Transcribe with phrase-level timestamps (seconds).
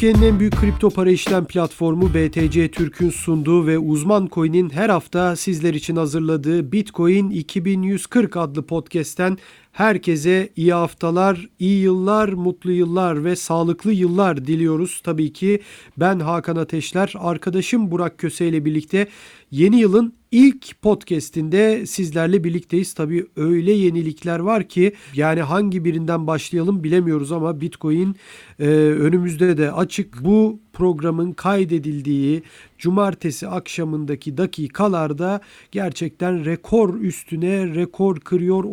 [0.00, 5.36] Türkiye'nin en büyük kripto para işlem platformu BTC Türk'ün sunduğu ve Uzman Coin'in her hafta
[5.36, 9.38] sizler için hazırladığı Bitcoin 2140 adlı podcast'ten
[9.72, 15.00] herkese iyi haftalar, iyi yıllar, mutlu yıllar ve sağlıklı yıllar diliyoruz.
[15.04, 15.60] Tabii ki
[15.96, 19.08] ben Hakan Ateşler, arkadaşım Burak Köse ile birlikte
[19.50, 22.94] yeni yılın ilk podcast'inde sizlerle birlikteyiz.
[22.94, 28.16] Tabii öyle yenilikler var ki yani hangi birinden başlayalım bilemiyoruz ama Bitcoin
[28.58, 30.24] e, önümüzde de açık.
[30.24, 32.42] Bu programın kaydedildiği
[32.78, 35.40] cumartesi akşamındaki dakikalarda
[35.72, 38.64] gerçekten rekor üstüne rekor kırıyor.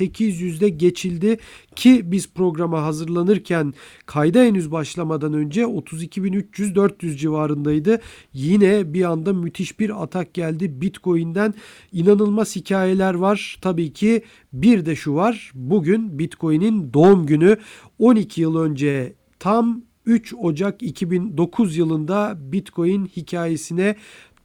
[0.00, 1.38] 32.800'de geçildi
[1.76, 3.74] ki biz programa hazırlanırken
[4.06, 8.00] kayda henüz başlamadan önce 32.300-400 civarındaydı.
[8.32, 11.54] Yine bir anda müthiş bir atak geldi Bitcoin'den.
[11.92, 13.58] inanılmaz hikayeler var.
[13.60, 15.50] Tabii ki bir de şu var.
[15.54, 17.56] Bugün Bitcoin'in doğum günü
[17.98, 23.96] 12 yıl önce tam 3 Ocak 2009 yılında Bitcoin hikayesine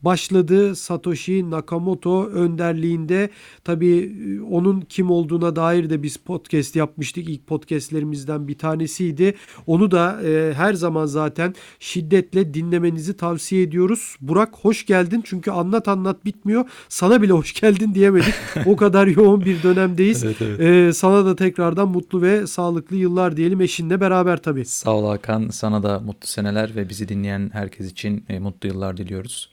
[0.02, 0.76] başladı.
[0.76, 3.30] Satoshi Nakamoto önderliğinde
[3.64, 7.30] tabii e, onun kim olduğuna dair de biz podcast yapmıştık.
[7.30, 9.36] İlk podcastlerimizden bir tanesiydi.
[9.68, 14.16] Onu da e, her zaman zaten şiddetle dinlemenizi tavsiye ediyoruz.
[14.22, 16.66] Burak hoş geldin çünkü anlat anlat bitmiyor.
[16.90, 18.34] Sana bile hoş geldin diyemedik.
[18.66, 20.24] o kadar yoğun bir dönemdeyiz.
[20.24, 20.60] evet, evet.
[20.60, 24.66] E, sana da tekrardan mutlu ve sağlıklı yıllar diyelim eşinle beraber tabii.
[24.66, 25.50] Sağ ol Hakan.
[25.50, 29.50] Sana da mutlu seneler ve bizi dinleyen herkes için e, mutlu yıllar diliyoruz.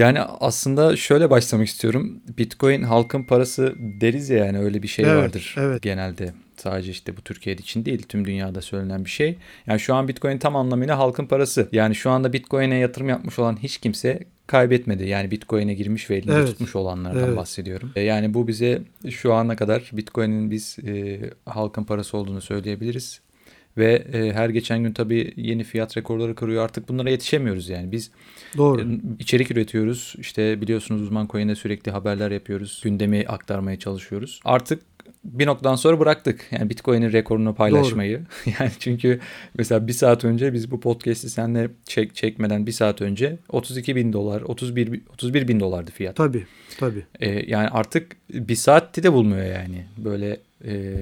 [0.00, 2.20] Yani aslında şöyle başlamak istiyorum.
[2.38, 5.82] Bitcoin halkın parası deriz ya yani öyle bir şey evet, vardır evet.
[5.82, 6.32] genelde.
[6.56, 9.38] Sadece işte bu Türkiye için değil tüm dünyada söylenen bir şey.
[9.66, 11.68] Yani şu an Bitcoin tam anlamıyla halkın parası.
[11.72, 15.08] Yani şu anda Bitcoin'e yatırım yapmış olan hiç kimse kaybetmedi.
[15.08, 16.46] Yani Bitcoin'e girmiş ve elinde evet.
[16.46, 17.36] tutmuş olanlardan evet.
[17.36, 17.92] bahsediyorum.
[17.96, 23.20] E, yani bu bize şu ana kadar Bitcoin'in biz e, halkın parası olduğunu söyleyebiliriz.
[23.76, 26.64] Ve e, her geçen gün tabii yeni fiyat rekorları kırıyor.
[26.64, 27.92] Artık bunlara yetişemiyoruz yani.
[27.92, 28.10] Biz
[28.56, 28.80] Doğru.
[28.80, 28.84] E,
[29.18, 30.14] içerik üretiyoruz.
[30.18, 32.80] İşte biliyorsunuz uzman coin'de sürekli haberler yapıyoruz.
[32.84, 34.40] Gündemi aktarmaya çalışıyoruz.
[34.44, 34.82] Artık
[35.24, 36.46] bir noktadan sonra bıraktık.
[36.50, 38.22] Yani Bitcoin'in rekorunu paylaşmayı.
[38.60, 39.20] yani çünkü
[39.58, 44.12] mesela bir saat önce biz bu podcast'i seninle çek, çekmeden bir saat önce 32 bin
[44.12, 46.16] dolar, 31, 31 bin dolardı fiyat.
[46.16, 46.46] Tabii,
[46.78, 47.04] tabii.
[47.20, 49.86] Ee, yani artık bir saatti de bulmuyor yani.
[49.96, 50.94] Böyle e,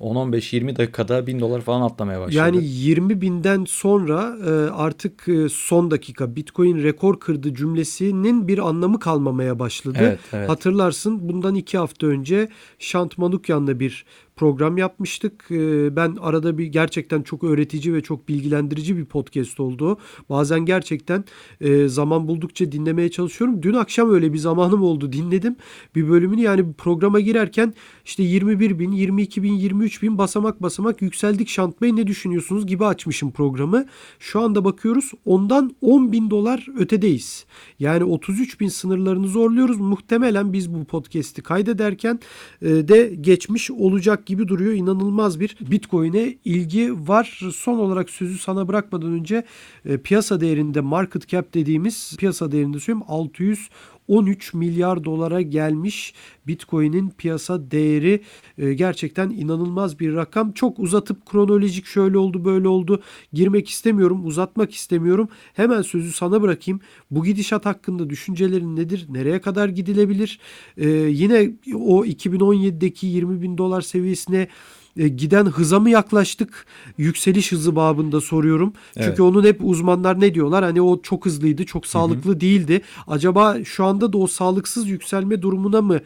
[0.00, 2.36] 10-15-20 dakikada 1000 dolar falan atlamaya başladı.
[2.36, 8.98] Yani 20 binden sonra e, artık e, son dakika Bitcoin rekor kırdı cümlesinin bir anlamı
[8.98, 9.98] kalmamaya başladı.
[10.00, 10.48] Evet, evet.
[10.48, 12.48] Hatırlarsın bundan iki hafta önce
[12.78, 14.04] Şant Manukyan'la bir
[14.36, 15.44] program yapmıştık.
[15.50, 19.98] Ee, ben arada bir gerçekten çok öğretici ve çok bilgilendirici bir podcast oldu.
[20.28, 21.24] Bazen gerçekten
[21.60, 23.62] e, zaman buldukça dinlemeye çalışıyorum.
[23.62, 25.56] Dün akşam öyle bir zamanım oldu dinledim
[25.94, 26.40] bir bölümünü.
[26.40, 31.96] Yani programa girerken işte 21 bin, 22 bin, 23 bin basamak basamak yükseldik Şant Bey
[31.96, 33.86] ne düşünüyorsunuz gibi açmışım programı.
[34.18, 37.46] Şu anda bakıyoruz ondan 10 bin dolar ötedeyiz.
[37.78, 39.80] Yani 33 bin sınırlarını zorluyoruz.
[39.80, 42.20] Muhtemelen biz bu podcast'i kaydederken
[42.62, 44.72] e, de geçmiş olacak gibi duruyor.
[44.72, 47.40] İnanılmaz bir Bitcoin'e ilgi var.
[47.54, 49.44] Son olarak sözü sana bırakmadan önce
[49.84, 53.68] e, piyasa değerinde market cap dediğimiz piyasa değerinde söyleyeyim 600
[54.08, 56.14] 13 milyar dolara gelmiş
[56.46, 58.20] Bitcoin'in piyasa değeri
[58.58, 60.52] e, gerçekten inanılmaz bir rakam.
[60.52, 63.02] Çok uzatıp kronolojik şöyle oldu böyle oldu
[63.32, 65.28] girmek istemiyorum uzatmak istemiyorum.
[65.54, 66.80] Hemen sözü sana bırakayım.
[67.10, 69.06] Bu gidişat hakkında düşüncelerin nedir?
[69.08, 70.38] Nereye kadar gidilebilir?
[70.76, 74.48] E, yine o 2017'deki 20 bin dolar seviyesine
[74.96, 76.66] giden hıza mı yaklaştık?
[76.98, 78.72] Yükseliş hızı babında soruyorum.
[78.96, 79.08] Evet.
[79.08, 80.64] Çünkü onun hep uzmanlar ne diyorlar?
[80.64, 82.40] Hani o çok hızlıydı, çok sağlıklı Hı-hı.
[82.40, 82.80] değildi.
[83.06, 86.00] Acaba şu anda da o sağlıksız yükselme durumuna mı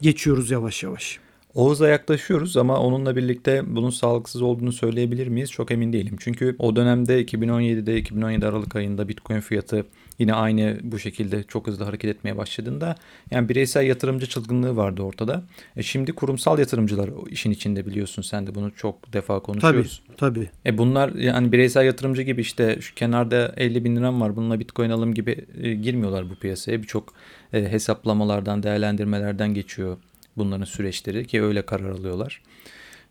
[0.00, 1.18] geçiyoruz yavaş yavaş?
[1.54, 5.50] Oğuz'a yaklaşıyoruz ama onunla birlikte bunun sağlıksız olduğunu söyleyebilir miyiz?
[5.50, 6.16] Çok emin değilim.
[6.20, 9.86] Çünkü o dönemde 2017'de 2017 Aralık ayında Bitcoin fiyatı
[10.18, 12.96] yine aynı bu şekilde çok hızlı hareket etmeye başladığında
[13.30, 15.42] yani bireysel yatırımcı çılgınlığı vardı ortada.
[15.76, 20.02] E şimdi kurumsal yatırımcılar işin içinde biliyorsun sen de bunu çok defa konuşuyoruz.
[20.06, 20.50] Tabii tabii.
[20.66, 24.90] E bunlar yani bireysel yatırımcı gibi işte şu kenarda 50 bin liram var bununla bitcoin
[24.90, 26.82] alım gibi e, girmiyorlar bu piyasaya.
[26.82, 27.14] Birçok
[27.52, 29.96] e, hesaplamalardan değerlendirmelerden geçiyor
[30.36, 32.42] bunların süreçleri ki öyle karar alıyorlar.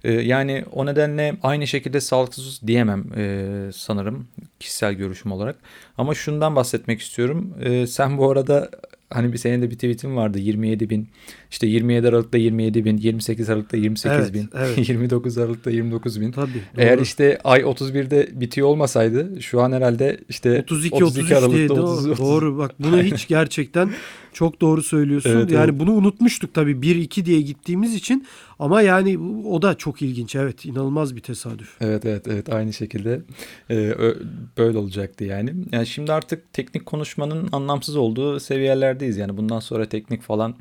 [0.05, 4.27] Ee, yani o nedenle aynı şekilde sağlıksız diyemem e, sanırım
[4.59, 5.55] kişisel görüşüm olarak.
[5.97, 7.53] Ama şundan bahsetmek istiyorum.
[7.61, 8.69] E, sen bu arada
[9.09, 11.07] hani bir senin de bir tweetin vardı 27 bin
[11.51, 14.89] işte 27 Aralık'ta 27 bin 28 Aralık'ta 28 evet, bin evet.
[14.89, 16.81] 29 Aralık'ta 29 bin Tabii, doğru.
[16.81, 22.11] eğer işte ay 31'de bitiyor olmasaydı şu an herhalde işte 32 32 Aralık'ta 30, doğru,
[22.11, 22.19] 30.
[22.19, 23.89] doğru bak bunu hiç gerçekten
[24.35, 25.29] Çok doğru söylüyorsun.
[25.29, 25.79] Evet, yani evet.
[25.79, 28.27] bunu unutmuştuk tabii 1-2 diye gittiğimiz için
[28.59, 29.17] ama yani
[29.47, 30.35] o da çok ilginç.
[30.35, 31.77] Evet inanılmaz bir tesadüf.
[31.81, 33.21] Evet evet evet aynı şekilde
[33.69, 34.21] e, ö-
[34.57, 35.53] böyle olacaktı yani.
[35.71, 39.17] Yani şimdi artık teknik konuşmanın anlamsız olduğu seviyelerdeyiz.
[39.17, 40.55] Yani bundan sonra teknik falan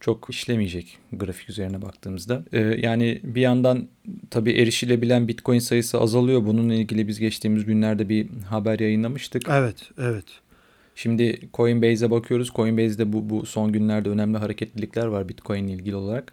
[0.00, 2.44] çok işlemeyecek grafik üzerine baktığımızda.
[2.52, 3.88] E, yani bir yandan
[4.30, 6.46] tabii erişilebilen Bitcoin sayısı azalıyor.
[6.46, 9.42] Bununla ilgili biz geçtiğimiz günlerde bir haber yayınlamıştık.
[9.48, 10.24] Evet evet.
[10.96, 12.50] Şimdi Coinbase'e bakıyoruz.
[12.54, 16.32] Coinbase'de bu, bu son günlerde önemli hareketlilikler var Bitcoin ile ilgili olarak.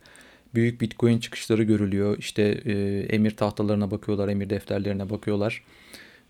[0.56, 2.18] Büyük Bitcoin çıkışları görülüyor.
[2.18, 2.72] İşte e,
[3.10, 5.64] emir tahtalarına bakıyorlar, emir defterlerine bakıyorlar.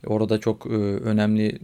[0.06, 1.60] Orada çok e, önemli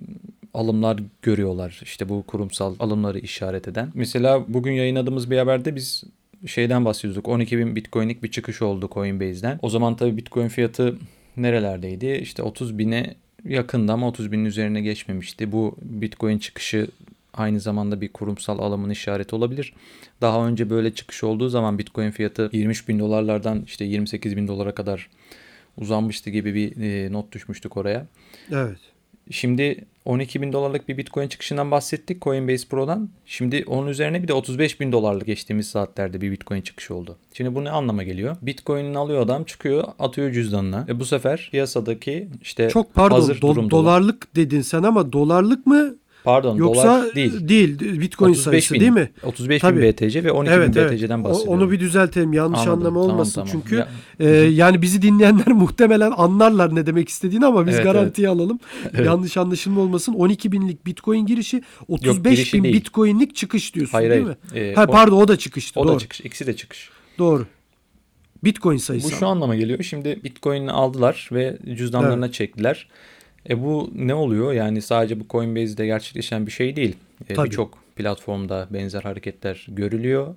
[0.54, 1.80] alımlar görüyorlar.
[1.84, 3.92] İşte bu kurumsal alımları işaret eden.
[3.94, 6.04] Mesela bugün yayınladığımız bir haberde biz
[6.46, 7.28] şeyden bahsediyorduk.
[7.28, 9.60] 12 bin Bitcoin'lik bir çıkış oldu Coinbase'den.
[9.62, 10.98] O zaman tabii Bitcoin fiyatı
[11.38, 12.20] nerelerdeydi?
[12.22, 13.16] İşte 30 bine
[13.46, 15.52] yakında ama 30 binin üzerine geçmemişti.
[15.52, 16.88] Bu Bitcoin çıkışı
[17.34, 19.74] aynı zamanda bir kurumsal alımın işareti olabilir.
[20.22, 24.76] Daha önce böyle çıkış olduğu zaman Bitcoin fiyatı 23 bin dolarlardan işte 28 bin dolara
[24.76, 25.10] kadar
[25.78, 28.06] uzanmıştı gibi bir e, not düşmüştük oraya.
[28.52, 28.80] Evet.
[29.32, 33.10] Şimdi 12 bin dolarlık bir Bitcoin çıkışından bahsettik Coinbase Pro'dan.
[33.26, 37.18] Şimdi onun üzerine bir de 35 bin dolarlık geçtiğimiz saatlerde bir Bitcoin çıkışı oldu.
[37.34, 38.38] Şimdi bu ne anlama geliyor?
[38.42, 40.86] Bitcoin'ini alıyor adam çıkıyor atıyor cüzdanına.
[40.90, 45.68] E bu sefer piyasadaki işte Çok pardon hazır do- durumda dolarlık dedin sen ama dolarlık
[45.68, 47.48] mı Pardon yoksa dolar değil.
[47.50, 48.80] değil Bitcoin 35 sayısı bin.
[48.80, 49.10] değil mi?
[49.24, 49.82] 35 Tabii.
[49.82, 50.92] bin BTC ve 12 Evet bin evet.
[50.92, 51.62] BTC'den bahsediyorum.
[51.62, 53.50] Onu bir düzeltelim yanlış Anladım, anlama tamam, olmasın tamam.
[53.52, 53.88] çünkü Ya-
[54.20, 58.60] e, yani bizi dinleyenler muhtemelen anlarlar ne demek istediğini ama biz Evet, garantiye alalım.
[58.94, 59.06] Evet.
[59.06, 60.14] Yanlış anlaşılma olmasın.
[60.14, 62.76] 12 binlik Bitcoin girişi 35 girişi bin değil.
[62.76, 64.24] Bitcoin'lik çıkış diyorsun Hayır değil
[64.54, 64.64] hayır.
[64.68, 64.72] mi?
[64.72, 65.96] Ee, ha pardon o da çıkıştı o, doğru.
[65.96, 66.22] da çıkış.
[66.22, 66.90] İkisi de çıkış.
[67.18, 67.46] Doğru.
[68.44, 69.12] Bitcoin Bu sayısı.
[69.12, 69.84] şu anlama geliyor.
[69.84, 72.88] Şimdi Bitcoin'i aldılar ve cüzdanlarına çektiler.
[73.50, 74.54] E bu ne oluyor?
[74.54, 76.96] Yani sadece bu Coinbase'de gerçekleşen bir şey değil.
[77.30, 77.44] E.
[77.44, 80.36] Birçok platformda benzer hareketler görülüyor.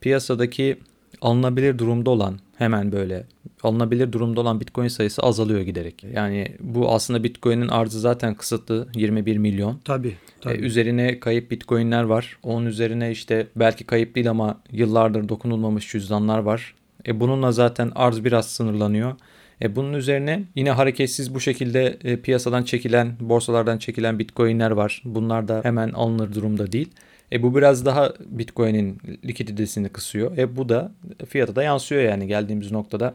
[0.00, 0.76] Piyasadaki
[1.20, 3.24] alınabilir durumda olan hemen böyle
[3.62, 6.04] alınabilir durumda olan Bitcoin sayısı azalıyor giderek.
[6.14, 9.80] Yani bu aslında Bitcoin'in arzı zaten kısıtlı 21 milyon.
[9.84, 10.16] Tabii.
[10.40, 10.54] tabii.
[10.54, 12.38] E, üzerine kayıp bitcoinler var.
[12.42, 16.74] Onun üzerine işte belki kayıp değil ama yıllardır dokunulmamış cüzdanlar var.
[17.06, 19.14] E, bununla zaten arz biraz sınırlanıyor.
[19.62, 25.02] E, bunun üzerine yine hareketsiz bu şekilde e, piyasadan çekilen, borsalardan çekilen bitcoinler var.
[25.04, 26.90] Bunlar da hemen alınır durumda değil.
[27.32, 30.38] E, bu biraz daha bitcoin'in likiditesini kısıyor.
[30.38, 30.92] E, bu da
[31.28, 33.14] fiyata da yansıyor yani geldiğimiz noktada.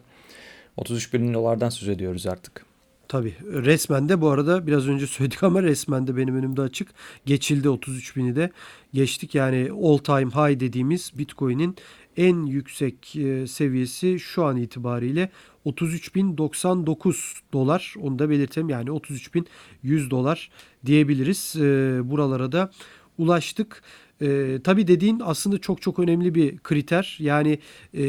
[0.77, 2.65] 33 bin dolardan söz ediyoruz artık.
[3.07, 3.33] Tabii.
[3.43, 6.87] Resmen de bu arada biraz önce söyledik ama resmen de benim önümde açık.
[7.25, 8.51] Geçildi 33 bini de.
[8.93, 11.75] Geçtik yani all time high dediğimiz Bitcoin'in
[12.17, 15.29] en yüksek e, seviyesi şu an itibariyle
[15.67, 17.93] 33.099 dolar.
[18.01, 20.49] Onu da belirtelim yani 33.100 dolar
[20.85, 21.55] diyebiliriz.
[21.55, 22.71] E, buralara da
[23.17, 23.83] ulaştık.
[24.21, 27.17] E, tabii dediğin aslında çok çok önemli bir kriter.
[27.19, 27.59] Yani
[27.93, 28.03] e,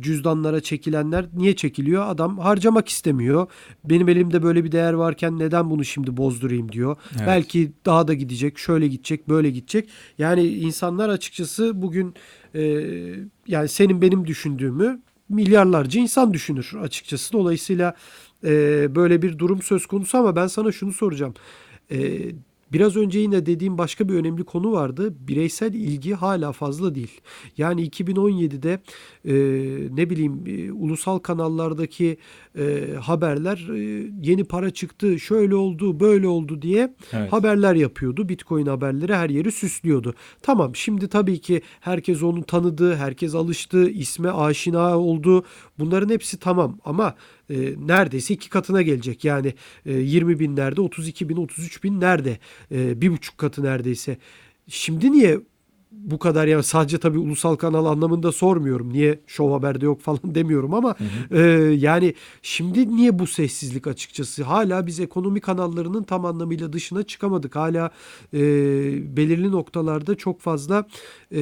[0.00, 2.08] cüzdanlara çekilenler niye çekiliyor?
[2.08, 3.46] Adam harcamak istemiyor.
[3.84, 6.96] Benim elimde böyle bir değer varken neden bunu şimdi bozdurayım diyor.
[7.16, 7.26] Evet.
[7.26, 9.88] Belki daha da gidecek, şöyle gidecek, böyle gidecek.
[10.18, 12.14] Yani insanlar açıkçası bugün
[12.54, 12.62] e,
[13.46, 17.32] yani senin benim düşündüğümü milyarlarca insan düşünür açıkçası.
[17.32, 17.94] Dolayısıyla
[18.44, 21.34] e, böyle bir durum söz konusu ama ben sana şunu soracağım.
[21.90, 22.20] E,
[22.72, 25.14] Biraz önce yine dediğim başka bir önemli konu vardı.
[25.20, 27.20] Bireysel ilgi hala fazla değil.
[27.56, 28.80] Yani 2017'de
[29.24, 29.34] e,
[29.96, 32.16] ne bileyim e, ulusal kanallardaki
[32.58, 37.32] e, haberler e, yeni para çıktı, şöyle oldu, böyle oldu diye Evet.
[37.32, 38.28] haberler yapıyordu.
[38.28, 40.14] Bitcoin haberleri her yeri süslüyordu.
[40.42, 45.44] Tamam şimdi tabii ki herkes onu tanıdı, herkes alıştı, isme aşina oldu.
[45.78, 47.14] Bunların hepsi tamam ama
[47.50, 49.24] e, neredeyse iki katına gelecek.
[49.24, 49.54] Yani
[49.86, 52.38] e, 20 binlerde, 32 bin, 33 bin nerede?
[52.72, 54.16] E, bir buçuk katı neredeyse.
[54.68, 55.40] Şimdi niye
[55.92, 58.92] bu kadar yani sadece tabii ulusal kanal anlamında sormuyorum.
[58.92, 60.94] Niye Show Haber'de yok falan demiyorum ama
[61.30, 61.40] e,
[61.78, 64.44] yani şimdi niye bu sessizlik açıkçası?
[64.44, 67.56] Hala biz ekonomi kanallarının tam anlamıyla dışına çıkamadık.
[67.56, 67.90] Hala
[68.34, 68.40] e,
[69.16, 70.86] belirli noktalarda çok fazla
[71.32, 71.40] e,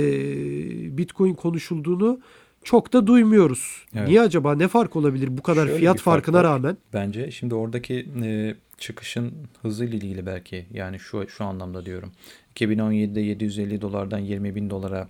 [0.98, 2.20] Bitcoin konuşulduğunu
[2.64, 3.84] çok da duymuyoruz.
[3.94, 4.08] Evet.
[4.08, 4.54] Niye acaba?
[4.54, 6.44] Ne fark olabilir bu kadar Şöyle fiyat fark farkına var.
[6.44, 6.76] rağmen?
[6.92, 9.32] Bence şimdi oradaki e, çıkışın
[9.62, 12.12] hızıyla ilgili belki yani şu şu anlamda diyorum.
[12.56, 15.08] 2017'de 750 dolardan 20 bin dolara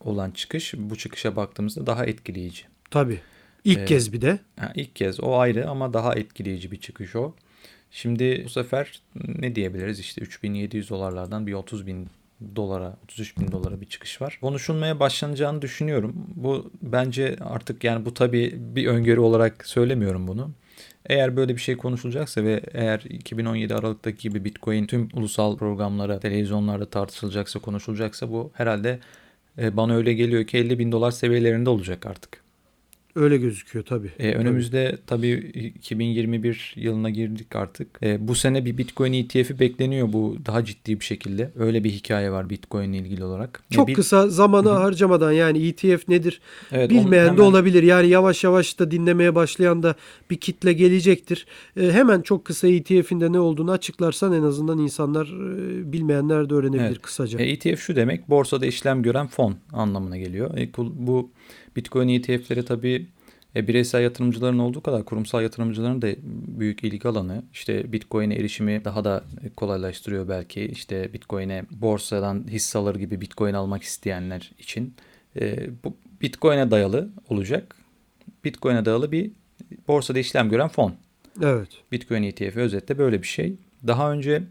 [0.00, 2.62] olan çıkış bu çıkışa baktığımızda daha etkileyici.
[2.90, 3.20] Tabii.
[3.64, 4.38] İlk Ee, kez bir de.
[4.60, 7.34] Ha, ilk kez o ayrı ama daha etkileyici bir çıkış o.
[7.90, 12.08] Şimdi bu sefer ne diyebiliriz işte 3700 dolarlardan bir 30 bin
[12.56, 14.38] dolara 33 bin dolara bir çıkış var.
[14.40, 16.14] Konuşulmaya başlanacağını düşünüyorum.
[16.34, 20.50] Bu bence artık yani bu tabii bir öngörü olarak söylemiyorum bunu.
[21.06, 26.90] Eğer böyle bir şey konuşulacaksa ve eğer 2017 Aralık'taki gibi Bitcoin tüm ulusal programlara, televizyonlarda
[26.90, 29.00] tartışılacaksa, konuşulacaksa bu herhalde
[29.58, 32.43] e, bana öyle geliyor ki 50 bin dolar seviyelerinde olacak artık.
[33.16, 34.10] Öyle gözüküyor tabii.
[34.18, 35.32] E, önümüzde tabii
[35.76, 37.88] 2021 yılına girdik artık.
[38.02, 41.50] E, bu sene bir Bitcoin ETF'i bekleniyor bu daha ciddi bir şekilde.
[41.58, 43.62] Öyle bir hikaye var Bitcoin ile ilgili olarak.
[43.70, 44.78] Çok e, bir, kısa zamanı Hı-hı.
[44.78, 46.40] harcamadan yani ETF nedir
[46.72, 47.36] evet, bilmeyen hemen...
[47.36, 47.82] de olabilir.
[47.82, 49.94] Yani yavaş yavaş da dinlemeye başlayan da
[50.30, 51.46] bir kitle gelecektir.
[51.76, 56.54] E, hemen çok kısa ETF'in de ne olduğunu açıklarsan en azından insanlar e, bilmeyenler de
[56.54, 57.02] öğrenebilir evet.
[57.02, 57.38] kısaca.
[57.38, 60.58] E, ETF şu demek borsada işlem gören fon anlamına geliyor.
[60.58, 61.30] E, bu
[61.76, 63.06] Bitcoin ETF'leri tabii
[63.56, 66.08] e, bireysel yatırımcıların olduğu kadar kurumsal yatırımcıların da
[66.58, 67.42] büyük ilgi alanı.
[67.52, 69.24] İşte Bitcoin'e erişimi daha da
[69.56, 70.62] kolaylaştırıyor belki.
[70.64, 74.94] İşte Bitcoin'e borsadan hisse alır gibi Bitcoin almak isteyenler için.
[75.40, 77.76] E, bu Bitcoin'e dayalı olacak.
[78.44, 79.30] Bitcoin'e dayalı bir
[79.88, 80.94] borsada işlem gören fon.
[81.42, 81.68] Evet.
[81.92, 83.56] Bitcoin ETF'i özetle böyle bir şey.
[83.86, 84.42] Daha önce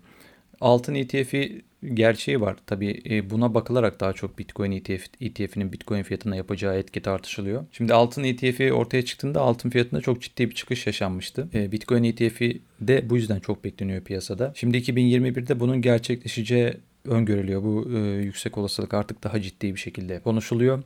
[0.62, 1.62] altın ETF'i
[1.93, 2.55] gerçeği var.
[2.65, 7.65] Tabii e, buna bakılarak daha çok Bitcoin ETF, ETF'inin Bitcoin fiyatına yapacağı etki tartışılıyor.
[7.71, 11.47] Şimdi altın ETF'i ortaya çıktığında altın fiyatında çok ciddi bir çıkış yaşanmıştı.
[11.53, 14.53] E, Bitcoin ETF'i de bu yüzden çok bekleniyor piyasada.
[14.55, 16.73] Şimdi 2021'de bunun gerçekleşeceği
[17.05, 17.63] öngörülüyor.
[17.63, 20.83] Bu e, yüksek olasılık artık daha ciddi bir şekilde konuşuluyor.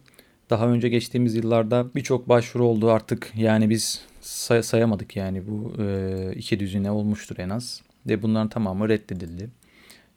[0.49, 3.31] Daha önce geçtiğimiz yıllarda birçok başvuru oldu artık.
[3.35, 7.81] Yani biz say- sayamadık yani bu e, iki düzine olmuştur en az.
[8.07, 9.49] Ve bunların tamamı reddedildi.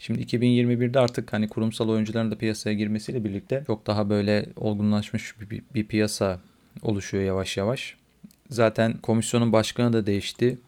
[0.00, 5.62] Şimdi 2021'de artık hani kurumsal oyuncuların da piyasaya girmesiyle birlikte çok daha böyle olgunlaşmış bir,
[5.74, 6.40] bir piyasa
[6.82, 7.96] oluşuyor yavaş yavaş.
[8.50, 10.58] Zaten komisyonun başkanı da değişti.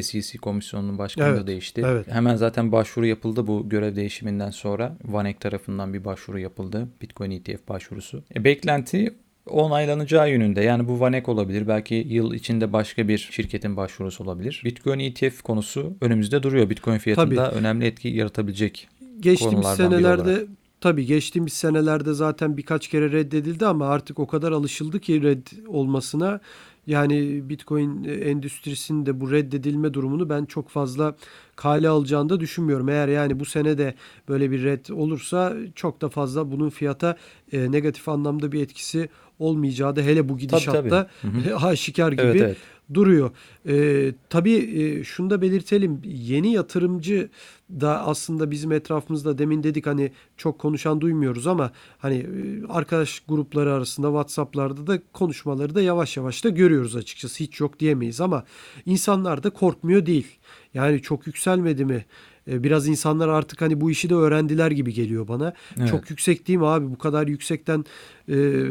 [0.00, 1.82] SEC komisyonunun başkanı evet, da değişti.
[1.86, 2.06] Evet.
[2.10, 4.96] Hemen zaten başvuru yapıldı bu görev değişiminden sonra.
[5.04, 6.88] Vanek tarafından bir başvuru yapıldı.
[7.02, 8.22] Bitcoin ETF başvurusu.
[8.36, 9.14] E, beklenti
[9.48, 10.60] onaylanacağı yönünde.
[10.60, 11.68] Yani bu Vanek olabilir.
[11.68, 14.62] Belki yıl içinde başka bir şirketin başvurusu olabilir.
[14.64, 16.70] Bitcoin ETF konusu önümüzde duruyor.
[16.70, 17.58] Bitcoin fiyatında Tabii.
[17.58, 18.88] önemli etki yaratabilecek
[19.20, 20.46] Geçtiğimiz senelerde
[20.80, 26.40] Tabii geçtiğimiz senelerde zaten birkaç kere reddedildi ama artık o kadar alışıldı ki red olmasına.
[26.88, 31.16] Yani Bitcoin endüstrisinde bu reddedilme durumunu ben çok fazla
[31.56, 32.88] kale alacağını da düşünmüyorum.
[32.88, 33.94] Eğer yani bu sene de
[34.28, 37.16] böyle bir red olursa çok da fazla bunun fiyata
[37.52, 41.54] e, negatif anlamda bir etkisi olmayacağı da hele bu gidişatta tabii, tabii.
[41.66, 42.56] aşikar gibi evet, evet.
[42.94, 43.30] Duruyor.
[43.68, 46.00] E, tabii e, şunu da belirtelim.
[46.04, 47.28] Yeni yatırımcı
[47.70, 53.72] da aslında bizim etrafımızda demin dedik hani çok konuşan duymuyoruz ama hani e, arkadaş grupları
[53.72, 57.44] arasında WhatsApp'larda da konuşmaları da yavaş yavaş da görüyoruz açıkçası.
[57.44, 58.44] Hiç yok diyemeyiz ama
[58.86, 60.26] insanlar da korkmuyor değil.
[60.74, 62.04] Yani çok yükselmedi mi?
[62.50, 65.54] E, biraz insanlar artık hani bu işi de öğrendiler gibi geliyor bana.
[65.78, 65.88] Evet.
[65.88, 66.90] Çok yüksek değil mi abi?
[66.90, 67.84] Bu kadar yüksekten
[68.28, 68.64] e,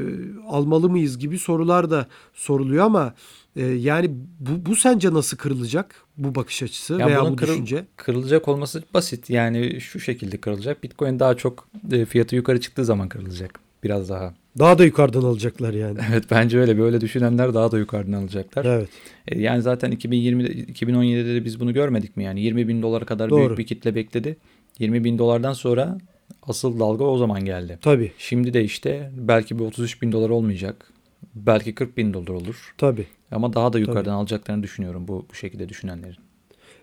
[0.47, 3.13] almalı mıyız gibi sorular da soruluyor ama
[3.57, 4.09] e, yani
[4.39, 7.85] bu, bu sence nasıl kırılacak bu bakış açısı ya veya bu kırıl, düşünce?
[7.95, 9.29] Kırılacak olması basit.
[9.29, 10.83] Yani şu şekilde kırılacak.
[10.83, 13.59] Bitcoin daha çok e, fiyatı yukarı çıktığı zaman kırılacak.
[13.83, 14.33] Biraz daha.
[14.59, 15.99] Daha da yukarıdan alacaklar yani.
[16.11, 16.77] Evet bence öyle.
[16.77, 18.65] Böyle düşünenler daha da yukarıdan alacaklar.
[18.65, 18.89] Evet.
[19.27, 23.29] E, yani zaten 2020 2017'de de biz bunu görmedik mi yani 20 bin dolara kadar
[23.29, 23.39] Doğru.
[23.39, 24.37] büyük bir kitle bekledi.
[24.79, 25.97] 20 bin dolardan sonra
[26.43, 27.79] asıl dalga o zaman geldi.
[27.81, 28.11] Tabii.
[28.17, 30.91] Şimdi de işte belki bir 33 bin dolar olmayacak.
[31.35, 32.73] Belki 40 bin dolar olur.
[32.77, 33.07] Tabii.
[33.31, 34.11] Ama daha da yukarıdan Tabii.
[34.11, 36.17] alacaklarını düşünüyorum bu, bu şekilde düşünenlerin.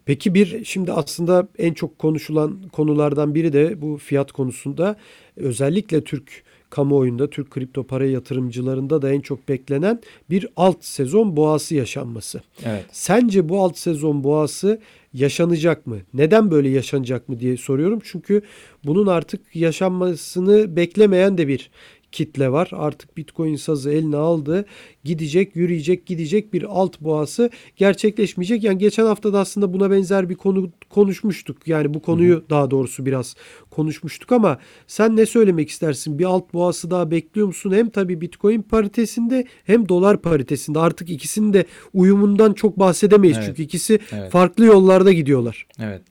[0.05, 4.97] Peki bir şimdi aslında en çok konuşulan konulardan biri de bu fiyat konusunda
[5.37, 11.75] özellikle Türk kamuoyunda Türk kripto para yatırımcılarında da en çok beklenen bir alt sezon boğası
[11.75, 12.43] yaşanması.
[12.65, 12.85] Evet.
[12.93, 14.81] Sence bu alt sezon boğası
[15.13, 15.99] yaşanacak mı?
[16.15, 18.01] Neden böyle yaşanacak mı diye soruyorum.
[18.05, 18.43] Çünkü
[18.85, 21.71] bunun artık yaşanmasını beklemeyen de bir
[22.14, 22.71] kitle var.
[22.73, 24.64] Artık Bitcoin sazı eline aldı.
[25.04, 28.64] Gidecek, yürüyecek, gidecek bir alt boğası gerçekleşmeyecek.
[28.64, 31.68] Yani geçen hafta da aslında buna benzer bir konu konuşmuştuk.
[31.68, 32.44] Yani bu konuyu hı hı.
[32.50, 33.37] daha doğrusu biraz
[33.71, 36.18] konuşmuştuk ama sen ne söylemek istersin?
[36.18, 37.73] Bir alt boğası daha bekliyor musun?
[37.73, 40.78] Hem tabii Bitcoin paritesinde hem dolar paritesinde.
[40.78, 43.37] Artık ikisinin de uyumundan çok bahsedemeyiz.
[43.37, 43.47] Evet.
[43.47, 44.30] Çünkü ikisi evet.
[44.30, 45.66] farklı yollarda gidiyorlar.
[45.80, 46.02] Evet.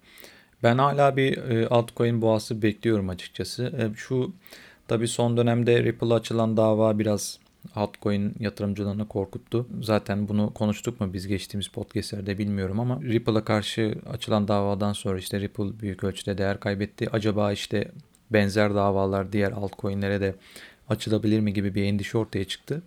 [0.63, 3.63] Ben hala bir e, altcoin boğası bekliyorum açıkçası.
[3.63, 4.33] E, şu
[4.87, 7.39] Tabii son dönemde Ripple'a açılan dava biraz
[7.75, 9.67] altcoin yatırımcılarını korkuttu.
[9.81, 15.39] Zaten bunu konuştuk mu biz geçtiğimiz podcastlerde bilmiyorum ama Ripple'a karşı açılan davadan sonra işte
[15.39, 17.09] Ripple büyük ölçüde değer kaybetti.
[17.11, 17.91] Acaba işte
[18.31, 20.35] benzer davalar diğer altcoin'lere de
[20.89, 22.81] açılabilir mi gibi bir endişe ortaya çıktı.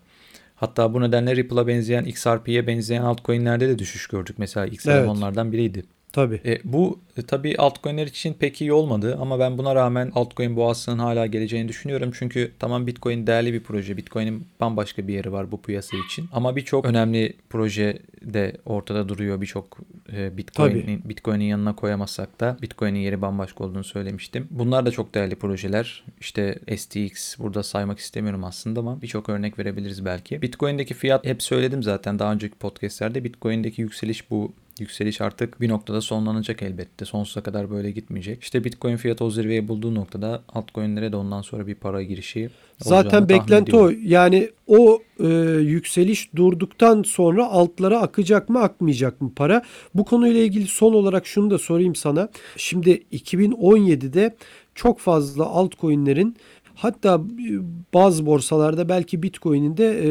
[0.57, 4.38] Hatta bu nedenle Ripple'a benzeyen, XRP'ye benzeyen altcoin'lerde de düşüş gördük.
[4.38, 5.09] Mesela XRP evet.
[5.09, 5.85] onlardan biriydi.
[6.16, 6.40] Tabii.
[6.44, 10.99] E, bu e, tabii altcoin'ler için pek iyi olmadı ama ben buna rağmen altcoin boğasının
[10.99, 12.11] hala geleceğini düşünüyorum.
[12.14, 13.96] Çünkü tamam Bitcoin değerli bir proje.
[13.96, 16.28] Bitcoin'in bambaşka bir yeri var bu piyasa için.
[16.32, 19.40] Ama birçok önemli proje de ortada duruyor.
[19.40, 19.78] Birçok
[20.12, 24.49] e, Bitcoin'in Bitcoin'in yanına koyamazsak da Bitcoin'in yeri bambaşka olduğunu söylemiştim.
[24.50, 26.04] Bunlar da çok değerli projeler.
[26.20, 30.42] İşte STX burada saymak istemiyorum aslında ama birçok örnek verebiliriz belki.
[30.42, 33.25] Bitcoin'deki fiyat hep söyledim zaten daha önceki podcastlerde.
[33.25, 37.04] Bitcoin'deki yükseliş bu yükseliş artık bir noktada sonlanacak elbette.
[37.04, 38.42] Sonsuza kadar böyle gitmeyecek.
[38.42, 43.28] İşte Bitcoin fiyatı o zirveyi bulduğu noktada altcoin'lere de ondan sonra bir para girişi Zaten
[43.28, 43.90] beklenti o.
[44.02, 45.26] Yani o e,
[45.61, 49.62] yükseliş durduktan sonra altlara akacak mı akmayacak mı para?
[49.95, 52.28] Bu konuyla ilgili son olarak şunu da sorayım sana.
[52.56, 54.37] Şimdi 2017'de
[54.75, 56.37] çok fazla altcoin'lerin
[56.75, 57.52] hatta e,
[57.95, 60.09] bazı borsalarda belki Bitcoin'in de e,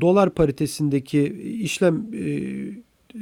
[0.00, 1.22] dolar paritesindeki
[1.62, 2.24] işlem e,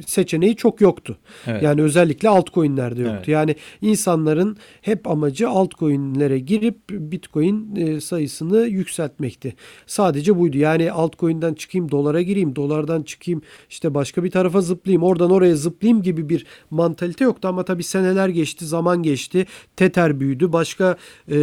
[0.06, 1.18] seçeneği çok yoktu.
[1.46, 1.62] Evet.
[1.62, 3.16] Yani özellikle altcoin'lerde yoktu.
[3.16, 3.28] Evet.
[3.28, 9.54] Yani insanların hep amacı altcoin'lere girip Bitcoin e, sayısını yükseltmekti.
[9.86, 10.58] Sadece buydu.
[10.58, 16.02] Yani altcoin'den çıkayım dolara gireyim, dolardan çıkayım işte başka bir tarafa zıplayayım, oradan oraya zıplayayım
[16.02, 19.46] gibi bir mantalite yoktu ama tabii seneler geçti, zaman geçti.
[19.76, 20.52] Tether büyüdü.
[20.52, 20.96] Başka
[21.30, 21.36] e,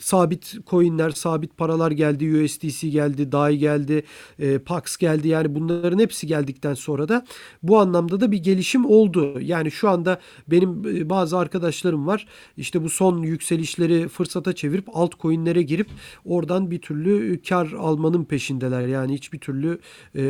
[0.00, 2.44] sabit coinler, sabit paralar geldi.
[2.44, 4.02] USDC geldi, DAI geldi,
[4.38, 5.28] e, Pax geldi.
[5.28, 7.24] Yani bunların hepsi geldikten sonra da
[7.62, 9.40] bu anlamda da bir gelişim oldu.
[9.40, 12.26] Yani şu anda benim e, bazı arkadaşlarım var.
[12.56, 15.88] İşte bu son yükselişleri fırsata çevirip altcoin'lere girip
[16.24, 18.86] oradan bir türlü kar almanın peşindeler.
[18.86, 19.78] Yani hiçbir türlü
[20.16, 20.22] e,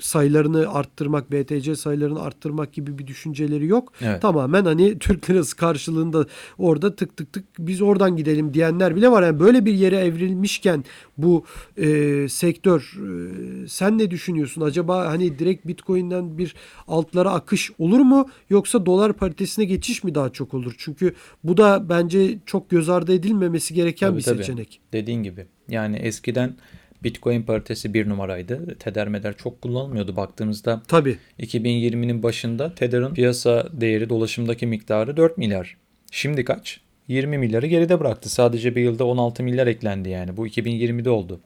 [0.00, 3.92] sayılarını arttırmak, BTC sayılarını arttırmak gibi bir düşünceleri yok.
[4.00, 4.22] Evet.
[4.22, 6.26] Tamamen hani Türk lirası karşılığında
[6.58, 9.22] orada tık tık tık biz oradan gidelim diyenler bile var.
[9.22, 10.84] Yani böyle bir yere evrilmişken
[11.18, 11.44] bu
[11.76, 14.62] e, sektör e, sen ne düşünüyorsun?
[14.62, 16.54] Acaba hani direkt Bitcoin'den bir
[16.88, 20.74] altlara akış olur mu yoksa dolar paritesine geçiş mi daha çok olur?
[20.78, 24.36] Çünkü bu da bence çok göz ardı edilmemesi gereken tabii, bir tabii.
[24.36, 24.80] seçenek.
[24.92, 25.46] Dediğin gibi.
[25.68, 26.56] Yani eskiden
[27.04, 28.78] Bitcoin paritesi bir numaraydı.
[28.78, 30.82] Tether meder çok kullanılmıyordu baktığımızda.
[30.88, 31.18] Tabii.
[31.40, 35.76] 2020'nin başında Tether'ın piyasa değeri dolaşımdaki miktarı 4 milyar.
[36.10, 36.80] Şimdi kaç?
[37.08, 38.28] 20 milyarı geride bıraktı.
[38.28, 40.36] Sadece bir yılda 16 milyar eklendi yani.
[40.36, 41.40] Bu 2020'de oldu.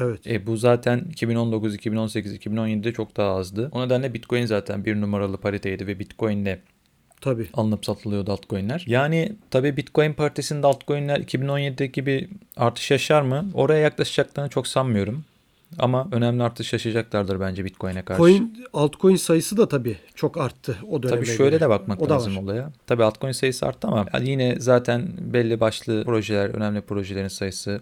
[0.00, 0.26] Evet.
[0.26, 3.70] E, bu zaten 2019, 2018, 2017'de çok daha azdı.
[3.72, 6.58] O nedenle Bitcoin zaten bir numaralı pariteydi ve Bitcoin'le
[7.20, 7.48] Tabii.
[7.54, 8.84] Alınıp satılıyordu altcoin'ler.
[8.86, 13.50] Yani tabii Bitcoin partisinde altcoin'ler 2017 gibi artış yaşar mı?
[13.54, 15.24] Oraya yaklaşacaklarını çok sanmıyorum.
[15.78, 18.18] Ama önemli artış yaşayacaklardır bence Bitcoin'e karşı.
[18.18, 21.60] Coin, altcoin sayısı da tabii çok arttı o döneme Tabii şöyle göre.
[21.60, 22.72] de bakmak o lazım olaya.
[22.86, 27.80] Tabii altcoin sayısı arttı ama yine zaten belli başlı projeler, önemli projelerin sayısı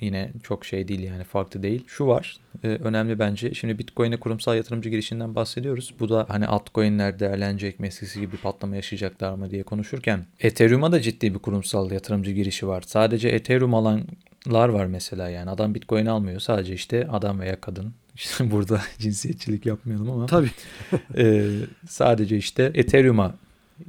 [0.00, 1.84] Yine çok şey değil yani farklı değil.
[1.86, 3.54] Şu var e, önemli bence.
[3.54, 5.94] Şimdi Bitcoin'e kurumsal yatırımcı girişinden bahsediyoruz.
[6.00, 11.34] Bu da hani altcoin'ler değerlenecek meselesi gibi patlama yaşayacaklar mı diye konuşurken Ethereum'a da ciddi
[11.34, 12.82] bir kurumsal yatırımcı girişi var.
[12.86, 15.50] Sadece Ethereum alanlar var mesela yani.
[15.50, 16.40] Adam Bitcoin almıyor.
[16.40, 20.26] Sadece işte adam veya kadın İşte burada cinsiyetçilik yapmayalım ama.
[20.26, 20.50] Tabii.
[21.16, 21.48] e,
[21.88, 23.34] sadece işte Ethereum'a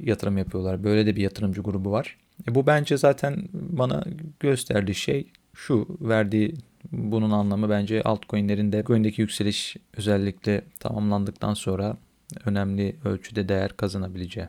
[0.02, 0.84] yatırım yapıyorlar.
[0.84, 2.16] Böyle de bir yatırımcı grubu var.
[2.48, 4.04] E, bu bence zaten bana
[4.40, 5.26] gösterdiği şey
[5.56, 6.54] şu verdiği
[6.92, 11.96] bunun anlamı bence altcoin'lerin de coin'deki yükseliş özellikle tamamlandıktan sonra
[12.44, 14.46] önemli ölçüde değer kazanabileceği.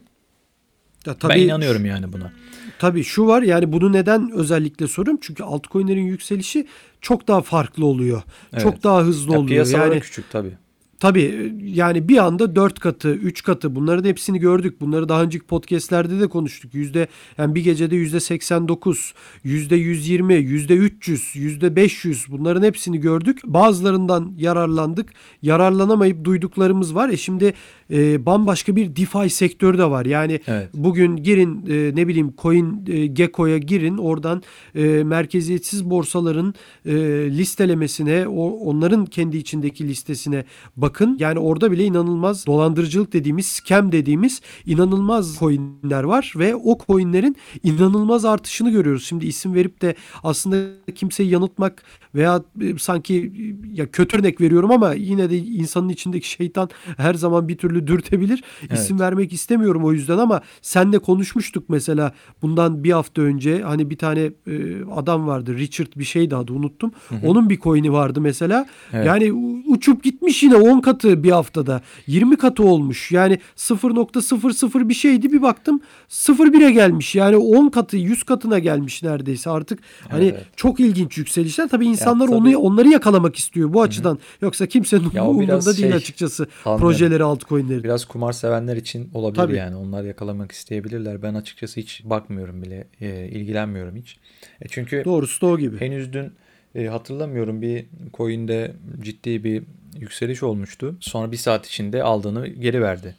[1.05, 2.31] Ya tabii, ben inanıyorum yani buna.
[2.79, 5.19] Tabii şu var yani bunu neden özellikle soruyorum?
[5.23, 6.67] Çünkü altcoin'lerin yükselişi
[7.01, 8.21] çok daha farklı oluyor.
[8.53, 8.63] Evet.
[8.63, 9.67] Çok daha hızlı ya oluyor.
[9.67, 10.57] yani küçük tabii.
[10.99, 14.81] Tabii yani bir anda 4 katı, 3 katı bunların hepsini gördük.
[14.81, 16.73] Bunları daha önceki podcastlerde de konuştuk.
[16.73, 17.07] Yüzde
[17.37, 23.39] yani bir gecede yüzde 89, yüzde 120, yüzde 300, yüzde 500 bunların hepsini gördük.
[23.45, 25.09] Bazılarından yararlandık.
[25.41, 27.09] Yararlanamayıp duyduklarımız var.
[27.09, 27.53] E şimdi
[27.91, 30.05] e, bambaşka bir DeFi sektörü de var.
[30.05, 30.69] Yani evet.
[30.73, 34.43] bugün girin e, ne bileyim Coin e, Gecko'ya girin oradan
[34.75, 36.53] e, merkeziyetsiz borsaların
[36.85, 36.93] e,
[37.29, 40.45] listelemesine, o, onların kendi içindeki listesine
[40.77, 40.86] bakın.
[41.19, 48.25] Yani orada bile inanılmaz dolandırıcılık dediğimiz, scam dediğimiz inanılmaz coinler var ve o coinlerin inanılmaz
[48.25, 49.05] artışını görüyoruz.
[49.05, 51.83] Şimdi isim verip de aslında kimseyi yanıltmak
[52.17, 53.33] veya e, sanki
[53.73, 58.43] ya kötü örnek veriyorum ama yine de insanın içindeki şeytan her zaman bir türlü dürtebilir.
[58.61, 58.79] Evet.
[58.79, 63.97] İsim vermek istemiyorum o yüzden ama senle konuşmuştuk mesela bundan bir hafta önce hani bir
[63.97, 66.91] tane e, adam vardı Richard bir şeydi adı unuttum.
[67.09, 67.27] Hı hı.
[67.27, 68.67] Onun bir coin'i vardı mesela.
[68.93, 69.05] Evet.
[69.05, 69.33] Yani
[69.67, 71.81] uçup gitmiş yine 10 katı bir haftada.
[72.07, 73.11] 20 katı olmuş.
[73.11, 77.15] Yani 0.00 bir şeydi bir baktım 0.1'e gelmiş.
[77.15, 79.49] Yani 10 katı 100 katına gelmiş neredeyse.
[79.49, 80.45] Artık hani Evet.
[80.55, 81.67] çok ilginç yükselişler.
[81.67, 82.57] Tabii insanlar tabii.
[82.57, 84.19] onu onları yakalamak istiyor bu açıdan.
[84.41, 86.81] Yoksa kimsenin Ya umurunda değil şey, açıkçası anladım.
[86.81, 87.83] projeleri altcoin'leri.
[87.83, 89.55] Biraz kumar sevenler için olabilir Tabii.
[89.55, 89.75] yani.
[89.75, 91.21] Onlar yakalamak isteyebilirler.
[91.21, 92.87] Ben açıkçası hiç bakmıyorum bile.
[93.01, 94.17] e, ilgilenmiyorum hiç.
[94.61, 95.79] E çünkü Doğrusu da o gibi.
[95.81, 96.31] henüz dün
[96.75, 99.63] e, hatırlamıyorum bir coin'de ciddi bir
[99.99, 100.95] yükseliş olmuştu.
[100.99, 103.15] Sonra bir saat içinde aldığını geri verdi.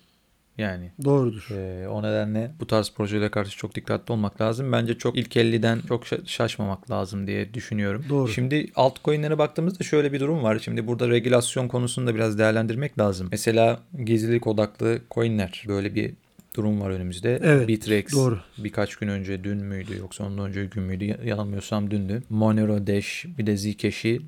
[0.58, 1.48] Yani Doğrudur.
[1.50, 4.72] e, o nedenle bu tarz projelere karşı çok dikkatli olmak lazım.
[4.72, 8.04] Bence çok ilk 50'den çok şa- şaşmamak lazım diye düşünüyorum.
[8.08, 8.28] Doğru.
[8.28, 10.58] Şimdi altcoin'lere baktığımızda şöyle bir durum var.
[10.58, 13.28] Şimdi burada regülasyon konusunu da biraz değerlendirmek lazım.
[13.30, 16.12] Mesela gizlilik odaklı coin'ler böyle bir
[16.56, 17.38] durum var önümüzde.
[17.42, 18.38] Evet, Bittrex doğru.
[18.58, 22.22] birkaç gün önce dün müydü yoksa ondan önce gün müydü Ya- yanılmıyorsam dündü.
[22.30, 24.20] Monero Dash bir de Zcash'i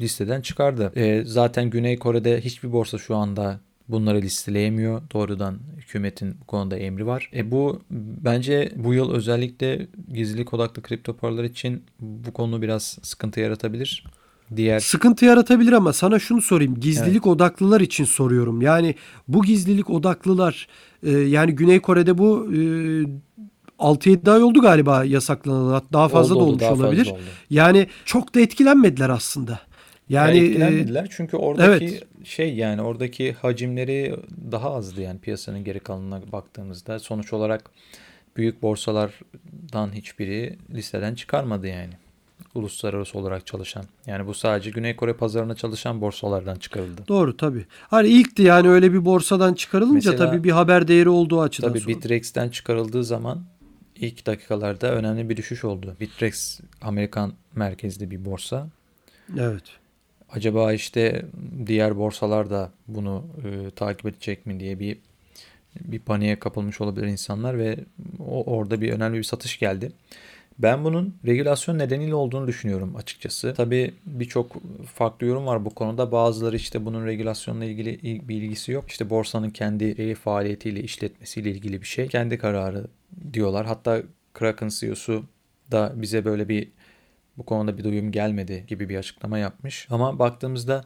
[0.00, 0.92] listeden çıkardı.
[0.96, 5.02] E, zaten Güney Kore'de hiçbir borsa şu anda bunları listeleyemiyor.
[5.12, 7.30] Doğrudan hükümetin bu konuda emri var.
[7.34, 13.40] E bu bence bu yıl özellikle gizlilik odaklı kripto paralar için bu konu biraz sıkıntı
[13.40, 14.04] yaratabilir.
[14.56, 16.80] Diğer Sıkıntı yaratabilir ama sana şunu sorayım.
[16.80, 18.62] Gizlilik odaklılar için soruyorum.
[18.62, 18.94] Yani
[19.28, 20.68] bu gizlilik odaklılar
[21.02, 22.56] e, yani Güney Kore'de bu e,
[23.78, 25.82] 6-7 ay oldu galiba yasaklanalı.
[25.92, 27.06] Daha fazla Oldu, da oldu, olmuş fazla olabilir.
[27.06, 27.20] oldu.
[27.50, 29.60] Yani çok da etkilenmediler aslında.
[30.08, 32.26] Yani e, etkilenmediler çünkü oradaki evet.
[32.26, 34.16] şey yani oradaki hacimleri
[34.52, 37.70] daha azdı yani piyasanın geri kalanına baktığımızda sonuç olarak
[38.36, 41.92] büyük borsalardan hiçbiri listeden çıkarmadı yani
[42.54, 43.84] uluslararası olarak çalışan.
[44.06, 47.02] Yani bu sadece Güney Kore pazarına çalışan borsalardan çıkarıldı.
[47.08, 47.66] doğru tabii.
[47.80, 51.80] Hani ilkti yani öyle bir borsadan çıkarılınca Mesela- tabii bir haber değeri olduğu açıdan Tabii
[51.80, 51.96] sonra.
[51.96, 53.44] Bitrex'ten çıkarıldığı zaman
[53.96, 55.96] ilk dakikalarda önemli bir düşüş oldu.
[56.00, 58.68] Bitrex Amerikan merkezli bir borsa.
[59.38, 59.81] Evet.
[60.32, 61.26] Acaba işte
[61.66, 64.98] diğer borsalar da bunu e, takip edecek mi diye bir
[65.80, 67.76] bir paniğe kapılmış olabilir insanlar ve
[68.18, 69.92] o, orada bir önemli bir satış geldi.
[70.58, 73.54] Ben bunun regülasyon nedeniyle olduğunu düşünüyorum açıkçası.
[73.56, 74.56] Tabii birçok
[74.94, 76.12] farklı yorum var bu konuda.
[76.12, 78.90] Bazıları işte bunun regülasyonla ilgili il- bir ilgisi yok.
[78.90, 82.08] İşte borsanın kendi e, faaliyetiyle, işletmesiyle ilgili bir şey.
[82.08, 82.86] Kendi kararı
[83.32, 83.66] diyorlar.
[83.66, 84.02] Hatta
[84.34, 85.24] Kraken CEO'su
[85.70, 86.68] da bize böyle bir
[87.38, 89.86] bu konuda bir duyum gelmedi gibi bir açıklama yapmış.
[89.90, 90.84] Ama baktığımızda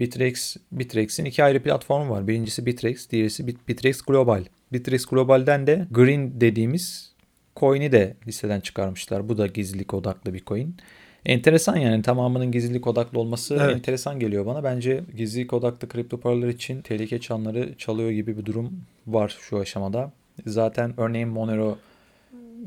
[0.00, 2.28] Bitrex, Bitrex'in iki ayrı platformu var.
[2.28, 4.44] Birincisi Bitrex, diğerisi Bit- Bitrex Global.
[4.72, 7.12] Bitrex Global'den de Green dediğimiz
[7.56, 9.28] coin'i de listeden çıkarmışlar.
[9.28, 10.76] Bu da gizlilik odaklı bir coin.
[11.26, 13.76] Enteresan yani tamamının gizlilik odaklı olması Evet.
[13.76, 14.64] enteresan geliyor bana.
[14.64, 20.12] Bence gizlilik odaklı kripto paralar için tehlike çanları çalıyor gibi bir durum var şu aşamada.
[20.46, 21.78] Zaten örneğin Monero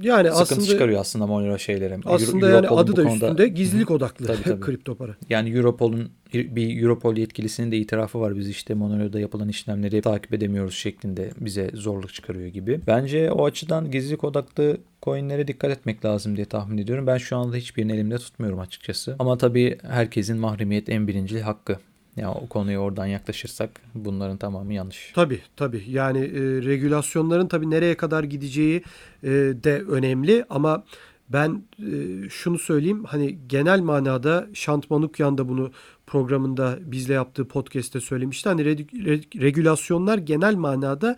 [0.01, 1.97] Yani sıkıntı aslında çıkarıyor aslında Monero şeylere.
[2.05, 4.61] aslında Euro- yani adı da konuda- üstünde gizlilik odaklı Tabii, tabii.
[4.61, 5.15] kripto para.
[5.29, 8.35] Yani Europol'un bir Europol yetkilisinin de itirafı var.
[8.35, 12.79] Biz işte Monero'da yapılan işlemleri takip edemiyoruz şeklinde bize zorluk çıkarıyor gibi.
[12.87, 17.07] Bence o açıdan gizlilik odaklı coinlere dikkat etmek lazım diye tahmin ediyorum.
[17.07, 19.15] Ben şu anda hiçbirini elimde tutmuyorum açıkçası.
[19.19, 21.77] Ama tabii herkesin mahremiyet en birinci hakkı.
[22.19, 25.11] Yani o konuya oradan yaklaşırsak bunların tamamı yanlış.
[25.15, 28.83] Tabii tabii yani e, regülasyonların tabii nereye kadar gideceği
[29.23, 29.29] e,
[29.63, 30.83] de önemli ama
[31.29, 35.71] ben e, şunu söyleyeyim hani genel manada Şant Manukyan da bunu
[36.07, 38.49] programında bizle yaptığı podcast'te söylemişti.
[38.49, 41.17] Hani re- re- regülasyonlar genel manada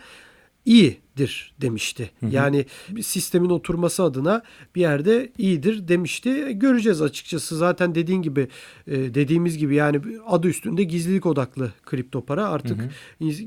[0.66, 2.12] iyidir demişti.
[2.32, 4.42] Yani bir sistemin oturması adına
[4.76, 6.30] bir yerde iyidir demişti.
[6.30, 7.58] E, Göreceğiz açıkçası.
[7.58, 8.48] Zaten dediğin gibi
[8.88, 12.48] e, dediğimiz gibi yani adı üstünde gizlilik odaklı kripto para.
[12.50, 12.90] Artık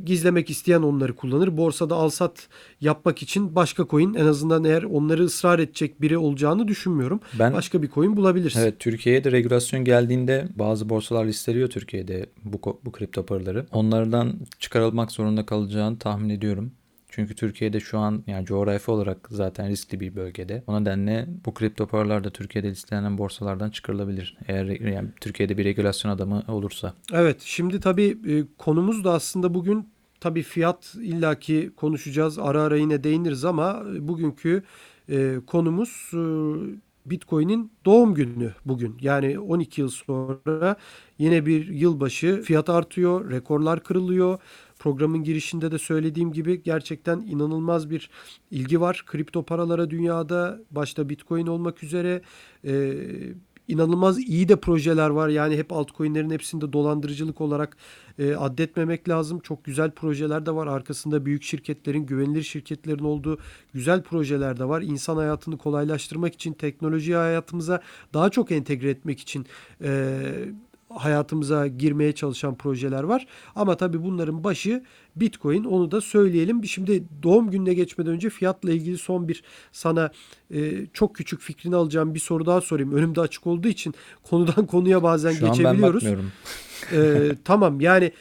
[0.04, 1.56] gizlemek isteyen onları kullanır.
[1.56, 2.48] Borsada alsat
[2.80, 7.20] yapmak için başka coin en azından eğer onları ısrar edecek biri olacağını düşünmüyorum.
[7.38, 8.60] Ben- başka bir coin bulabilirsin.
[8.60, 13.66] Evet Türkiye'ye de regülasyon geldiğinde bazı borsalar listeliyor Türkiye'de bu, bu kripto paraları.
[13.72, 16.72] Onlardan çıkarılmak zorunda kalacağını tahmin ediyorum.
[17.14, 20.62] Çünkü Türkiye'de şu an yani coğrafi olarak zaten riskli bir bölgede.
[20.66, 24.36] O nedenle bu kripto paralar da Türkiye'de listelenen borsalardan çıkarılabilir.
[24.48, 26.94] Eğer yani Türkiye'de bir regülasyon adamı olursa.
[27.12, 29.88] Evet şimdi tabii e, konumuz da aslında bugün
[30.20, 34.62] tabii fiyat illaki konuşacağız ara ara yine değiniriz ama e, bugünkü
[35.08, 36.10] e, konumuz
[37.06, 38.96] Bitcoin'in doğum günü bugün.
[39.00, 40.76] Yani 12 yıl sonra
[41.18, 44.38] yine bir yılbaşı fiyat artıyor, rekorlar kırılıyor.
[44.84, 48.10] Programın girişinde de söylediğim gibi gerçekten inanılmaz bir
[48.50, 52.22] ilgi var kripto paralara dünyada başta Bitcoin olmak üzere.
[52.64, 52.94] E,
[53.68, 55.28] inanılmaz iyi de projeler var.
[55.28, 57.76] Yani hep altcoin'lerin hepsinde dolandırıcılık olarak
[58.18, 59.40] e, addetmemek lazım.
[59.40, 60.66] Çok güzel projeler de var.
[60.66, 63.38] Arkasında büyük şirketlerin, güvenilir şirketlerin olduğu
[63.74, 64.82] güzel projeler de var.
[64.82, 67.82] İnsan hayatını kolaylaştırmak için, teknolojiyi hayatımıza
[68.14, 69.46] daha çok entegre etmek için
[69.82, 70.20] e,
[70.96, 73.26] hayatımıza girmeye çalışan projeler var.
[73.54, 74.82] Ama tabii bunların başı
[75.16, 76.64] Bitcoin onu da söyleyelim.
[76.64, 80.10] Şimdi doğum gününe geçmeden önce fiyatla ilgili son bir sana
[80.54, 82.92] e, çok küçük fikrini alacağım bir soru daha sorayım.
[82.92, 85.66] Önümde açık olduğu için konudan konuya bazen Şu geçebiliyoruz.
[85.66, 86.32] an ben bakmıyorum.
[86.92, 88.12] Ee, tamam yani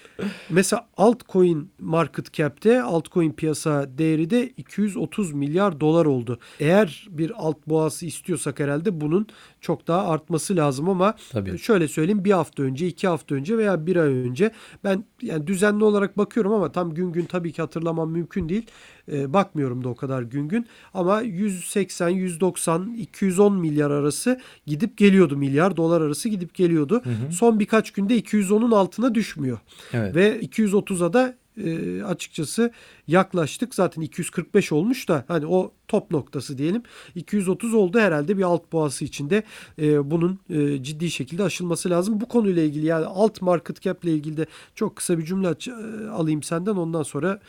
[0.49, 6.39] mesela altcoin market cap'te altcoin piyasa değeri de 230 milyar dolar oldu.
[6.59, 9.27] Eğer bir alt boğası istiyorsak herhalde bunun
[9.61, 11.57] çok daha artması lazım ama Tabii.
[11.59, 14.51] şöyle söyleyeyim bir hafta önce iki hafta önce veya bir ay önce
[14.83, 18.65] ben yani düzenli olarak bakıyorum ama tam gün gün tabii ki hatırlamam mümkün değil.
[19.11, 25.37] Ee, bakmıyorum da o kadar gün gün ama 180, 190, 210 milyar arası gidip geliyordu
[25.37, 27.03] milyar dolar arası gidip geliyordu.
[27.31, 29.59] Son birkaç günde 210'un altına düşmüyor.
[29.93, 30.15] Evet.
[30.15, 32.71] Ve 230'a da e, açıkçası
[33.07, 33.75] yaklaştık.
[33.75, 36.83] Zaten 245 olmuş da hani o top noktası diyelim.
[37.15, 39.43] 230 oldu herhalde bir alt boğası içinde
[39.81, 42.21] e, bunun e, ciddi şekilde aşılması lazım.
[42.21, 45.67] Bu konuyla ilgili yani alt market cap ile ilgili de çok kısa bir cümle aç-
[45.67, 47.39] e, alayım senden ondan sonra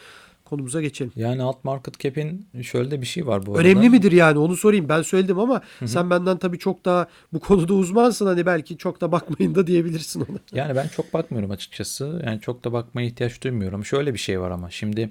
[0.45, 1.13] konumuza geçelim.
[1.17, 3.69] Yani alt market cap'in şöyle de bir şey var bu arada.
[3.69, 4.89] Önemli midir yani onu sorayım.
[4.89, 9.13] Ben söyledim ama sen benden tabii çok daha bu konuda uzmansın hani belki çok da
[9.13, 10.39] bakmayın da diyebilirsin ona.
[10.53, 12.23] Yani ben çok bakmıyorum açıkçası.
[12.27, 13.85] Yani çok da bakmaya ihtiyaç duymuyorum.
[13.85, 15.11] Şöyle bir şey var ama şimdi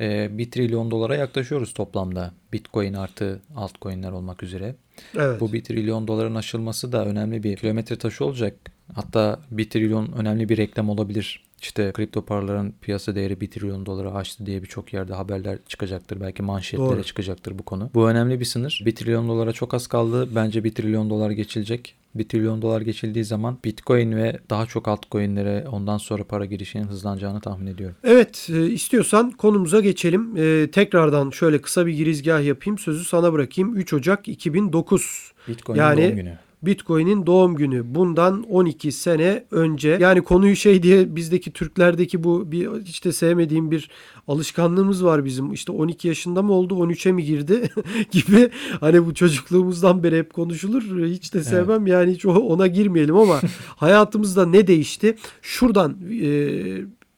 [0.00, 2.32] e, 1 trilyon dolara yaklaşıyoruz toplamda.
[2.52, 4.74] Bitcoin artı altcoin'ler olmak üzere.
[5.16, 5.40] Evet.
[5.40, 8.54] Bu 1 trilyon doların aşılması da önemli bir kilometre taşı olacak.
[8.94, 11.44] Hatta 1 trilyon önemli bir reklam olabilir.
[11.62, 16.20] İşte kripto paraların piyasa değeri 1 trilyon dolara aştı diye birçok yerde haberler çıkacaktır.
[16.20, 17.04] Belki manşetlere Doğru.
[17.04, 17.90] çıkacaktır bu konu.
[17.94, 18.82] Bu önemli bir sınır.
[18.86, 20.28] 1 trilyon dolara çok az kaldı.
[20.34, 21.94] Bence 1 trilyon dolar geçilecek.
[22.14, 27.40] 1 trilyon dolar geçildiği zaman Bitcoin ve daha çok altcoin'lere ondan sonra para girişinin hızlanacağını
[27.40, 27.96] tahmin ediyorum.
[28.04, 30.36] Evet e, istiyorsan konumuza geçelim.
[30.36, 32.78] E, tekrardan şöyle kısa bir girizgah yapayım.
[32.78, 33.76] Sözü sana bırakayım.
[33.76, 35.32] 3 Ocak 2009.
[35.48, 36.38] Bitcoin'in Yani- doğum günü.
[36.62, 37.94] Bitcoin'in doğum günü.
[37.94, 39.98] Bundan 12 sene önce.
[40.00, 43.90] Yani konuyu şey diye bizdeki Türklerdeki bu bir işte sevmediğim bir
[44.28, 45.52] alışkanlığımız var bizim.
[45.52, 47.70] İşte 12 yaşında mı oldu 13'e mi girdi
[48.10, 48.50] gibi.
[48.80, 51.06] Hani bu çocukluğumuzdan beri hep konuşulur.
[51.06, 51.86] Hiç de sevmem.
[51.86, 53.40] Yani hiç ona girmeyelim ama
[53.76, 55.16] hayatımızda ne değişti?
[55.42, 56.30] Şuradan e,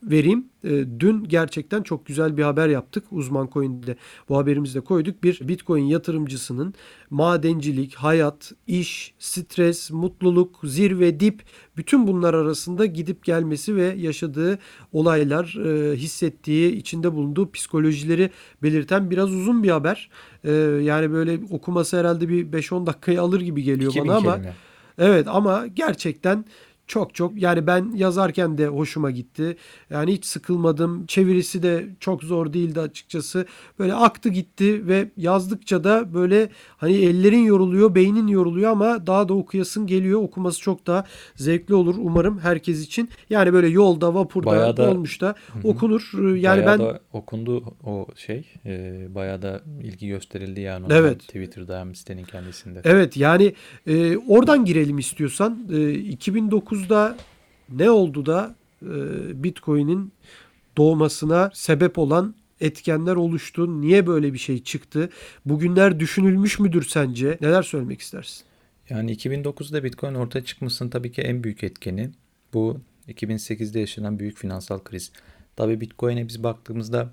[0.03, 0.45] vereyim.
[0.65, 3.05] E, dün gerçekten çok güzel bir haber yaptık.
[3.11, 3.97] Uzman Coin'de
[4.29, 5.23] bu haberimizi de koyduk.
[5.23, 6.75] Bir Bitcoin yatırımcısının
[7.11, 11.43] madencilik, hayat, iş, stres, mutluluk, zirve, dip
[11.77, 14.59] bütün bunlar arasında gidip gelmesi ve yaşadığı
[14.93, 18.31] olaylar, e, hissettiği, içinde bulunduğu psikolojileri
[18.63, 20.11] belirten biraz uzun bir haber.
[20.45, 24.55] E, yani böyle okuması herhalde bir 5-10 dakikayı alır gibi geliyor 2000 bana ama kelime.
[24.99, 26.45] Evet ama gerçekten
[26.93, 29.57] çok çok yani ben yazarken de hoşuma gitti.
[29.91, 31.07] Yani hiç sıkılmadım.
[31.07, 33.47] Çevirisi de çok zor değildi açıkçası.
[33.79, 39.35] Böyle aktı gitti ve yazdıkça da böyle hani ellerin yoruluyor, beynin yoruluyor ama daha da
[39.35, 40.23] okuyasın geliyor.
[40.23, 41.05] Okuması çok daha
[41.37, 43.11] zevkli olur umarım herkes için.
[43.31, 46.35] Yani böyle yolda, vapurda, Bayağı da- dolmuşta okunur.
[46.37, 48.45] Yani bayağı ben da okundu o şey.
[48.67, 50.87] E, bayağı da ilgi gösterildi yani.
[50.91, 51.21] Evet.
[51.21, 52.81] Twitter'da hem sitenin kendisinde.
[52.85, 53.55] Evet yani
[53.87, 55.69] e, oradan girelim istiyorsan.
[55.73, 55.93] E,
[56.83, 57.17] 2009'da
[57.69, 58.89] ne oldu da e,
[59.43, 60.13] Bitcoin'in
[60.77, 63.81] doğmasına sebep olan etkenler oluştu?
[63.81, 65.11] Niye böyle bir şey çıktı?
[65.47, 67.39] Bugünler düşünülmüş müdür sence?
[67.41, 68.45] Neler söylemek istersin?
[68.91, 72.11] Yani 2009'da Bitcoin ortaya çıkmasının tabii ki en büyük etkeni
[72.55, 75.13] bu 2008'de yaşanan büyük finansal kriz.
[75.57, 77.13] Tabii Bitcoin'e biz baktığımızda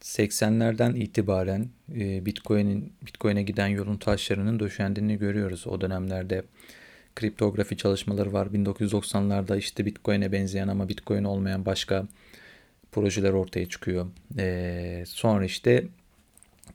[0.00, 5.66] 80'lerden itibaren e, Bitcoin'in Bitcoin'e giden yolun taşlarının döşendiğini görüyoruz.
[5.66, 6.42] O dönemlerde
[7.16, 8.46] kriptografi çalışmaları var.
[8.46, 12.06] 1990'larda işte Bitcoin'e benzeyen ama Bitcoin olmayan başka
[12.92, 14.06] projeler ortaya çıkıyor.
[14.38, 15.84] E, sonra işte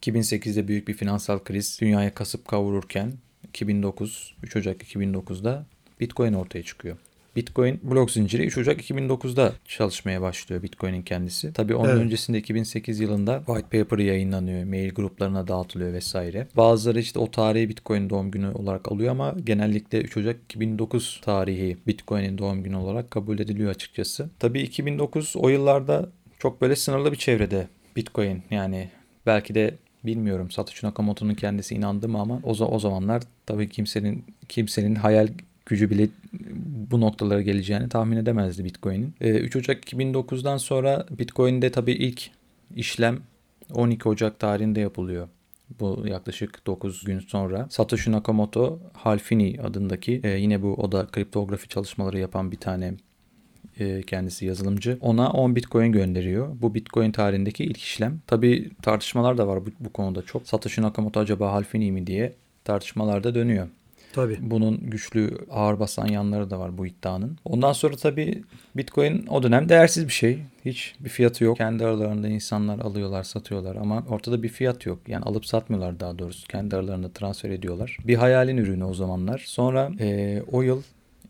[0.01, 5.65] 2008'de büyük bir finansal kriz dünyaya kasıp kavururken 2009, 3 Ocak 2009'da
[5.99, 6.97] Bitcoin ortaya çıkıyor.
[7.37, 11.53] Bitcoin blok zinciri 3 Ocak 2009'da çalışmaya başlıyor Bitcoin'in kendisi.
[11.53, 11.97] Tabii onun Evet.
[12.01, 16.47] öncesinde 2008 yılında white paper yayınlanıyor, mail gruplarına dağıtılıyor vesaire.
[16.55, 21.77] Bazıları işte o tarihi Bitcoin doğum günü olarak alıyor ama genellikle 3 Ocak 2009 tarihi
[21.87, 24.29] Bitcoin'in doğum günü olarak kabul ediliyor açıkçası.
[24.39, 28.89] Tabii 2009 o yıllarda çok böyle sınırlı bir çevrede Bitcoin yani
[29.25, 34.95] belki de bilmiyorum Satoshi Nakamoto'nun kendisi inandı mı ama o, o zamanlar tabii kimsenin kimsenin
[34.95, 35.27] hayal
[35.67, 36.07] gücü bile
[36.91, 39.13] bu noktalara geleceğini tahmin edemezdi Bitcoin'in.
[39.21, 42.29] Ee, 3 Ocak 2009'dan sonra Bitcoin'de tabii ilk
[42.75, 43.19] işlem
[43.73, 45.27] 12 Ocak tarihinde yapılıyor.
[45.79, 51.67] Bu yaklaşık 9 gün sonra Satoshi Nakamoto Halfini adındaki e, yine bu o da kriptografi
[51.67, 52.93] çalışmaları yapan bir tane
[53.79, 54.97] e, kendisi yazılımcı.
[55.01, 56.61] Ona 10 Bitcoin gönderiyor.
[56.61, 58.21] Bu Bitcoin tarihindeki ilk işlem.
[58.27, 60.47] Tabi tartışmalar da var bu, bu konuda çok.
[60.47, 63.67] Satoshi Nakamoto acaba Halfini mi diye tartışmalar da dönüyor.
[64.13, 64.37] Tabii.
[64.41, 67.37] Bunun güçlü ağır basan yanları da var bu iddianın.
[67.45, 68.43] Ondan sonra tabii
[68.77, 70.39] Bitcoin o dönem değersiz bir şey.
[70.65, 71.57] Hiç bir fiyatı yok.
[71.57, 74.99] Kendi aralarında insanlar alıyorlar, satıyorlar ama ortada bir fiyat yok.
[75.07, 76.47] Yani alıp satmıyorlar daha doğrusu.
[76.47, 77.97] Kendi aralarında transfer ediyorlar.
[78.07, 79.43] Bir hayalin ürünü o zamanlar.
[79.45, 80.81] Sonra e, o yıl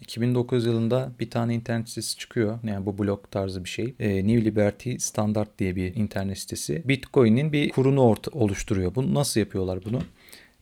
[0.01, 2.59] 2009 yılında bir tane internet sitesi çıkıyor.
[2.63, 3.93] Yani bu blog tarzı bir şey.
[3.99, 6.83] E, New Liberty Standard diye bir internet sitesi.
[6.85, 8.95] Bitcoin'in bir kurunu oluşturuyor.
[8.95, 10.01] Bunu nasıl yapıyorlar bunu?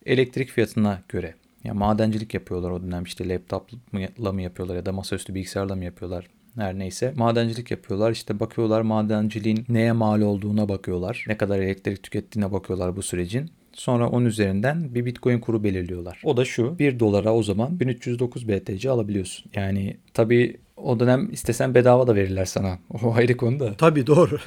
[0.06, 1.34] Elektrik fiyatına göre.
[1.66, 6.28] Yani madencilik yapıyorlar o dönem işte laptopla mı yapıyorlar ya da masaüstü bilgisayarla mı yapıyorlar
[6.56, 7.14] her neyse.
[7.16, 11.26] Madencilik yapıyorlar işte bakıyorlar madenciliğin neye mal olduğuna bakıyorlar.
[11.28, 13.52] Ne kadar elektrik tükettiğine bakıyorlar bu sürecin.
[13.74, 16.22] Sonra onun üzerinden bir bitcoin kuru belirliyorlar.
[16.24, 19.52] O da şu 1 dolara o zaman 1309 BTC alabiliyorsun.
[19.56, 22.80] Yani tabii o dönem istesen bedava da verirler sana.
[23.04, 23.74] O ayrı konu da.
[23.74, 24.38] Tabii doğru.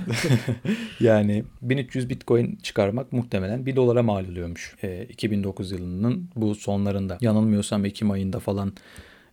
[1.01, 4.77] yani 1300 bitcoin çıkarmak muhtemelen 1 dolara mal oluyormuş.
[4.83, 7.19] E, 2009 yılının bu sonlarında.
[7.21, 8.73] Yanılmıyorsam Ekim ayında falan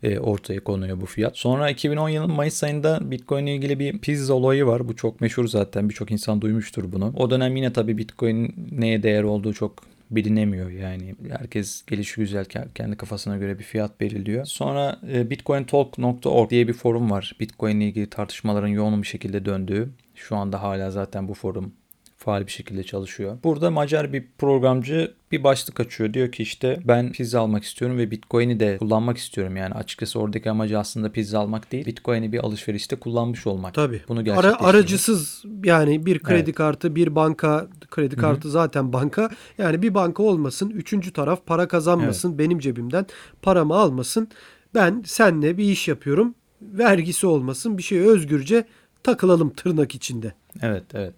[0.03, 1.37] e, ortaya konuyor bu fiyat.
[1.37, 4.87] Sonra 2010 yılının Mayıs ayında Bitcoin ile ilgili bir pizza olayı var.
[4.87, 5.89] Bu çok meşhur zaten.
[5.89, 7.13] Birçok insan duymuştur bunu.
[7.15, 11.15] O dönem yine tabii Bitcoin neye değer olduğu çok bilinemiyor yani.
[11.29, 14.45] Herkes gelişi güzel kendi kafasına göre bir fiyat belirliyor.
[14.45, 17.35] Sonra e, bitcointalk.org diye bir forum var.
[17.39, 19.89] Bitcoin ile ilgili tartışmaların yoğun bir şekilde döndüğü.
[20.15, 21.73] Şu anda hala zaten bu forum
[22.25, 23.37] faal bir şekilde çalışıyor.
[23.43, 26.13] Burada Macar bir programcı bir başlık açıyor.
[26.13, 29.57] Diyor ki işte ben pizza almak istiyorum ve Bitcoin'i de kullanmak istiyorum.
[29.57, 31.85] Yani açıkçası oradaki amacı aslında pizza almak değil.
[31.85, 33.73] Bitcoin'i bir alışverişte kullanmış olmak.
[33.73, 34.01] Tabii.
[34.07, 36.55] Bunu Ara, aracısız yani bir kredi evet.
[36.55, 38.51] kartı, bir banka kredi kartı Hı-hı.
[38.51, 39.29] zaten banka.
[39.57, 42.39] Yani bir banka olmasın, üçüncü taraf para kazanmasın, evet.
[42.39, 43.05] benim cebimden
[43.41, 44.27] paramı almasın.
[44.75, 46.35] Ben senle bir iş yapıyorum.
[46.61, 48.65] Vergisi olmasın, bir şey özgürce
[49.03, 50.33] takılalım tırnak içinde.
[50.61, 51.13] Evet, evet.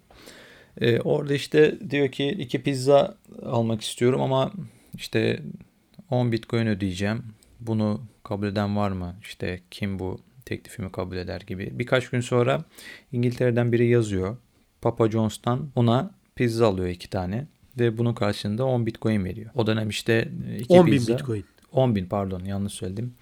[0.82, 4.52] Ee, orada işte diyor ki iki pizza almak istiyorum ama
[4.94, 5.44] işte
[6.10, 7.24] 10 bitcoin ödeyeceğim.
[7.60, 9.16] Bunu kabul eden var mı?
[9.22, 11.70] İşte kim bu teklifimi kabul eder gibi.
[11.80, 12.64] Birkaç gün sonra
[13.12, 14.38] İngiltere'den biri yazıyor.
[14.82, 17.48] Papa John's'tan ona pizza alıyor iki tane.
[17.80, 19.52] Ve bunun karşılığında 10 bitcoin veriyor.
[19.56, 21.46] O dönem işte iki 10 bin bitcoin.
[21.72, 23.14] 10 bin pardon yanlış söyledim.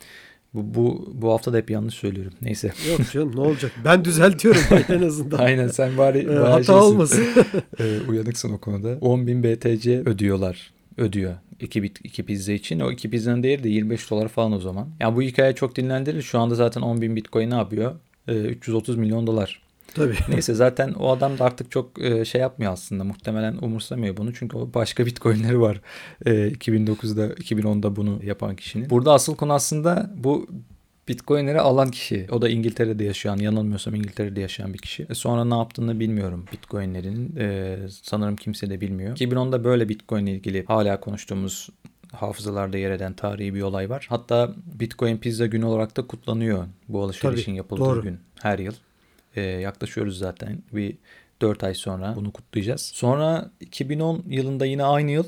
[0.55, 2.33] Bu, bu, bu hafta da hep yanlış söylüyorum.
[2.41, 2.67] Neyse.
[2.89, 3.71] Yok canım ne olacak?
[3.85, 5.37] Ben düzeltiyorum en azından.
[5.39, 6.73] Aynen sen bari, ee, bari hata şeysin.
[6.73, 7.23] olmasın.
[7.79, 8.93] ee, uyanıksın o konuda.
[8.93, 10.71] 10.000 BTC ödüyorlar.
[10.97, 11.33] Ödüyor.
[11.59, 12.79] İki, iki pizza için.
[12.79, 14.87] O iki pizzanın değeri de 25 dolar falan o zaman.
[14.99, 16.21] Yani bu hikaye çok dinlendirir.
[16.21, 17.95] Şu anda zaten 10.000 bitcoin ne yapıyor?
[18.27, 19.64] Ee, 330 milyon dolar.
[19.95, 20.15] Tabii.
[20.29, 23.03] Neyse zaten o adam da artık çok e, şey yapmıyor aslında.
[23.03, 24.33] Muhtemelen umursamıyor bunu.
[24.33, 25.81] Çünkü o başka bitcoinleri var.
[26.25, 28.89] E, 2009'da 2010'da bunu yapan kişinin.
[28.89, 30.47] Burada asıl konu aslında bu
[31.07, 32.27] Bitcoin'leri alan kişi.
[32.31, 35.07] O da İngiltere'de yaşayan, yanılmıyorsam İngiltere'de yaşayan bir kişi.
[35.09, 37.35] E sonra ne yaptığını bilmiyorum Bitcoin'lerin.
[37.39, 39.17] E, sanırım kimse de bilmiyor.
[39.17, 41.69] 2010'da böyle Bitcoin ile ilgili hala konuştuğumuz
[42.11, 44.05] hafızalarda yer eden tarihi bir olay var.
[44.09, 48.01] Hatta Bitcoin Pizza günü olarak da kutlanıyor bu alışverişin Tabii, yapıldığı doğru.
[48.01, 48.73] gün her yıl.
[49.35, 50.63] E, yaklaşıyoruz zaten.
[50.73, 50.97] Bir
[51.41, 52.81] 4 ay sonra bunu kutlayacağız.
[52.81, 55.25] Sonra 2010 yılında yine aynı yıl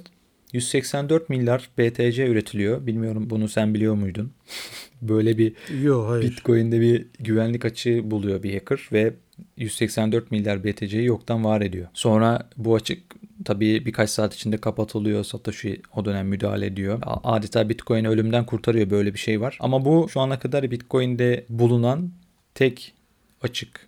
[0.53, 2.87] 184 milyar BTC üretiliyor.
[2.87, 4.31] Bilmiyorum bunu sen biliyor muydun?
[5.01, 6.23] Böyle bir Yo, hayır.
[6.23, 9.13] Bitcoin'de bir güvenlik açığı buluyor bir hacker ve
[9.57, 11.87] 184 milyar BTC'yi yoktan var ediyor.
[11.93, 13.03] Sonra bu açık
[13.45, 15.23] tabii birkaç saat içinde kapatılıyor.
[15.23, 16.99] Satoshi o dönem müdahale ediyor.
[17.23, 19.57] Adeta Bitcoin ölümden kurtarıyor böyle bir şey var.
[19.61, 22.11] Ama bu şu ana kadar Bitcoin'de bulunan
[22.55, 22.93] tek
[23.41, 23.86] açık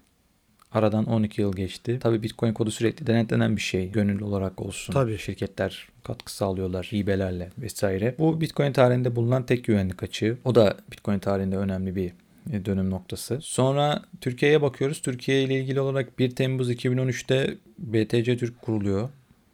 [0.72, 2.00] Aradan 12 yıl geçti.
[2.02, 3.92] Tabii Bitcoin kodu sürekli denetlenen bir şey.
[3.92, 4.94] Gönüllü olarak olsun.
[4.94, 5.18] Tabii.
[5.18, 8.16] Şirketler katkı sağlıyorlar hibelerle vesaire.
[8.20, 10.38] Bu Bitcoin tarihinde bulunan tek güvenlik açığı.
[10.46, 12.12] O da Bitcoin tarihinde önemli bir
[12.52, 13.40] e, dönüm noktası.
[13.42, 15.02] Sonra Türkiye'ye bakıyoruz.
[15.02, 19.10] Türkiye ile ilgili olarak 1 Temmuz 2013'te BTC Türk kuruluyor.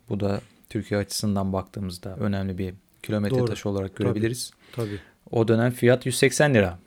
[0.09, 2.73] Bu da Türkiye açısından baktığımızda önemli bir
[3.03, 3.45] kilometre Doğru.
[3.45, 4.51] taşı olarak görebiliriz.
[4.71, 4.87] Tabii.
[4.87, 4.99] Tabii.
[5.31, 6.79] O dönem fiyat 180 lira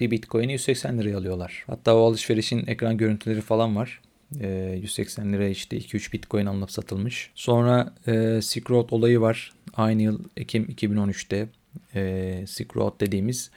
[0.00, 1.64] bir bitcoin'i 180 liraya alıyorlar.
[1.66, 4.00] Hatta o alışverişin ekran görüntüleri falan var.
[4.40, 7.30] E, 180 liraya işte 2-3 bitcoin alınıp satılmış.
[7.34, 9.52] Sonra e, Silk Road olayı var.
[9.74, 11.48] Aynı yıl Ekim 2013'te
[11.94, 13.50] e, Silk Road dediğimiz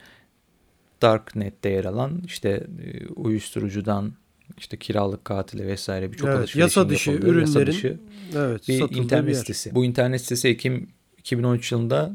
[1.02, 4.12] Darknet'te yer alan işte e, uyuşturucudan
[4.58, 7.98] işte kiralık katile vesaire birçok evet, alışverişin yasa dışı ürünlerin yasa dışı
[8.36, 9.74] evet, bir internet bir sitesi.
[9.74, 12.12] Bu internet sitesi Ekim 2013 yılında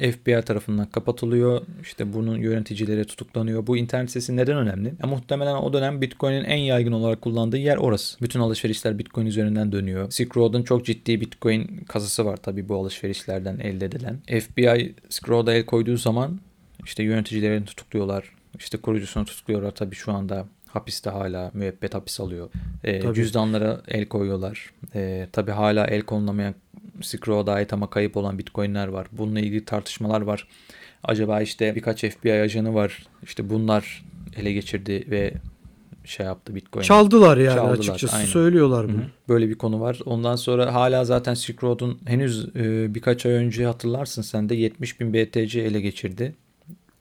[0.00, 1.62] FBI tarafından kapatılıyor.
[1.82, 3.66] İşte bunun yöneticileri tutuklanıyor.
[3.66, 4.94] Bu internet sitesi neden önemli?
[5.02, 8.20] Ya, muhtemelen o dönem Bitcoin'in en yaygın olarak kullandığı yer orası.
[8.20, 10.10] Bütün alışverişler Bitcoin üzerinden dönüyor.
[10.10, 14.18] Silk Road'un çok ciddi Bitcoin kasası var tabii bu alışverişlerden elde edilen.
[14.40, 16.40] FBI Silk Road'a el koyduğu zaman
[16.84, 18.34] işte yöneticilerini tutukluyorlar.
[18.58, 22.50] İşte kurucusunu tutukluyorlar tabii şu anda hapiste hala müebbet hapis alıyor.
[22.84, 24.70] E, cüzdanlara el koyuyorlar.
[24.94, 26.54] E, tabii hala el konulamayan
[27.28, 29.06] Road'a ait ama kayıp olan bitcoinler var.
[29.12, 30.48] Bununla ilgili tartışmalar var.
[31.04, 33.06] Acaba işte birkaç FBI ajanı var.
[33.22, 34.04] İşte bunlar
[34.36, 35.34] ele geçirdi ve
[36.04, 36.82] şey yaptı Bitcoin.
[36.82, 38.26] Çaldılar yani Çaldılar, açıkçası aynen.
[38.26, 39.02] söylüyorlar bunu.
[39.28, 40.00] Böyle bir konu var.
[40.04, 45.00] Ondan sonra hala zaten Silk Road'un henüz e, birkaç ay önce hatırlarsın sen de 70
[45.00, 46.34] bin BTC ele geçirdi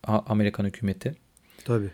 [0.03, 1.15] A- Amerikan hükümeti.
[1.65, 1.89] Tabii.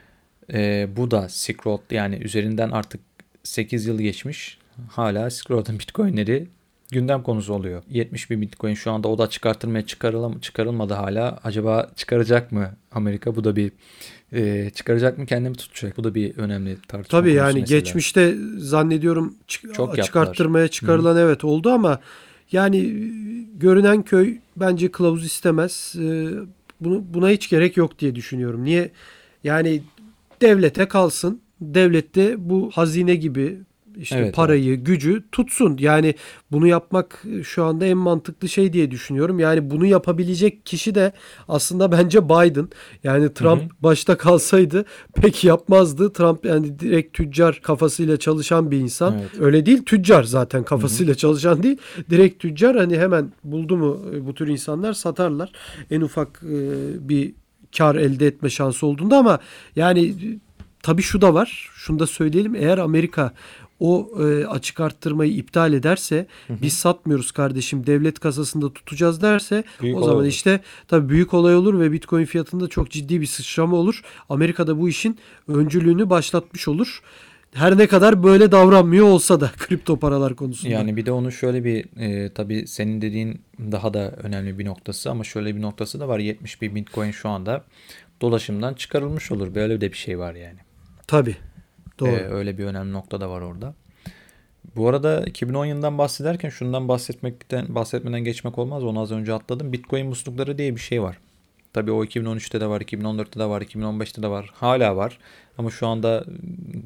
[0.53, 3.01] E, bu da Silk Road yani üzerinden artık
[3.43, 4.57] 8 yıl geçmiş.
[4.89, 6.47] Hala Silk Road'un Bitcoin'leri
[6.91, 7.83] gündem konusu oluyor.
[7.89, 11.39] 70 bin Bitcoin şu anda o da çıkartılmaya çıkarılam çıkarılmadı hala.
[11.43, 13.35] Acaba çıkaracak mı Amerika?
[13.35, 13.71] Bu da bir
[14.33, 15.97] e, çıkaracak mı kendimi tutacak?
[15.97, 17.79] Bu da bir önemli tartışma Tabii yani mesela.
[17.79, 20.05] geçmişte zannediyorum çık- Çok yaptılar.
[20.05, 21.99] çıkarttırmaya çıkarılan evet oldu ama
[22.51, 22.93] yani e,
[23.57, 25.95] görünen köy bence kılavuz istemez.
[25.99, 26.27] Ee,
[26.81, 28.63] Bunu buna hiç gerek yok diye düşünüyorum.
[28.63, 28.91] Niye?
[29.43, 29.81] Yani
[30.41, 31.41] devlete kalsın.
[31.61, 33.57] Devlet de bu hazine gibi
[33.97, 35.77] işte Evet, parayı, gücü tutsun.
[35.79, 36.15] Yani
[36.51, 39.39] bunu yapmak şu anda en mantıklı şey diye düşünüyorum.
[39.39, 41.11] Yani bunu yapabilecek kişi de
[41.47, 42.67] aslında bence Biden.
[43.03, 43.69] Yani Trump Hı hı.
[43.79, 44.85] başta kalsaydı
[45.15, 46.13] pek yapmazdı.
[46.13, 49.13] Trump yani direkt tüccar kafasıyla çalışan bir insan.
[49.19, 49.29] Evet.
[49.39, 51.77] Öyle değil tüccar zaten kafasıyla çalışan değil.
[52.09, 55.51] Direkt tüccar hani hemen buldu mu e, bu tür insanlar satarlar.
[55.91, 56.59] En ufak e,
[57.09, 57.33] bir
[57.77, 59.39] kar elde etme şansı olduğunda ama
[59.75, 60.39] yani e,
[60.83, 61.69] tabii şu da var.
[61.75, 62.55] Şunu da söyleyelim.
[62.55, 63.33] Eğer Amerika
[63.79, 70.01] o e, açık arttırmayı iptal ederse biz satmıyoruz kardeşim devlet kasasında tutacağız derse Büyük o
[70.01, 70.25] zaman olur.
[70.25, 74.01] işte tabii büyük olay olur ve Bitcoin fiyatında çok ciddi bir sıçrama olur.
[74.29, 75.17] Amerika'da bu işin
[75.47, 77.01] öncülüğünü başlatmış olur.
[77.53, 80.73] Her ne kadar böyle davranmıyor olsa da kripto paralar konusunda.
[80.73, 85.11] Yani bir de onun şöyle bir e, tabii senin dediğin daha da önemli bir noktası
[85.11, 86.19] ama şöyle bir noktası da var.
[86.19, 87.63] 70 bin Bitcoin şu anda
[88.21, 89.55] dolaşımdan çıkarılmış olur.
[89.55, 90.59] Böyle de bir şey var yani.
[91.07, 91.35] Tabii.
[91.99, 92.09] Doğru.
[92.09, 93.73] Ee, öyle bir önemli nokta da var orada.
[94.75, 98.83] Bu arada 2010 yılından bahsederken şundan bahsetmekten bahsetmeden geçmek olmaz.
[98.83, 99.73] Onu az önce atladım.
[99.73, 101.17] Bitcoin muslukları diye bir şey var.
[101.73, 104.51] Tabii o 2013'te de var, 2014'te de var, 2015'te de var.
[104.53, 105.19] Hala var.
[105.57, 106.25] Ama şu anda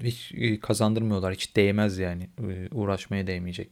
[0.04, 1.34] hiç e, kazandırmıyorlar.
[1.34, 2.30] Hiç değmez yani.
[2.50, 3.70] E, Uğraşmaya değmeyecek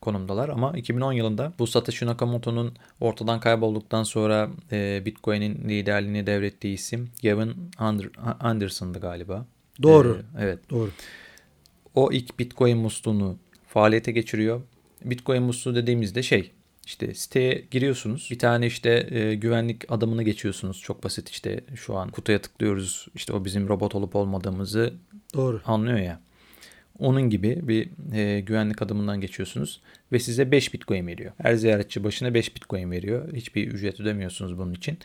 [0.00, 0.48] konumdalar.
[0.48, 7.54] Ama 2010 yılında bu Satoshi Nakamoto'nun ortadan kaybolduktan sonra e, Bitcoin'in liderliğini devrettiği isim Gavin
[7.78, 9.46] Ander- Anderson'dı galiba.
[9.82, 10.22] Doğru.
[10.38, 10.70] Ee, evet.
[10.70, 10.90] Doğru.
[11.94, 13.36] O ilk Bitcoin musluğunu
[13.68, 14.60] faaliyete geçiriyor.
[15.04, 16.52] Bitcoin musluğu dediğimizde şey
[16.86, 18.28] işte siteye giriyorsunuz.
[18.30, 20.80] Bir tane işte e, güvenlik adımını geçiyorsunuz.
[20.80, 23.08] Çok basit işte şu an kutuya tıklıyoruz.
[23.14, 24.94] İşte o bizim robot olup olmadığımızı
[25.34, 25.60] Doğru.
[25.64, 26.20] anlıyor ya.
[26.98, 29.80] Onun gibi bir e, güvenlik adımından geçiyorsunuz
[30.12, 31.32] ve size 5 Bitcoin veriyor.
[31.38, 33.32] Her ziyaretçi başına 5 Bitcoin veriyor.
[33.32, 34.98] Hiçbir ücret ödemiyorsunuz bunun için.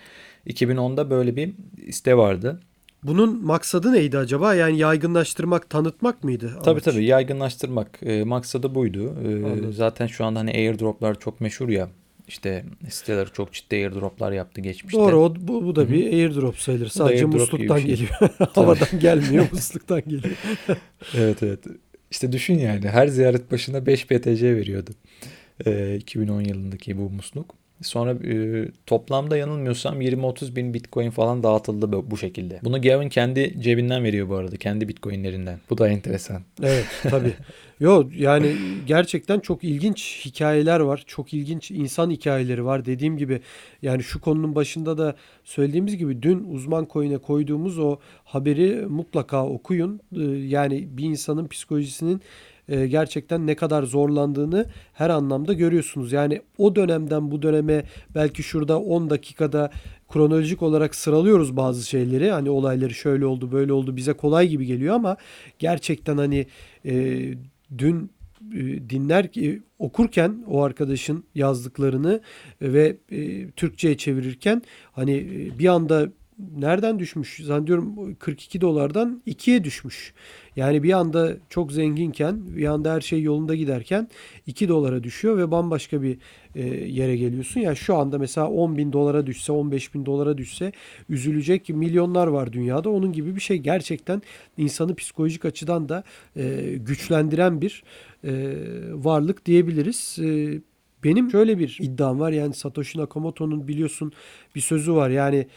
[0.47, 1.53] 2010'da böyle bir
[1.91, 2.59] site vardı.
[3.03, 4.55] Bunun maksadı neydi acaba?
[4.55, 6.51] Yani yaygınlaştırmak, tanıtmak mıydı?
[6.63, 6.83] Tabii amaç?
[6.83, 9.15] tabii yaygınlaştırmak e, maksadı buydu.
[9.23, 9.73] E, Anladım.
[9.73, 11.89] zaten şu anda hani airdroplar çok meşhur ya.
[12.27, 14.99] İşte siteler çok ciddi airdroplar yaptı geçmişte.
[14.99, 15.89] Doğru o, bu, bu da Hı hı.
[15.89, 16.87] bir airdrop sayılır.
[16.87, 17.87] Sadece airdrop musluktan şey.
[17.87, 18.09] geliyor.
[18.53, 20.35] Havadan gelmiyor, musluktan geliyor.
[21.17, 21.59] Evet evet.
[22.11, 24.91] İşte düşün yani her ziyaret başına 5 BTC veriyordu.
[25.65, 27.55] E, 2010 yılındaki bu musluk.
[27.81, 32.59] Sonra e, toplamda yanılmıyorsam 20-30 bin bitcoin falan dağıtıldı bu, şekilde.
[32.63, 34.57] Bunu Gavin kendi cebinden veriyor bu arada.
[34.57, 35.59] Kendi bitcoinlerinden.
[35.69, 36.41] Bu da enteresan.
[36.63, 37.33] Evet tabii.
[37.79, 38.55] Yo yani
[38.87, 41.03] gerçekten çok ilginç hikayeler var.
[41.07, 42.85] Çok ilginç insan hikayeleri var.
[42.85, 43.41] Dediğim gibi
[43.81, 49.99] yani şu konunun başında da söylediğimiz gibi dün uzman coin'e koyduğumuz o haberi mutlaka okuyun.
[50.15, 52.21] Ee, Yani bir insanın psikolojisinin
[52.69, 56.11] e, gerçekten ne kadar zorlandığını her anlamda görüyorsunuz.
[56.11, 57.83] Yani o dönemden bu döneme
[58.15, 59.71] belki şurada 10 dakikada
[60.09, 62.31] kronolojik olarak sıralıyoruz bazı şeyleri.
[62.31, 65.17] Hani olayları şöyle oldu, böyle oldu bize kolay gibi geliyor ama
[65.59, 66.45] gerçekten hani
[66.85, 67.23] e,
[67.77, 68.11] dün
[68.53, 72.21] e, dinler e, okurken o arkadaşın yazdıklarını
[72.61, 74.61] ve e, Türkçe'ye çevirirken
[74.91, 75.27] hani
[75.59, 76.07] bir anda
[76.57, 77.39] nereden düşmüş?
[77.43, 80.13] Zannediyorum 42 dolardan 2'ye düşmüş.
[80.57, 84.07] Yani bir anda çok zenginken, bir anda her şey yolunda giderken
[84.47, 86.17] 2 dolara düşüyor ve bambaşka bir
[86.55, 87.59] e, yere geliyorsun.
[87.61, 90.71] Yani şu anda mesela 10 bin dolara düşse, 15 bin dolara düşse
[91.09, 92.89] üzülecek milyonlar var dünyada.
[92.89, 94.21] Onun gibi bir şey gerçekten
[94.57, 96.03] insanı psikolojik açıdan da
[96.35, 97.83] e, güçlendiren bir
[98.23, 98.31] e,
[98.93, 100.17] varlık diyebiliriz.
[101.03, 102.31] Benim şöyle bir iddiam var.
[102.31, 104.11] Yani Satoshi Nakamoto'nun biliyorsun
[104.55, 105.09] bir sözü var.
[105.09, 105.47] Yani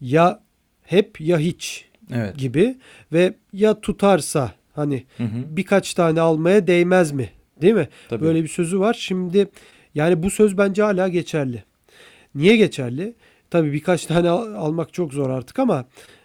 [0.00, 0.42] ya
[0.82, 2.38] hep ya hiç Evet.
[2.38, 2.78] gibi
[3.12, 5.28] ve ya tutarsa hani Hı hı.
[5.56, 7.30] birkaç tane almaya değmez mi?
[7.62, 7.88] Değil mi?
[8.08, 8.24] Tabii.
[8.24, 8.94] Böyle bir sözü var.
[9.00, 9.48] Şimdi
[9.94, 11.64] yani bu söz bence hala geçerli.
[12.34, 13.14] Niye geçerli?
[13.50, 15.84] Tabii birkaç tane al- almak çok zor artık ama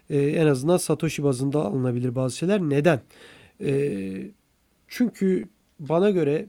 [0.09, 2.61] e, en azından Satoshi bazında alınabilir bazı şeyler.
[2.61, 2.99] Neden?
[3.65, 3.91] E,
[4.87, 5.45] çünkü
[5.79, 6.45] bana göre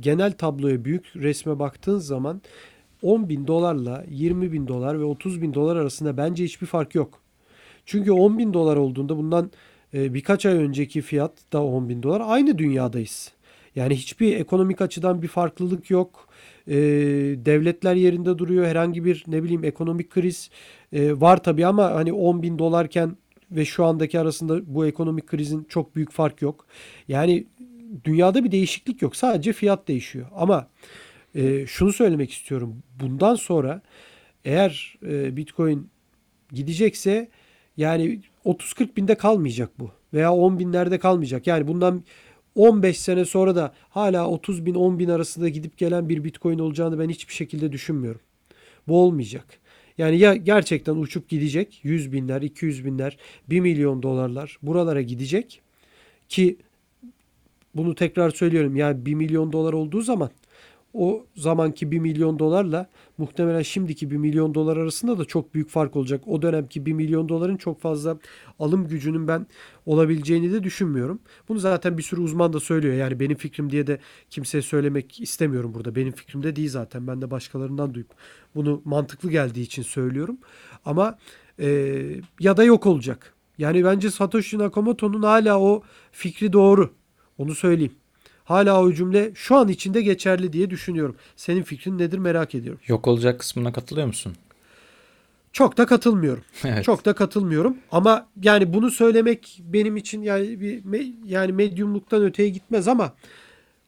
[0.00, 2.42] genel tabloya büyük resme baktığın zaman
[3.02, 7.20] 10 bin dolarla 20 bin dolar ve 30 bin dolar arasında bence hiçbir fark yok.
[7.86, 9.50] Çünkü 10 bin dolar olduğunda bundan
[9.94, 13.32] e, birkaç ay önceki fiyat da 10 bin dolar aynı dünyadayız.
[13.76, 16.28] Yani hiçbir ekonomik açıdan bir farklılık yok.
[16.68, 16.74] E,
[17.44, 18.66] devletler yerinde duruyor.
[18.66, 20.50] Herhangi bir ne bileyim ekonomik kriz
[20.92, 23.16] e, var tabii ama hani 10 bin dolarken
[23.50, 26.66] ve şu andaki arasında bu ekonomik krizin çok büyük fark yok.
[27.08, 27.46] Yani
[28.04, 29.16] dünyada bir değişiklik yok.
[29.16, 30.26] Sadece fiyat değişiyor.
[30.34, 30.68] Ama
[31.34, 32.82] e, şunu söylemek istiyorum.
[33.00, 33.82] Bundan sonra
[34.44, 35.90] eğer e, Bitcoin
[36.52, 37.28] gidecekse
[37.76, 39.90] yani 30-40 binde kalmayacak bu.
[40.14, 41.46] Veya 10 binlerde kalmayacak.
[41.46, 42.04] Yani bundan
[42.54, 46.98] 15 sene sonra da hala 30 bin 10 bin arasında gidip gelen bir Bitcoin olacağını
[46.98, 48.20] ben hiçbir şekilde düşünmüyorum.
[48.88, 49.44] Bu olmayacak.
[49.98, 53.16] Yani ya gerçekten uçup gidecek 100 binler, 200 binler,
[53.50, 55.60] 1 milyon dolarlar buralara gidecek
[56.28, 56.56] ki
[57.74, 60.30] bunu tekrar söylüyorum yani 1 milyon dolar olduğu zaman
[60.94, 62.86] o zamanki 1 milyon dolarla
[63.18, 66.22] muhtemelen şimdiki 1 milyon dolar arasında da çok büyük fark olacak.
[66.26, 68.18] O dönemki 1 milyon doların çok fazla
[68.58, 69.46] alım gücünün ben
[69.86, 71.20] olabileceğini de düşünmüyorum.
[71.48, 72.94] Bunu zaten bir sürü uzman da söylüyor.
[72.94, 73.98] Yani benim fikrim diye de
[74.30, 75.94] kimseye söylemek istemiyorum burada.
[75.94, 77.06] Benim fikrim de değil zaten.
[77.06, 78.10] Ben de başkalarından duyup
[78.54, 80.38] bunu mantıklı geldiği için söylüyorum.
[80.84, 81.18] Ama
[81.58, 82.00] e,
[82.40, 83.34] ya da yok olacak.
[83.58, 85.82] Yani bence Satoshi Nakamoto'nun hala o
[86.12, 86.90] fikri doğru.
[87.38, 87.92] Onu söyleyeyim.
[88.44, 91.16] Hala o cümle şu an içinde geçerli diye düşünüyorum.
[91.36, 92.80] Senin fikrin nedir merak ediyorum.
[92.86, 94.32] Yok olacak kısmına katılıyor musun?
[95.52, 96.44] Çok da katılmıyorum.
[96.64, 96.84] Evet.
[96.84, 97.76] Çok da katılmıyorum.
[97.92, 103.12] Ama yani bunu söylemek benim için yani bir me- yani medyumluktan öteye gitmez ama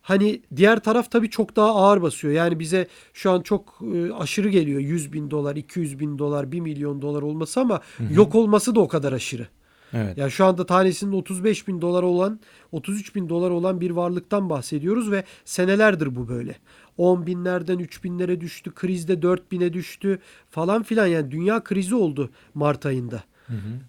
[0.03, 2.35] hani diğer taraf tabii çok daha ağır basıyor.
[2.35, 4.81] Yani bize şu an çok e, aşırı geliyor.
[4.81, 7.81] 100 bin dolar, 200 bin dolar, 1 milyon dolar olması ama
[8.11, 9.47] yok olması da o kadar aşırı.
[9.93, 10.19] Evet.
[10.19, 12.41] Yani şu anda tanesinin 35 bin dolar olan
[12.73, 16.57] 33 bin dolar olan bir varlıktan bahsediyoruz ve senelerdir bu böyle.
[16.99, 18.75] 10 binlerden 3 binlere düştü.
[18.75, 20.19] Krizde 4 bine düştü
[20.51, 21.07] falan filan.
[21.07, 23.23] Yani dünya krizi oldu Mart ayında.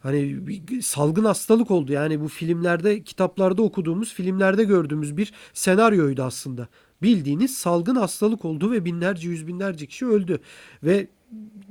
[0.04, 1.91] Hani bir salgın hastalık oldu.
[1.91, 6.68] Yani bu filmlerde, kitaplarda okuduğumuz, filmlerde gördüğümüz bir senaryoydu aslında.
[7.02, 10.39] Bildiğiniz salgın hastalık oldu ve binlerce, yüz binlerce kişi öldü.
[10.84, 11.08] Ve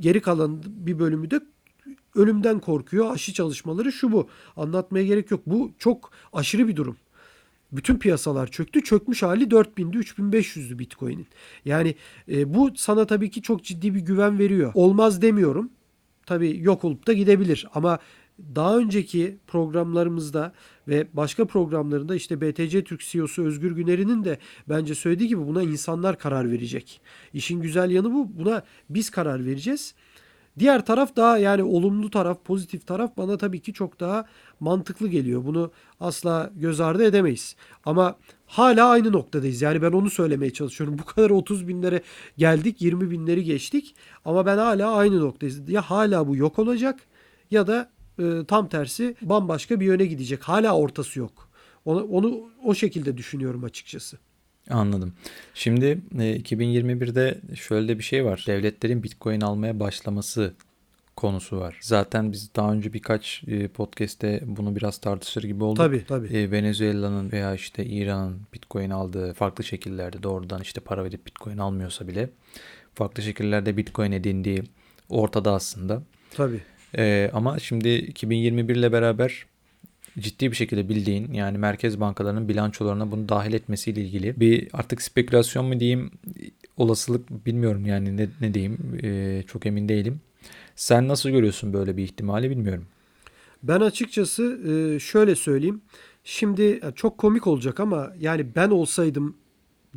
[0.01, 1.41] geri kalan bir bölümü de
[2.16, 3.14] ölümden korkuyor.
[3.14, 4.28] Aşı çalışmaları şu bu.
[4.56, 5.40] Anlatmaya gerek yok.
[5.46, 6.96] Bu çok aşırı bir durum.
[7.72, 8.82] Bütün piyasalar çöktü.
[8.82, 11.26] Çökmüş hali 4000'di 3500'dü Bitcoin'in.
[11.64, 11.94] Yani
[12.28, 14.72] e, bu sana tabii ki çok ciddi bir güven veriyor.
[14.74, 15.70] Olmaz demiyorum.
[16.26, 17.98] Tabii yok olup da gidebilir ama
[18.54, 20.52] daha önceki programlarımızda
[20.88, 24.38] ve başka programlarında işte BTC Türk CEO'su Özgür Güner'in de
[24.68, 27.00] bence söylediği gibi buna insanlar karar verecek.
[27.32, 28.38] İşin güzel yanı bu.
[28.38, 29.94] Buna biz karar vereceğiz.
[30.59, 34.24] Diğer taraf daha yani olumlu taraf, pozitif taraf bana tabii ki çok daha
[34.61, 35.44] mantıklı geliyor.
[35.44, 37.57] Bunu asla göz ardı edemeyiz.
[37.84, 39.62] Ama hala aynı noktadayız.
[39.62, 40.98] Yani ben onu söylemeye çalışıyorum.
[41.02, 42.02] Bu kadar 30 binlere
[42.38, 43.94] geldik, 20 binleri geçtik.
[44.24, 45.68] Ama ben hala aynı noktadayız.
[45.68, 47.00] Ya hala bu yok olacak
[47.50, 50.42] ya da e, tam tersi bambaşka bir yöne gidecek.
[50.42, 51.48] Hala ortası yok.
[51.84, 54.18] Onu, onu o şekilde düşünüyorum açıkçası.
[54.70, 55.12] Anladım.
[55.54, 58.44] Şimdi e, 2021'de şöyle de bir şey var.
[58.46, 60.54] Devletlerin Bitcoin almaya başlaması
[61.16, 61.78] konusu var.
[61.82, 65.76] Zaten biz daha önce birkaç e, podcast'te bunu biraz tartışır gibi olduk.
[65.76, 66.36] Tabii tabii.
[66.36, 72.08] E, Venezuela'nın veya işte İran'ın Bitcoin aldığı farklı şekillerde doğrudan işte para verip Bitcoin almıyorsa
[72.08, 72.30] bile
[72.94, 74.62] farklı şekillerde Bitcoin edindiği
[75.08, 76.02] ortada aslında.
[76.30, 76.60] Tabii.
[76.98, 79.46] E, ama şimdi 2021 ile beraber
[80.18, 85.66] ciddi bir şekilde bildiğin yani merkez bankalarının bilançolarına bunu dahil etmesiyle ilgili bir artık spekülasyon
[85.66, 86.10] mu diyeyim
[86.76, 90.20] olasılık bilmiyorum yani ne, ne diyeyim e, çok emin değilim.
[90.76, 92.86] Sen nasıl görüyorsun böyle bir ihtimali bilmiyorum.
[93.62, 95.80] Ben açıkçası e, şöyle söyleyeyim.
[96.24, 99.36] Şimdi çok komik olacak ama yani ben olsaydım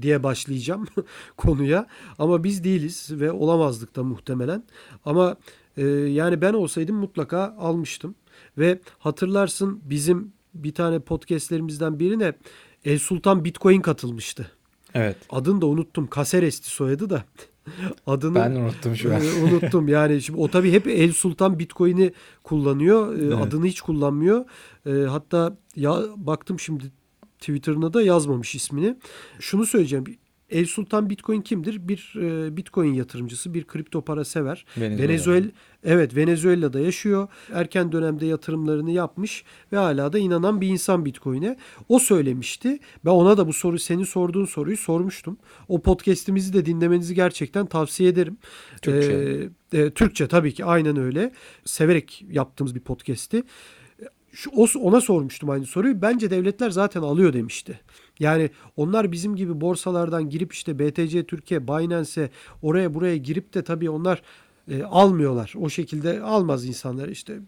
[0.01, 0.87] diye başlayacağım
[1.37, 1.87] konuya.
[2.19, 4.63] Ama biz değiliz ve olamazdık da muhtemelen.
[5.05, 5.37] Ama
[5.77, 8.15] e, yani ben olsaydım mutlaka almıştım.
[8.59, 12.33] Ve hatırlarsın bizim bir tane podcastlerimizden birine
[12.85, 14.51] El Sultan Bitcoin katılmıştı.
[14.93, 15.17] Evet.
[15.29, 16.09] Adını da unuttum.
[16.15, 17.23] Caceres'ti soyadı da.
[18.07, 19.21] Adını Ben unuttum şu an.
[19.43, 19.87] unuttum.
[19.87, 23.19] Yani şimdi o tabii hep El Sultan Bitcoin'i kullanıyor.
[23.19, 23.37] E, Evet.
[23.37, 24.45] Adını hiç kullanmıyor.
[24.85, 26.83] E, hatta ya baktım şimdi
[27.39, 28.97] Twitter'ına da yazmamış ismini.
[29.39, 30.05] Şunu söyleyeceğim.
[30.51, 31.87] El Sultan Bitcoin kimdir?
[31.87, 34.65] Bir e, Bitcoin yatırımcısı, bir kripto para sever.
[34.77, 35.09] Venezuela.
[35.09, 35.47] Venezuela
[35.83, 37.27] evet Venezuela'da yaşıyor.
[37.53, 41.57] Erken dönemde yatırımlarını yapmış ve hala da inanan bir insan Bitcoin'e.
[41.89, 42.79] O söylemişti.
[43.05, 45.37] Ben ona da bu soru senin sorduğun soruyu sormuştum.
[45.67, 48.37] O podcast'imizi de dinlemenizi gerçekten tavsiye ederim.
[48.81, 49.49] Türkçe.
[49.73, 51.31] Ee, e, Türkçe tabii ki aynen öyle.
[51.65, 53.43] Severek yaptığımız bir podcast'ti.
[54.31, 56.01] şu, ona sormuştum aynı soruyu.
[56.01, 57.79] Bence devletler zaten alıyor demişti.
[58.19, 62.29] Yani onlar bizim gibi borsalardan girip işte BTC Türkiye, Binance'e
[62.61, 64.21] oraya buraya girip de tabii onlar
[64.71, 65.53] e, almıyorlar.
[65.59, 67.39] O şekilde almaz insanlar işte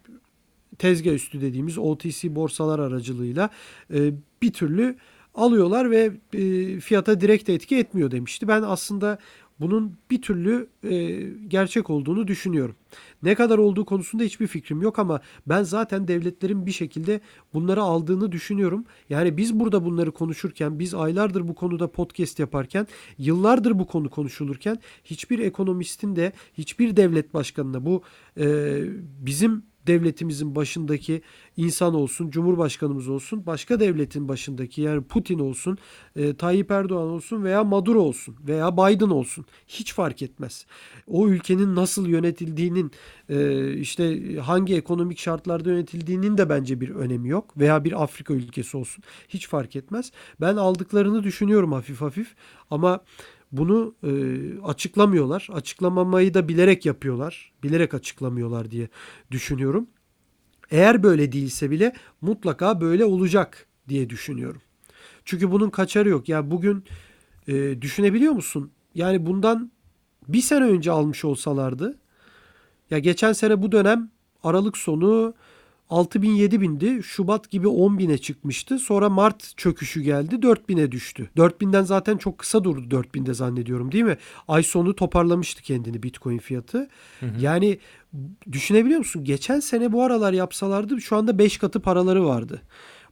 [0.77, 3.49] tezgah üstü dediğimiz OTC borsalar aracılığıyla
[3.93, 4.95] e, bir türlü
[5.35, 8.47] alıyorlar ve e, fiyata direkt etki etmiyor demişti.
[8.47, 9.17] Ben aslında
[9.61, 12.75] bunun bir türlü e, gerçek olduğunu düşünüyorum.
[13.23, 17.21] Ne kadar olduğu konusunda hiçbir fikrim yok ama ben zaten devletlerin bir şekilde
[17.53, 18.85] bunları aldığını düşünüyorum.
[19.09, 22.87] Yani biz burada bunları konuşurken, biz aylardır bu konuda podcast yaparken,
[23.17, 28.01] yıllardır bu konu konuşulurken hiçbir ekonomistin de hiçbir devlet başkanına bu
[28.37, 28.79] e,
[29.19, 31.21] bizim devletimizin başındaki
[31.57, 35.77] insan olsun, Cumhurbaşkanımız olsun, başka devletin başındaki yani Putin olsun,
[36.15, 40.65] e, Tayyip Erdoğan olsun veya Maduro olsun veya Biden olsun hiç fark etmez.
[41.07, 42.91] O ülkenin nasıl yönetildiğinin
[43.29, 48.77] e, işte hangi ekonomik şartlarda yönetildiğinin de bence bir önemi yok veya bir Afrika ülkesi
[48.77, 50.11] olsun hiç fark etmez.
[50.41, 52.35] Ben aldıklarını düşünüyorum hafif hafif
[52.69, 52.99] ama
[53.51, 54.11] bunu e,
[54.63, 55.47] açıklamıyorlar.
[55.51, 57.51] Açıklamamayı da bilerek yapıyorlar.
[57.63, 58.87] Bilerek açıklamıyorlar diye
[59.31, 59.87] düşünüyorum.
[60.71, 64.61] Eğer böyle değilse bile mutlaka böyle olacak diye düşünüyorum.
[65.25, 66.29] Çünkü bunun kaçarı yok.
[66.29, 66.83] Yani bugün
[67.47, 68.71] e, düşünebiliyor musun?
[68.95, 69.71] Yani bundan
[70.27, 71.97] bir sene önce almış olsalardı
[72.91, 74.11] ya geçen sene bu dönem
[74.43, 75.33] Aralık sonu
[75.91, 77.03] 6 bin 7 bindi.
[77.03, 78.79] Şubat gibi 10 bine çıkmıştı.
[78.79, 81.29] Sonra Mart çöküşü geldi 4 bine düştü.
[81.37, 84.17] 4 binden zaten çok kısa durdu 4 binde zannediyorum değil mi?
[84.47, 86.87] Ay sonu toparlamıştı kendini Bitcoin fiyatı.
[87.19, 87.41] Hı hı.
[87.41, 87.79] Yani
[88.51, 89.23] düşünebiliyor musun?
[89.23, 92.61] Geçen sene bu aralar yapsalardı şu anda 5 katı paraları vardı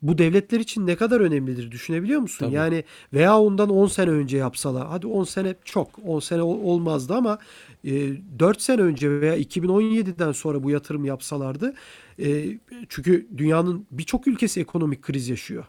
[0.02, 2.46] bu devletler için ne kadar önemlidir düşünebiliyor musun?
[2.46, 2.56] Tabii.
[2.56, 4.88] Yani veya ondan 10 sene önce yapsalar.
[4.88, 7.40] Hadi 10 sene çok 10 sene olmazdı ama
[7.86, 7.92] e,
[8.40, 11.74] 4 sene önce veya 2017'den sonra bu yatırım yapsalardı.
[12.20, 12.60] E,
[12.90, 15.66] çünkü dünyanın birçok ülkesi ekonomik kriz yaşıyor.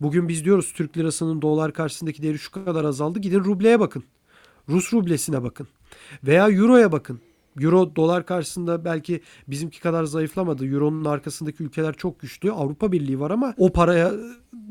[0.00, 3.18] Bugün biz diyoruz Türk lirasının dolar karşısındaki değeri şu kadar azaldı.
[3.18, 4.04] Gidin rubleye bakın.
[4.68, 5.68] Rus rublesine bakın.
[6.24, 7.20] Veya euroya bakın.
[7.60, 10.66] Euro dolar karşısında belki bizimki kadar zayıflamadı.
[10.66, 12.52] Euro'nun arkasındaki ülkeler çok güçlü.
[12.52, 14.12] Avrupa Birliği var ama o paraya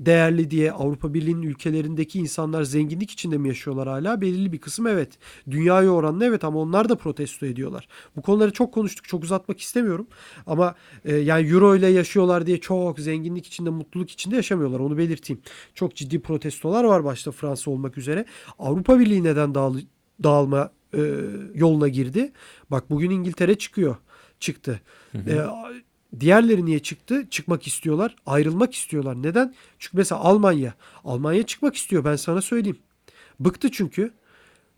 [0.06, 4.22] değerli diye Avrupa Birliği'nin ülkelerindeki insanlar zenginlik içinde mi yaşıyorlar hala?
[4.22, 5.18] Belirli bir kısım evet.
[5.52, 7.88] Dünyaya oranla evet ama onlar da protesto ediyorlar.
[8.16, 9.08] Bu konuları çok konuştuk.
[9.08, 10.08] Çok uzatmak istemiyorum.
[10.47, 10.76] Ama
[11.06, 14.80] e, yani Euro ile yaşıyorlar diye çok zenginlik içinde, mutluluk içinde yaşamıyorlar.
[14.80, 15.41] Onu belirteyim.
[15.74, 18.26] Çok ciddi protestolar var başta Fransa olmak üzere.
[18.60, 19.80] Avrupa Birliği neden dağıl
[20.24, 21.02] dağılma e,
[21.56, 22.32] yoluna girdi.
[22.72, 23.95] Bak bugün İngiltere çıkıyor.
[24.39, 24.82] Çıktı.
[25.12, 25.30] Hı hı.
[25.30, 25.45] E,
[26.20, 27.28] diğerleri niye çıktı?
[27.30, 28.16] Çıkmak istiyorlar.
[28.26, 29.24] Ayrılmak istiyorlar.
[29.24, 29.55] Neden?
[29.80, 30.74] Çünkü mesela Almanya.
[31.03, 32.80] Almanya çıkmak istiyor ben sana söyleyeyim.
[33.39, 34.12] Bıktı çünkü.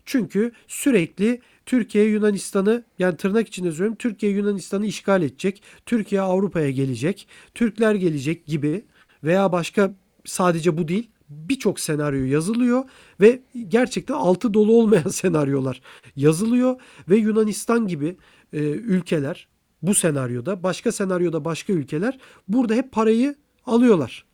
[0.04, 5.62] Çünkü sürekli Türkiye Yunanistan'ı yani tırnak içinde söylüyorum Türkiye Yunanistan'ı işgal edecek.
[5.86, 7.28] Türkiye Avrupa'ya gelecek.
[7.54, 8.84] Türkler gelecek gibi
[9.24, 12.84] veya başka sadece bu değil birçok senaryo yazılıyor
[13.20, 15.80] ve gerçekten altı dolu olmayan senaryolar
[16.16, 18.16] yazılıyor ve Yunanistan gibi
[18.52, 19.48] e, ülkeler
[19.86, 22.18] bu senaryoda başka senaryoda başka ülkeler
[22.48, 23.34] burada hep parayı
[23.66, 24.24] alıyorlar.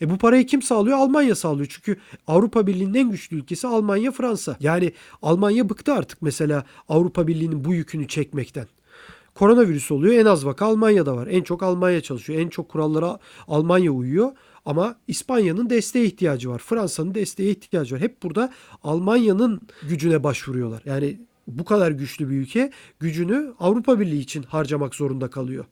[0.00, 0.98] E bu parayı kim sağlıyor?
[0.98, 1.66] Almanya sağlıyor.
[1.70, 4.56] Çünkü Avrupa Birliği'nin en güçlü ülkesi Almanya, Fransa.
[4.60, 8.66] Yani Almanya bıktı artık mesela Avrupa Birliği'nin bu yükünü çekmekten.
[9.34, 10.14] Koronavirüs oluyor.
[10.14, 11.26] En az vaka Almanya'da var.
[11.26, 12.40] En çok Almanya çalışıyor.
[12.40, 13.18] En çok kurallara
[13.48, 14.32] Almanya uyuyor.
[14.64, 16.58] Ama İspanya'nın desteğe ihtiyacı var.
[16.58, 18.02] Fransa'nın desteğe ihtiyacı var.
[18.02, 20.82] Hep burada Almanya'nın gücüne başvuruyorlar.
[20.84, 22.70] Yani bu kadar güçlü bir ülke
[23.00, 25.64] gücünü Avrupa Birliği için harcamak zorunda kalıyor.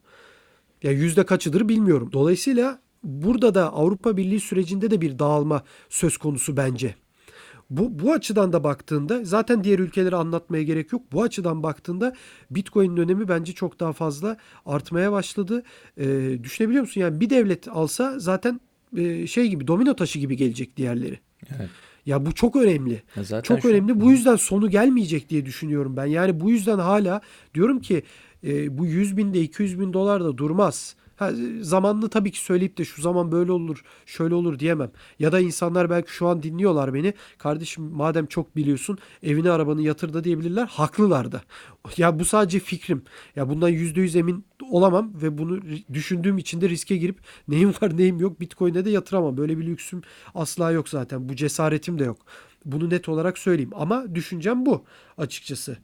[0.82, 2.10] Ya yüzde kaçıdır bilmiyorum.
[2.12, 6.94] Dolayısıyla burada da Avrupa Birliği sürecinde de bir dağılma söz konusu bence.
[7.70, 11.02] Bu, bu açıdan da baktığında zaten diğer ülkeleri anlatmaya gerek yok.
[11.12, 12.14] Bu açıdan baktığında
[12.50, 15.62] Bitcoin'in önemi bence çok daha fazla artmaya başladı.
[15.98, 17.00] Ee, düşünebiliyor musun?
[17.00, 18.60] Yani bir devlet alsa zaten
[18.96, 21.18] e, şey gibi domino taşı gibi gelecek diğerleri.
[21.56, 21.70] Evet.
[22.06, 23.02] Ya bu çok önemli.
[23.16, 23.68] Ya zaten çok şu...
[23.68, 24.00] önemli.
[24.00, 26.06] Bu yüzden sonu gelmeyecek diye düşünüyorum ben.
[26.06, 27.20] Yani bu yüzden hala
[27.54, 28.02] diyorum ki
[28.44, 30.96] e, bu 100 binde 200 bin dolar da durmaz.
[31.16, 34.90] Ha, zamanlı tabii ki söyleyip de şu zaman böyle olur, şöyle olur diyemem.
[35.18, 37.14] Ya da insanlar belki şu an dinliyorlar beni.
[37.38, 40.66] Kardeşim madem çok biliyorsun evini arabanı yatır da diyebilirler.
[40.66, 41.42] Haklılar da.
[41.96, 43.02] Ya bu sadece fikrim.
[43.36, 45.60] Ya bundan %100 emin olamam ve bunu
[45.92, 49.36] düşündüğüm için de riske girip neyim var neyim yok Bitcoin'e de yatıramam.
[49.36, 50.02] Böyle bir lüksüm
[50.34, 51.28] asla yok zaten.
[51.28, 52.18] Bu cesaretim de yok.
[52.64, 53.70] Bunu net olarak söyleyeyim.
[53.74, 54.84] Ama düşüncem bu
[55.18, 55.76] açıkçası.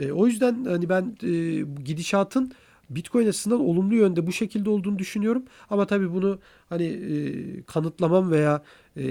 [0.00, 2.52] E, o yüzden hani ben e, gidişatın
[2.90, 5.44] Bitcoin açısından olumlu yönde bu şekilde olduğunu düşünüyorum.
[5.70, 8.62] Ama tabii bunu hani e, kanıtlamam veya
[8.96, 9.04] e,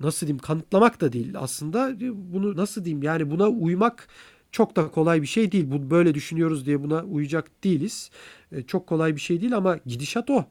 [0.00, 1.96] nasıl diyeyim kanıtlamak da değil aslında.
[2.32, 4.08] Bunu nasıl diyeyim yani buna uymak
[4.52, 5.70] çok da kolay bir şey değil.
[5.70, 8.10] Bu böyle düşünüyoruz diye buna uyacak değiliz.
[8.52, 10.44] E, çok kolay bir şey değil ama gidişat o.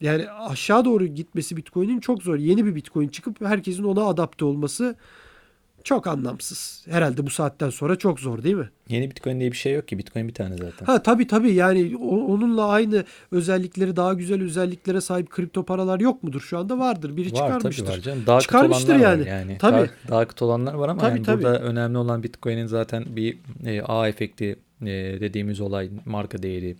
[0.00, 2.36] Yani aşağı doğru gitmesi Bitcoin'in çok zor.
[2.36, 4.96] Yeni bir Bitcoin çıkıp herkesin ona adapte olması
[5.84, 6.84] çok anlamsız.
[6.90, 8.70] Herhalde bu saatten sonra çok zor değil mi?
[8.88, 9.98] Yeni Bitcoin diye bir şey yok ki.
[9.98, 10.86] Bitcoin bir tane zaten.
[10.86, 16.40] Ha tabii tabii yani onunla aynı özellikleri daha güzel özelliklere sahip kripto paralar yok mudur?
[16.40, 17.16] Şu anda vardır.
[17.16, 17.84] Biri Var çıkarmıştır.
[17.86, 18.22] tabii var canım.
[18.26, 19.22] Daha Çıkarmıştır yani.
[19.22, 19.58] var yani.
[19.60, 19.76] Tabii.
[19.76, 21.42] Daha, daha kötü olanlar var ama Tabii, yani tabii.
[21.42, 24.86] burada önemli olan Bitcoin'in zaten bir e, ağ efekti e,
[25.20, 26.76] dediğimiz olay marka değeri.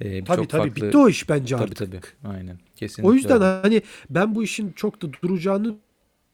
[0.00, 0.86] E, Tabii çok tabii farklı.
[0.86, 1.76] bitti o iş bence Tabii artık.
[1.92, 2.00] tabii.
[2.34, 2.58] Aynen.
[2.76, 3.08] Kesinlikle.
[3.10, 3.44] O yüzden öyle.
[3.62, 5.74] hani ben bu işin çok da duracağını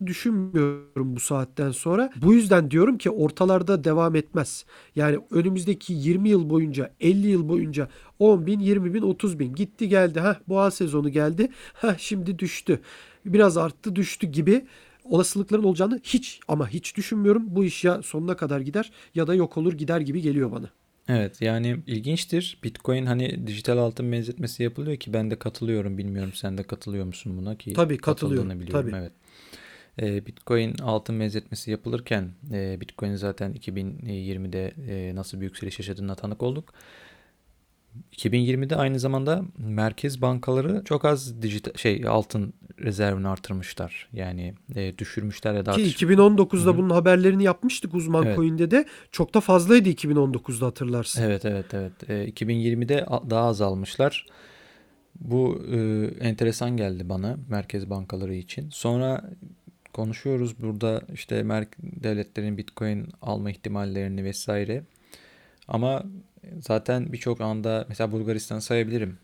[0.06, 2.10] düşünmüyorum bu saatten sonra.
[2.16, 4.64] Bu yüzden diyorum ki ortalarda devam etmez.
[4.96, 7.88] Yani önümüzdeki 20 yıl boyunca 50 yıl boyunca
[8.18, 10.20] 10 bin 20 bin 30 bin gitti geldi.
[10.20, 11.48] Ha boğa sezonu geldi.
[11.72, 12.80] Ha şimdi düştü.
[13.26, 14.66] Biraz arttı düştü gibi
[15.04, 17.42] olasılıkların olacağını hiç ama hiç düşünmüyorum.
[17.46, 20.70] Bu iş ya sonuna kadar gider ya da yok olur gider gibi geliyor bana.
[21.08, 22.58] Evet yani ilginçtir.
[22.64, 25.98] Bitcoin hani dijital altın benzetmesi yapılıyor ki ben de katılıyorum.
[25.98, 28.60] Bilmiyorum sen de katılıyor musun buna ki Tabii, katılıyorum.
[28.60, 28.90] biliyorum.
[28.90, 28.96] Tabii.
[28.96, 29.12] Evet.
[30.02, 36.42] Ee, Bitcoin altın benzetmesi yapılırken e, Bitcoin zaten 2020'de e, nasıl bir yükseliş yaşadığına tanık
[36.42, 36.74] olduk.
[38.12, 44.08] 2020'de aynı zamanda merkez bankaları çok az dijital şey altın rezervini artırmışlar.
[44.12, 46.78] Yani e, düşürmüşler ya da Ki artış- 2019'da Hı hı.
[46.78, 48.36] bunun haberlerini yapmıştık uzman Evet.
[48.36, 48.84] coin'de de.
[49.12, 51.22] Çok da fazlaydı 2019'da hatırlarsın.
[51.22, 51.92] Evet evet evet.
[52.10, 54.26] Ee, 2020'de a- daha azalmışlar.
[55.20, 55.76] Bu e,
[56.20, 58.70] enteresan geldi bana merkez bankaları için.
[58.70, 59.30] Sonra
[59.94, 64.82] konuşuyoruz burada işte merk devletlerin Bitcoin alma ihtimallerini vesaire.
[65.68, 66.02] Ama
[66.60, 69.18] zaten birçok anda mesela Bulgaristan sayabilirim.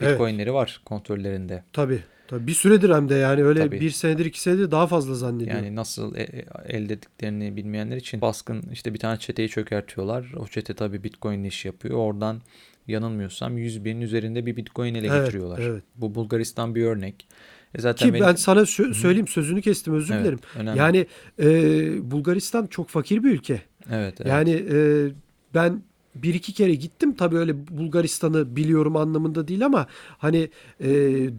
[0.00, 0.12] Evet.
[0.12, 1.64] Bitcoin'leri var kontrollerinde.
[1.72, 2.00] Tabii.
[2.28, 3.80] Tabii bir süredir hem de yani öyle Tabii.
[3.80, 5.64] bir senedir iki senedir daha fazla zannediyorum.
[5.64, 10.32] Yani nasıl e- e- elde ettiklerini bilmeyenler için baskın işte bir tane çeteyi çökertiyorlar.
[10.36, 11.94] O çete tabii Bitcoin iş yapıyor.
[11.96, 12.42] Oradan
[12.86, 15.58] yanılmıyorsam 100 binin üzerinde bir Bitcoin ele Evet, getiriyorlar.
[15.58, 15.82] evet.
[15.96, 17.26] Bu Bulgaristan bir örnek.
[17.76, 20.38] E zaten Ki benim- ben sana sö- söyleyeyim sözünü kestim özür Evet, dilerim.
[20.58, 20.78] önemli.
[20.78, 21.06] Yani
[21.40, 23.62] e, Bulgaristan çok fakir bir ülke.
[23.90, 24.30] evet, evet.
[24.30, 25.08] Yani e,
[25.54, 25.82] ben
[26.14, 29.86] bir iki kere gittim tabii öyle Bulgaristan'ı biliyorum anlamında değil ama
[30.18, 30.48] hani
[30.80, 30.88] e,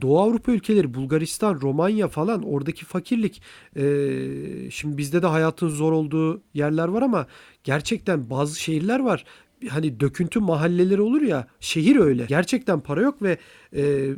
[0.01, 3.41] Doğu Avrupa ülkeleri Bulgaristan, Romanya falan oradaki fakirlik
[3.75, 3.81] e,
[4.71, 7.27] şimdi bizde de hayatın zor olduğu yerler var ama
[7.63, 9.25] gerçekten bazı şehirler var.
[9.69, 12.25] Hani döküntü mahalleleri olur ya şehir öyle.
[12.25, 13.37] Gerçekten para yok ve
[13.75, 14.09] e,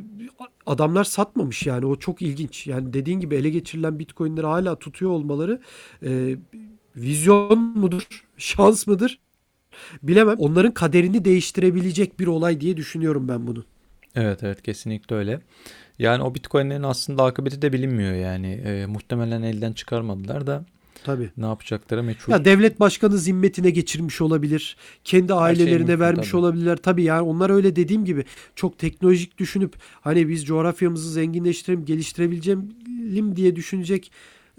[0.65, 2.67] adamlar satmamış yani o çok ilginç.
[2.67, 5.61] Yani dediğin gibi ele geçirilen bitcoinleri hala tutuyor olmaları
[6.05, 6.35] e,
[6.95, 8.03] vizyon mudur,
[8.37, 9.19] şans mıdır?
[10.03, 10.37] Bilemem.
[10.37, 13.65] Onların kaderini değiştirebilecek bir olay diye düşünüyorum ben bunu.
[14.15, 15.39] Evet evet kesinlikle öyle.
[15.99, 18.47] Yani o Bitcoin'lerin aslında akıbeti de bilinmiyor yani.
[18.47, 20.65] E, muhtemelen elden çıkarmadılar da
[21.03, 21.29] Tabii.
[21.37, 22.31] ne yapacakları meçhul.
[22.31, 24.77] Ya devlet başkanı zimmetine geçirmiş olabilir.
[25.03, 26.41] Kendi ailelerine mümkün, vermiş tabii.
[26.41, 26.77] olabilirler.
[26.77, 28.25] Tabii yani onlar öyle dediğim gibi
[28.55, 34.11] çok teknolojik düşünüp hani biz coğrafyamızı zenginleştirelim, geliştirebileceğim diye düşünecek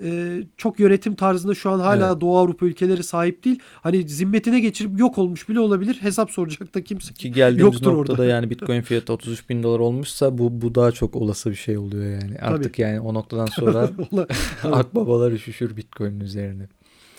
[0.04, 2.20] e, çok yönetim tarzında şu an hala Evet.
[2.20, 3.58] Doğu Avrupa ülkeleri sahip değil.
[3.74, 5.98] Hani zimmetine geçirip yok olmuş bile olabilir.
[6.00, 7.14] Hesap soracak da kimse.
[7.14, 8.24] Ki geldiğimiz Yoktur noktada orada.
[8.24, 12.20] yani Bitcoin fiyatı 33 bin dolar olmuşsa bu bu daha çok olası bir şey oluyor
[12.22, 12.38] yani.
[12.38, 13.90] Artık yani o noktadan sonra
[14.62, 16.68] akbabalar üşüşür Bitcoin'in üzerine.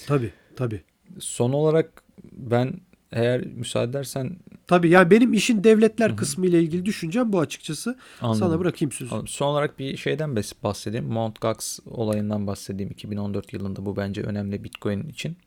[0.07, 0.82] tabii, tabii.
[1.19, 2.73] Son olarak ben
[3.12, 4.38] eğer müsaade edersen
[4.68, 7.97] Tabii yani benim işin devletler kısmı ile ilgili düşüncem bu açıkçası.
[8.22, 8.39] anladım.
[8.39, 9.12] Sana bırakayım sözü.
[9.12, 9.28] Anladım.
[9.28, 11.05] Son olarak bir şeyden bahsedeyim.
[11.05, 11.41] Mt.
[11.41, 12.91] Gox olayından bahsedeyim.
[12.91, 15.38] 2014 yılında bu bence önemli Bitcoin için.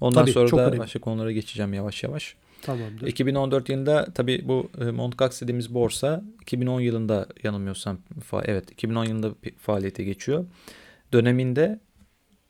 [0.00, 0.78] Ondan Tabii, sonra da önemli.
[0.78, 2.36] başka konulara geçeceğim yavaş yavaş.
[2.62, 3.06] Tamamdır.
[3.06, 5.18] 2014 yılında tabii bu e, Mt.
[5.18, 7.98] Gox dediğimiz borsa 2010 yılında yanılmıyorsam
[8.44, 10.44] evet 2010 yılında faaliyete geçiyor.
[11.12, 11.80] Döneminde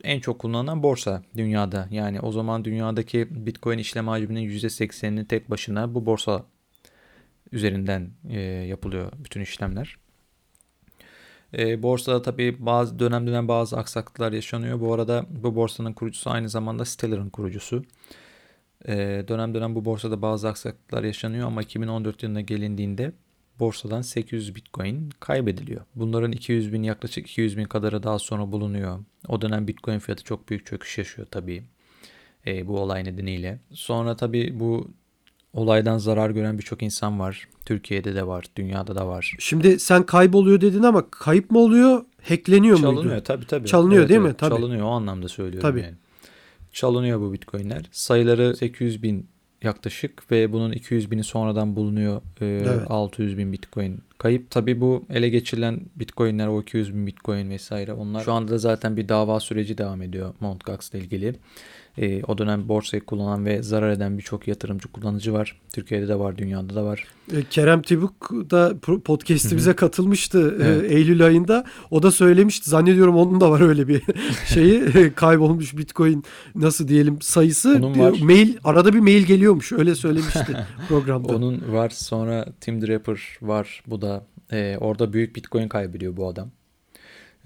[0.04, 1.88] en çok kullanılan borsa dünyada.
[1.90, 6.44] Yani o zaman dünyadaki Bitcoin işlem hacminin %80'ini tek başına bu borsa
[7.52, 9.96] üzerinden e, yapılıyor bütün işlemler.
[11.58, 14.80] E, borsada tabii bazı dönem dönem bazı aksaklıklar yaşanıyor.
[14.80, 17.84] Bu arada bu borsanın kurucusu aynı zamanda Stellar'ın kurucusu.
[18.88, 23.12] E, dönem dönem bu borsada bazı aksaklıklar yaşanıyor ama 2014 yılına gelindiğinde
[23.60, 25.80] borsadan 800 Bitcoin kaybediliyor.
[25.94, 28.98] Bunların 200 bin yaklaşık 200 bin kadarı daha sonra bulunuyor.
[29.28, 31.62] O dönem Bitcoin fiyatı çok büyük çöküş yaşıyor tabii
[32.46, 33.58] e, bu olay nedeniyle.
[33.72, 34.90] Sonra tabii bu
[35.52, 37.48] olaydan zarar gören birçok insan var.
[37.66, 39.34] Türkiye'de de var, dünyada da var.
[39.38, 43.22] Şimdi sen kayboluyor dedin ama kayıp mı oluyor, hackleniyor Çalınıyor muydu?
[43.24, 43.68] tabii tabii.
[43.68, 44.34] Çalınıyor değil mi?
[44.38, 44.56] Tabii.
[44.56, 45.80] Çalınıyor o anlamda söylüyorum Tabii.
[45.80, 45.94] yani.
[46.72, 47.88] Çalınıyor bu bitcoinler.
[47.92, 49.28] Sayıları 800 bin
[49.62, 52.22] yaklaşık ve bunun 200 bini sonradan bulunuyor.
[52.40, 52.90] Ee, Evet.
[52.90, 54.50] 600 bin bitcoin kayıp.
[54.50, 58.96] Tabii bu ele geçirilen bitcoinler o 200 bin bitcoin vesaire onlar şu anda da zaten
[58.96, 60.64] bir dava süreci devam ediyor Mt.
[60.64, 61.34] Gox ile ilgili.
[61.98, 65.60] E, o dönem borsayı kullanan ve zarar eden birçok yatırımcı kullanıcı var.
[65.72, 67.04] Türkiye'de de var, dünyada da var.
[67.32, 68.74] E, Kerem Tibuk da
[69.04, 70.92] podcast'imize katılmıştı e, evet.
[70.92, 71.64] Eylül ayında.
[71.90, 72.70] O da söylemişti.
[72.70, 74.02] Zannediyorum onun da var öyle bir
[74.46, 75.12] şeyi.
[75.14, 76.24] Kaybolmuş Bitcoin
[76.54, 77.80] nasıl diyelim sayısı.
[77.82, 78.18] Onun var.
[78.22, 79.72] Mail arada bir mail geliyormuş.
[79.72, 80.56] Öyle söylemişti
[80.88, 81.36] programda.
[81.36, 81.90] Onun var.
[81.90, 83.82] Sonra Tim Draper var.
[83.86, 86.50] Bu da e, orada büyük Bitcoin kaybediyor bu adam.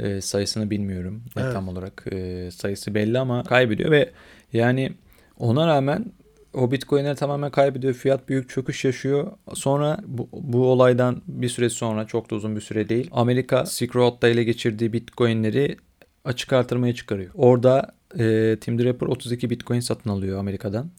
[0.00, 1.52] E, sayısını bilmiyorum evet.
[1.52, 2.04] tam olarak.
[2.12, 4.10] E, sayısı belli ama kaybediyor ve
[4.52, 4.92] yani
[5.38, 6.12] ona rağmen
[6.54, 7.94] o Bitcoin'leri tamamen kaybediyor.
[7.94, 9.32] Fiyat büyük çöküş yaşıyor.
[9.54, 13.08] Sonra bu, bu olaydan bir süre sonra çok da uzun bir süre değil.
[13.12, 15.76] Amerika Silk Road'da ele geçirdiği Bitcoin'leri
[16.24, 17.30] açık artırmaya çıkarıyor.
[17.34, 20.90] Orada e, Tim Draper 32 Bitcoin satın alıyor Amerika'dan.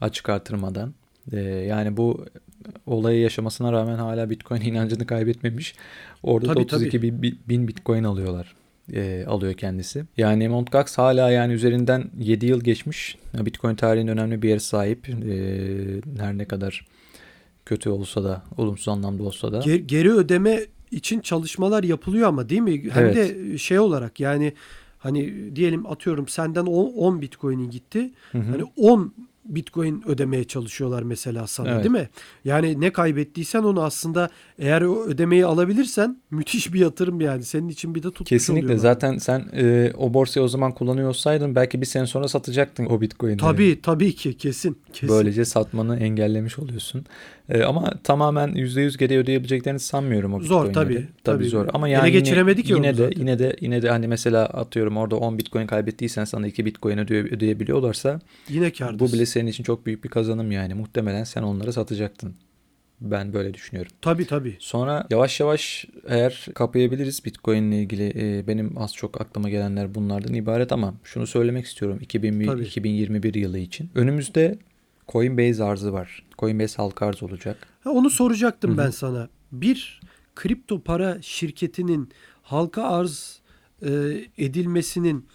[0.00, 0.94] Açık artırmadan.
[1.32, 2.26] E, yani bu
[2.86, 5.74] olayı yaşamasına rağmen hala Bitcoin inancını kaybetmemiş.
[6.22, 7.36] Orada tabii, da 32 tabii.
[7.48, 8.54] bin Bitcoin alıyorlar.
[8.92, 10.04] E, alıyor kendisi.
[10.16, 10.72] Yani Mt.
[10.72, 13.18] Gox hala yani üzerinden 7 yıl geçmiş.
[13.34, 15.08] Bitcoin tarihinin önemli bir yere sahip.
[15.08, 15.14] E,
[16.18, 16.86] her ne kadar
[17.66, 19.58] kötü olsa da, olumsuz anlamda olsa da.
[19.58, 20.60] Geri, geri ödeme
[20.90, 22.90] için çalışmalar yapılıyor ama değil mi?
[22.90, 23.16] Hem evet.
[23.16, 24.52] de şey olarak yani
[24.98, 28.10] hani diyelim atıyorum senden 10, 10 Bitcoin'in gitti.
[28.32, 28.50] Hı hı.
[28.50, 29.14] Hani 10
[29.44, 31.84] Bitcoin ödemeye çalışıyorlar mesela sana evet.
[31.84, 32.08] değil mi?
[32.44, 37.42] Yani ne kaybettiysen onu aslında eğer o ödemeyi alabilirsen müthiş bir yatırım yani.
[37.42, 38.66] Senin için bir de tutmuş Kesinlikle.
[38.66, 38.78] oluyor.
[38.78, 43.00] Zaten sen e, o borsayı o zaman kullanıyor olsaydın belki bir sene sonra satacaktın o
[43.00, 43.36] Bitcoin'i.
[43.36, 44.78] Tabii tabii ki kesin.
[44.92, 45.16] kesin.
[45.16, 47.06] Böylece satmanı engellemiş oluyorsun.
[47.52, 51.08] E, ama tamamen %100 geri ödeyebileceklerini sanmıyorum o Zor tabii, tabii.
[51.24, 51.68] Tabii zor.
[51.74, 53.20] Ama yani Ele geçiremedik yine, yine de zaten.
[53.20, 57.22] yine de yine de hani mesela atıyorum orada 10 Bitcoin kaybettiysen sana 2 Bitcoin ödeye,
[57.22, 59.00] ödeyebiliyorlarsa yine kârdasın.
[59.08, 60.74] Bu bile senin için çok büyük bir kazanım yani.
[60.74, 62.34] Muhtemelen sen onları satacaktın.
[63.00, 63.92] Ben böyle düşünüyorum.
[64.00, 64.56] Tabii tabii.
[64.58, 70.34] Sonra yavaş yavaş eğer kapayabiliriz Bitcoin ile ilgili e, benim az çok aklıma gelenler bunlardan
[70.34, 72.62] ibaret ama şunu söylemek istiyorum 2000, tabii.
[72.62, 73.90] 2021 yılı için.
[73.94, 74.58] Önümüzde
[75.08, 76.22] Coinbase arzı var.
[76.38, 77.66] Coinbase halka arz olacak.
[77.84, 78.78] Ha, onu soracaktım Hı-hı.
[78.78, 79.28] ben sana.
[79.52, 80.00] Bir
[80.34, 82.08] kripto para şirketinin
[82.42, 83.40] halka arz
[83.82, 83.90] e,
[84.38, 85.26] edilmesinin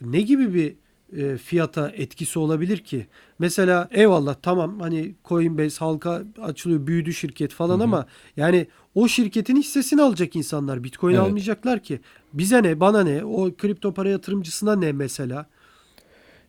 [0.00, 0.74] ne gibi bir
[1.22, 3.06] e, fiyata etkisi olabilir ki?
[3.38, 7.84] Mesela eyvallah tamam hani Coinbase halka açılıyor büyüdü şirket falan Hı-hı.
[7.84, 8.06] ama
[8.36, 10.84] yani o şirketin hissesini alacak insanlar.
[10.84, 11.24] Bitcoin evet.
[11.24, 12.00] almayacaklar ki.
[12.32, 15.46] Bize ne bana ne o kripto para yatırımcısına ne mesela?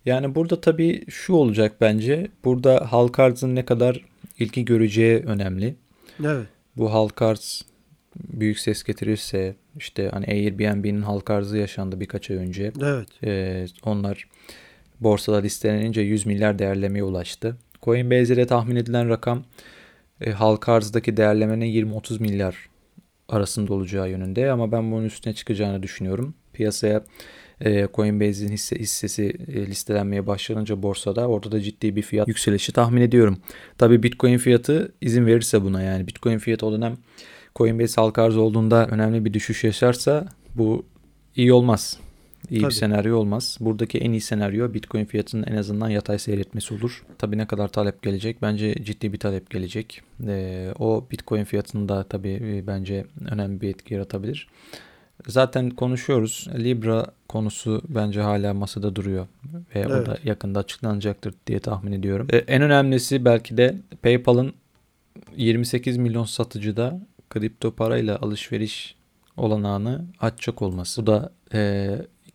[0.08, 2.28] Yani burada tabii şu olacak bence.
[2.44, 4.06] Burada halka arzın ne kadar
[4.40, 5.76] ilgi göreceği önemli.
[6.26, 6.48] Evet.
[6.78, 7.66] Bu halka arz
[8.16, 12.72] büyük ses getirirse işte hani Airbnb'nin halka arzı yaşandı birkaç ay önce.
[12.84, 13.08] Evet.
[13.24, 14.28] Ee, onlar
[15.00, 17.58] borsada listelenince 100 milyar değerlemeye ulaştı.
[17.84, 19.44] Coinbase'de tahmin edilen rakam
[20.22, 22.56] e, halka arzdaki değerlemenin 20-30 milyar
[23.30, 26.34] arasında olacağı yönünde ama ben bunun üstüne çıkacağını düşünüyorum.
[26.54, 27.04] Piyasaya
[27.62, 33.02] e, Coinbase'in hisse, hissesi e, listelenmeye başlanınca borsada orada da ciddi bir fiyat yükselişi tahmin
[33.02, 33.38] ediyorum.
[33.78, 36.98] Tabii Bitcoin fiyatı izin verirse buna yani Bitcoin fiyatı o dönem
[37.56, 40.86] Coinbase halka arz olduğunda önemli bir düşüş yaşarsa bu
[41.36, 42.00] iyi olmaz.
[42.50, 42.70] İyi Tabii.
[42.70, 43.58] bir senaryo olmaz.
[43.60, 47.06] Buradaki en iyi senaryo Bitcoin fiyatının en azından yatay seyretmesi olur.
[47.18, 48.42] Tabii ne kadar talep gelecek?
[48.42, 50.02] Bence ciddi bir talep gelecek.
[50.28, 54.48] Ee, o Bitcoin fiyatında tabii e, bence önemli bir etki yaratabilir.
[55.28, 56.48] Zaten konuşuyoruz.
[56.60, 59.92] Libra konusu bence hala masada duruyor ve evet.
[59.92, 62.28] o da yakında açıklanacaktır diye tahmin ediyorum.
[62.34, 64.54] Ee, en önemlisi belki de PayPal'ın
[65.38, 68.96] 28 milyon satıcıda kripto parayla alışveriş
[69.38, 71.02] olanağını açacak olması.
[71.02, 71.90] Bu da e,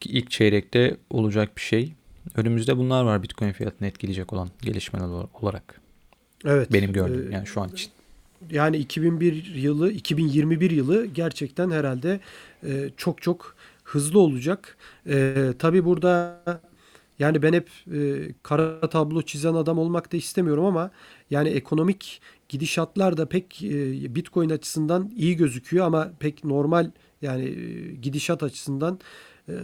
[0.04, 1.92] ilk çeyrekte olacak bir şey.
[2.36, 5.80] Önümüzde bunlar var Bitcoin fiyatını etkileyecek olan gelişmeler olarak.
[6.44, 6.72] Evet.
[6.72, 7.90] Benim gördüğüm e, yani şu an için.
[8.50, 12.20] Yani 2001 yılı, 2021 yılı gerçekten herhalde
[12.66, 14.76] e, çok çok hızlı olacak.
[15.06, 16.42] E, tabii burada
[17.18, 20.90] yani ben hep e, kara tablo çizen adam olmak da istemiyorum ama
[21.30, 26.90] yani ekonomik gidişatlar da pek e, Bitcoin açısından iyi gözüküyor ama pek normal
[27.22, 29.00] yani e, gidişat açısından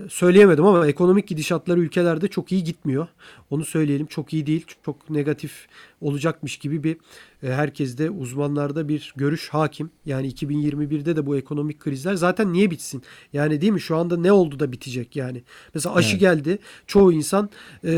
[0.09, 3.07] söyleyemedim ama ekonomik gidişatlar ülkelerde çok iyi gitmiyor.
[3.51, 4.67] Onu söyleyelim çok iyi değil.
[4.85, 5.67] Çok negatif
[6.01, 6.97] olacakmış gibi bir
[7.43, 9.91] e, herkeste uzmanlarda bir görüş hakim.
[10.07, 13.03] Yani 2021'de de bu ekonomik krizler zaten niye bitsin?
[13.33, 13.81] Yani değil mi?
[13.81, 15.43] Şu anda ne oldu da bitecek yani?
[15.75, 16.21] Mesela aşı evet.
[16.21, 16.59] geldi.
[16.87, 17.51] Çoğu insan
[17.85, 17.93] e,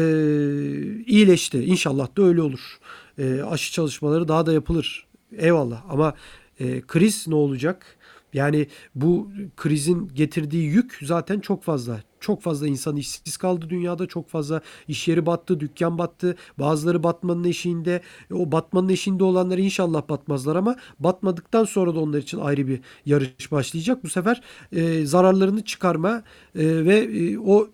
[1.06, 1.64] iyileşti.
[1.64, 2.78] İnşallah da öyle olur.
[3.18, 5.06] E, aşı çalışmaları daha da yapılır.
[5.38, 6.14] Eyvallah ama
[6.60, 7.96] e, kriz ne olacak?
[8.34, 12.00] Yani bu krizin getirdiği yük zaten çok fazla.
[12.20, 14.06] Çok fazla insan işsiz kaldı dünyada.
[14.06, 16.36] Çok fazla iş yeri battı, dükkan battı.
[16.58, 18.00] Bazıları batmanın eşiğinde.
[18.34, 23.52] O batmanın eşiğinde olanlar inşallah batmazlar ama batmadıktan sonra da onlar için ayrı bir yarış
[23.52, 24.04] başlayacak.
[24.04, 26.22] Bu sefer e, zararlarını çıkarma
[26.54, 27.68] e, ve e, o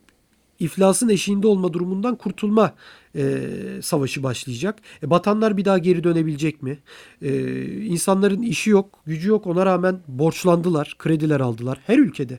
[0.59, 2.75] iflasın eşiğinde olma durumundan kurtulma
[3.17, 3.49] e,
[3.83, 4.79] savaşı başlayacak.
[5.03, 6.79] E, batanlar bir daha geri dönebilecek mi?
[7.23, 9.47] E, insanların işi yok, gücü yok.
[9.47, 11.79] Ona rağmen borçlandılar, krediler aldılar.
[11.87, 12.39] Her ülkede.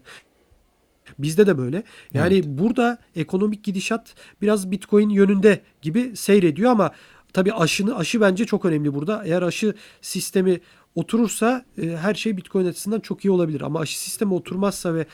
[1.20, 1.84] Bizde de böyle.
[2.14, 2.46] Yani evet.
[2.48, 6.92] burada ekonomik gidişat biraz Bitcoin yönünde gibi seyrediyor ama
[7.34, 9.24] tabii aşını aşı bence çok önemli burada.
[9.26, 10.60] Eğer aşı sistemi
[10.96, 13.62] oturursa e, her şey Bitcoin açısından çok iyi olabilir.
[13.62, 15.06] Ama aşı sistemi oturmazsa ve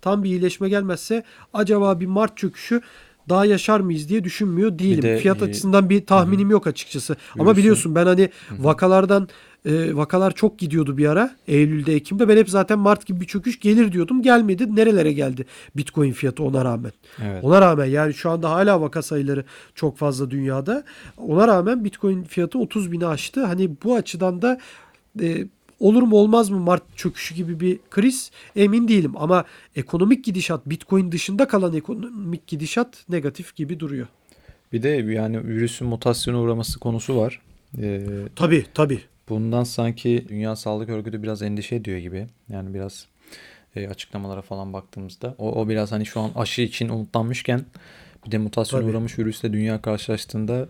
[0.00, 2.80] tam bir iyileşme gelmezse acaba bir Mart çöküşü
[3.28, 5.02] daha yaşar mıyız diye düşünmüyor değilim.
[5.02, 6.52] De, Fiyat e, açısından bir tahminim hı.
[6.52, 7.12] yok açıkçası.
[7.12, 7.40] Biliyorsun.
[7.40, 8.64] Ama biliyorsun ben hani hı.
[8.64, 9.28] vakalardan
[9.66, 13.60] e, vakalar çok gidiyordu bir ara Eylül'de Ekim'de ben hep zaten Mart gibi bir çöküş
[13.60, 14.22] gelir diyordum.
[14.22, 14.76] Gelmedi.
[14.76, 16.92] Nerelere geldi Bitcoin fiyatı ona rağmen.
[17.24, 17.44] Evet.
[17.44, 20.84] Ona rağmen yani şu anda hala vaka sayıları çok fazla dünyada.
[21.16, 23.44] Ona rağmen Bitcoin fiyatı 30 bini aştı.
[23.44, 24.58] Hani bu açıdan da
[25.22, 25.46] e,
[25.80, 29.12] olur mu olmaz mı Mart çöküşü gibi bir kriz emin değilim.
[29.16, 29.44] Ama
[29.76, 34.06] ekonomik gidişat Bitcoin dışında kalan ekonomik gidişat negatif gibi duruyor.
[34.72, 37.40] Bir de yani virüsün mutasyona uğraması konusu var.
[37.78, 38.00] Ee,
[38.36, 39.00] tabii tabii.
[39.28, 42.26] Bundan sanki Dünya Sağlık Örgütü biraz endişe ediyor gibi.
[42.48, 43.06] Yani biraz
[43.76, 45.34] e, açıklamalara falan baktığımızda.
[45.38, 47.64] O, o biraz hani şu an aşı için umutlanmışken
[48.26, 50.68] bir de mutasyona uğramış virüsle dünya karşılaştığında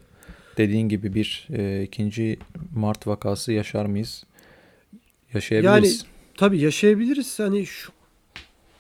[0.57, 2.39] dediğin gibi bir e, ikinci
[2.75, 4.25] Mart vakası yaşar mıyız?
[5.35, 6.01] Yaşayabiliriz.
[6.01, 7.39] Yani tabii yaşayabiliriz.
[7.39, 7.93] Hani şu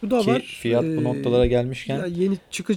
[0.02, 0.40] bu da Ki var.
[0.40, 1.98] Fiyat bu noktalara gelmişken.
[1.98, 2.76] Ya yeni çıkış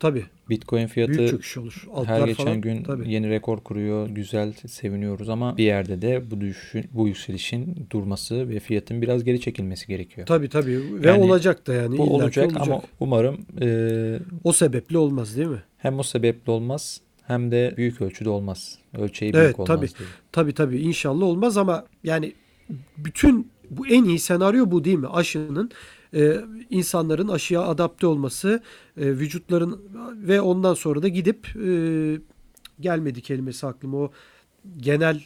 [0.00, 0.24] Tabii.
[0.50, 1.86] Bitcoin fiyatı Büyük çöküş olur.
[1.94, 3.12] Altlar her geçen falan, gün tabii.
[3.12, 4.08] yeni rekor kuruyor.
[4.08, 9.40] Güzel, seviniyoruz ama bir yerde de bu düşüşün, bu yükselişin durması ve fiyatın biraz geri
[9.40, 10.26] çekilmesi gerekiyor.
[10.26, 11.02] Tabii tabii.
[11.02, 11.98] Ve yani, olacak da yani.
[11.98, 15.62] Bu olacak, olacak ama umarım e, o sebeple olmaz değil mi?
[15.78, 18.78] Hem o sebeple olmaz hem de büyük ölçüde olmaz.
[18.98, 19.66] Ölçeği büyük evet, olmaz.
[19.66, 20.08] Tabii, diye.
[20.32, 22.32] tabii tabii inşallah olmaz ama yani
[22.96, 25.08] bütün bu en iyi senaryo bu değil mi?
[25.08, 25.70] Aşının
[26.14, 26.40] e,
[26.70, 28.62] insanların aşıya adapte olması,
[28.96, 29.80] e, vücutların
[30.14, 31.70] ve ondan sonra da gidip e,
[32.80, 34.10] gelmedi kelimesi aklıma o
[34.76, 35.22] genel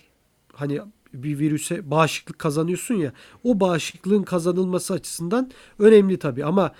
[0.52, 0.80] hani
[1.14, 3.12] bir virüse bağışıklık kazanıyorsun ya
[3.44, 6.72] o bağışıklığın kazanılması açısından önemli tabii ama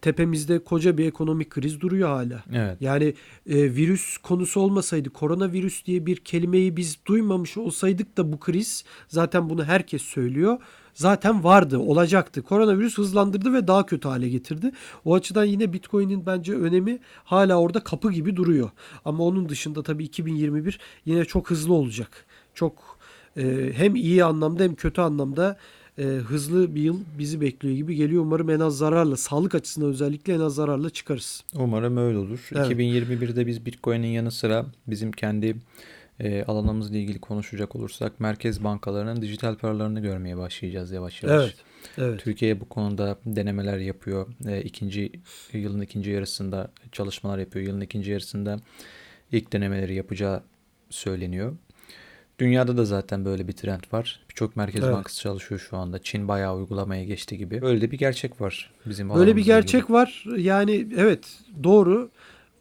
[0.00, 2.44] tepemizde koca bir ekonomik kriz duruyor hala.
[2.52, 2.76] Evet.
[2.80, 3.14] Yani
[3.46, 9.50] e, virüs konusu olmasaydı, koronavirüs diye bir kelimeyi biz duymamış olsaydık da bu kriz zaten
[9.50, 10.58] bunu herkes söylüyor
[10.94, 12.42] zaten vardı, olacaktı.
[12.42, 14.72] Koronavirüs hızlandırdı ve daha kötü hale getirdi.
[15.04, 18.70] O açıdan yine Bitcoin'in bence önemi hala orada kapı gibi duruyor.
[19.04, 22.26] Ama onun dışında tabii 2021 yine çok hızlı olacak.
[22.54, 22.98] Çok
[23.36, 25.56] e, hem iyi anlamda hem kötü anlamda
[26.00, 28.22] e, hızlı bir yıl bizi bekliyor gibi geliyor.
[28.22, 31.44] Umarım en az zararla, sağlık açısından özellikle en az zararla çıkarız.
[31.54, 32.48] Umarım öyle olur.
[32.52, 32.70] Evet.
[32.70, 35.56] 2021'de biz Bitcoin'in yanı sıra bizim kendi
[36.20, 41.42] e, alanımızla ilgili konuşacak olursak merkez bankalarının dijital paralarını görmeye başlayacağız yavaş yavaş.
[41.44, 41.54] Evet.
[41.98, 42.20] Evet.
[42.20, 44.26] Türkiye bu konuda denemeler yapıyor.
[44.46, 45.12] E, ikinci
[45.52, 47.66] yılın ikinci yarısında çalışmalar yapıyor.
[47.66, 48.60] Yılın ikinci yarısında
[49.32, 50.42] ilk denemeleri yapacağı
[50.90, 51.56] söyleniyor.
[52.40, 54.20] Dünyada da zaten böyle bir trend var.
[54.30, 54.94] Birçok merkez evet.
[54.94, 55.98] bankası çalışıyor şu anda.
[56.02, 57.62] Çin bayağı uygulamaya geçti gibi.
[57.62, 59.92] Böyle de bir gerçek var bizim Böyle bir gerçek ilgili.
[59.92, 60.24] var.
[60.36, 61.24] Yani evet
[61.62, 62.10] doğru.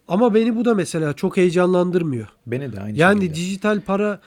[0.07, 2.27] Ama beni bu da mesela çok heyecanlandırmıyor.
[2.47, 3.35] Beni de aynı Yani şekilde.
[3.35, 4.19] dijital para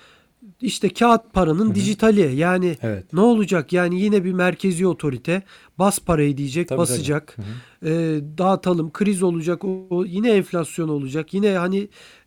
[0.62, 1.74] işte kağıt paranın Hı-hı.
[1.74, 2.36] dijitali.
[2.36, 3.12] Yani evet.
[3.12, 3.72] ne olacak?
[3.72, 5.42] Yani yine bir merkezi otorite
[5.78, 7.36] bas parayı diyecek, tabii, basacak.
[7.36, 7.90] Tabii.
[7.90, 9.64] E, dağıtalım, kriz olacak.
[9.64, 11.34] O, o yine enflasyon olacak.
[11.34, 11.78] Yine hani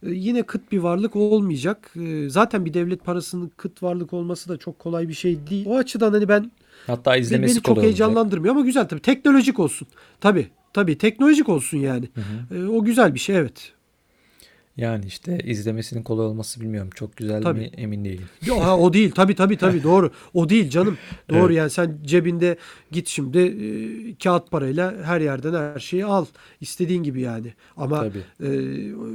[0.04, 1.94] e, yine kıt bir varlık olmayacak.
[1.96, 5.66] E, zaten bir devlet parasının kıt varlık olması da çok kolay bir şey değil.
[5.70, 6.52] O açıdan hani ben
[6.88, 9.02] Hatta izlemesi beni çok heyecanlandırmıyor ama güzel tabii.
[9.02, 9.88] Teknolojik olsun.
[10.22, 10.48] Tabii.
[10.74, 12.10] Tabii teknolojik olsun yani.
[12.14, 12.66] Hı hı.
[12.66, 13.74] E, o güzel bir şey evet.
[14.78, 16.90] Yani işte izlemesinin kolay olması bilmiyorum.
[16.96, 17.60] Çok güzel tabii.
[17.60, 18.26] mi emin değilim.
[18.46, 19.12] Yo, ha, o değil.
[19.12, 20.12] Tabii tabii tabii doğru.
[20.34, 20.98] O değil canım.
[21.30, 21.58] Doğru evet.
[21.58, 22.58] yani sen cebinde
[22.92, 26.26] git şimdi e, kağıt parayla her yerden her şeyi al.
[26.62, 27.54] istediğin gibi yani.
[27.78, 28.06] Ama
[28.44, 28.50] e,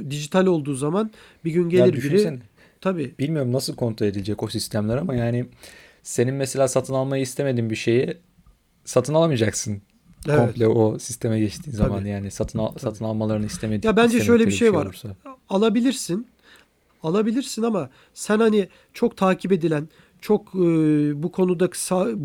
[0.09, 1.11] dijital olduğu zaman
[1.45, 2.39] bir gün gelir biri.
[2.81, 3.15] Tabii.
[3.19, 5.45] Bilmiyorum nasıl kontrol edilecek o sistemler ama yani
[6.03, 8.17] senin mesela satın almayı istemediğin bir şeyi
[8.85, 9.81] satın alamayacaksın.
[10.27, 10.39] Evet.
[10.39, 12.09] Komple o sisteme geçtiğin zaman Tabii.
[12.09, 14.85] yani satın al, satın almalarını istemediğin Ya bence şöyle bir şey, şey var.
[14.85, 15.09] Olursa.
[15.49, 16.27] Alabilirsin.
[17.03, 19.87] Alabilirsin ama sen hani çok takip edilen,
[20.21, 20.59] çok e,
[21.23, 21.69] bu konuda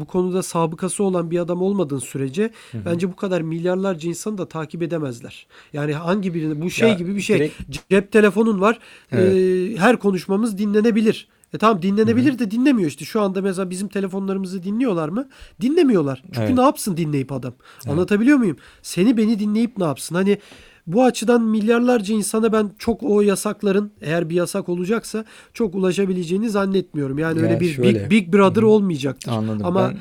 [0.01, 2.43] bu konuda sabıkası olan bir adam olmadığın sürece
[2.73, 2.83] hı hı.
[2.87, 5.47] bence bu kadar milyarlarca insanı da takip edemezler.
[5.73, 7.39] Yani hangi birini bu şey ya, gibi bir şey.
[7.39, 7.91] Direkt...
[7.91, 8.79] Cep telefonun var.
[9.13, 9.37] Evet.
[9.37, 11.29] E, her konuşmamız dinlenebilir.
[11.57, 12.39] E tamam dinlenebilir Hı-hı.
[12.39, 13.05] de dinlemiyor işte.
[13.05, 15.29] Şu anda mesela bizim telefonlarımızı dinliyorlar mı?
[15.61, 16.23] Dinlemiyorlar.
[16.27, 16.55] Çünkü evet.
[16.55, 17.55] ne yapsın dinleyip adam?
[17.77, 17.93] Evet.
[17.93, 18.57] Anlatabiliyor muyum?
[18.83, 20.15] Seni beni dinleyip ne yapsın?
[20.15, 20.39] Hani
[20.87, 27.19] bu açıdan milyarlarca insana ben çok o yasakların eğer bir yasak olacaksa çok ulaşabileceğini zannetmiyorum.
[27.19, 28.05] Yani ya öyle bir şöyle.
[28.05, 28.71] Big, Big Brother Hı-hı.
[28.71, 29.33] olmayacaktır.
[29.33, 29.67] Anladım.
[29.67, 29.93] Ama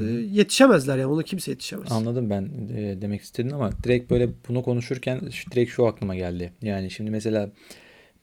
[0.00, 1.92] e, yetişemezler yani ona kimse yetişemez.
[1.92, 6.52] Anladım ben e, demek istediğin ama direkt böyle bunu konuşurken direkt şu aklıma geldi.
[6.62, 7.50] Yani şimdi mesela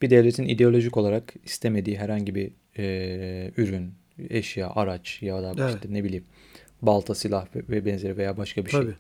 [0.02, 3.92] bir devletin ideolojik olarak istemediği herhangi bir e, ürün,
[4.30, 5.76] eşya, araç ya da Evet.
[5.76, 6.24] işte ne bileyim
[6.82, 8.80] balta, silah ve- benzeri veya başka bir şey.
[8.82, 8.94] Tabii.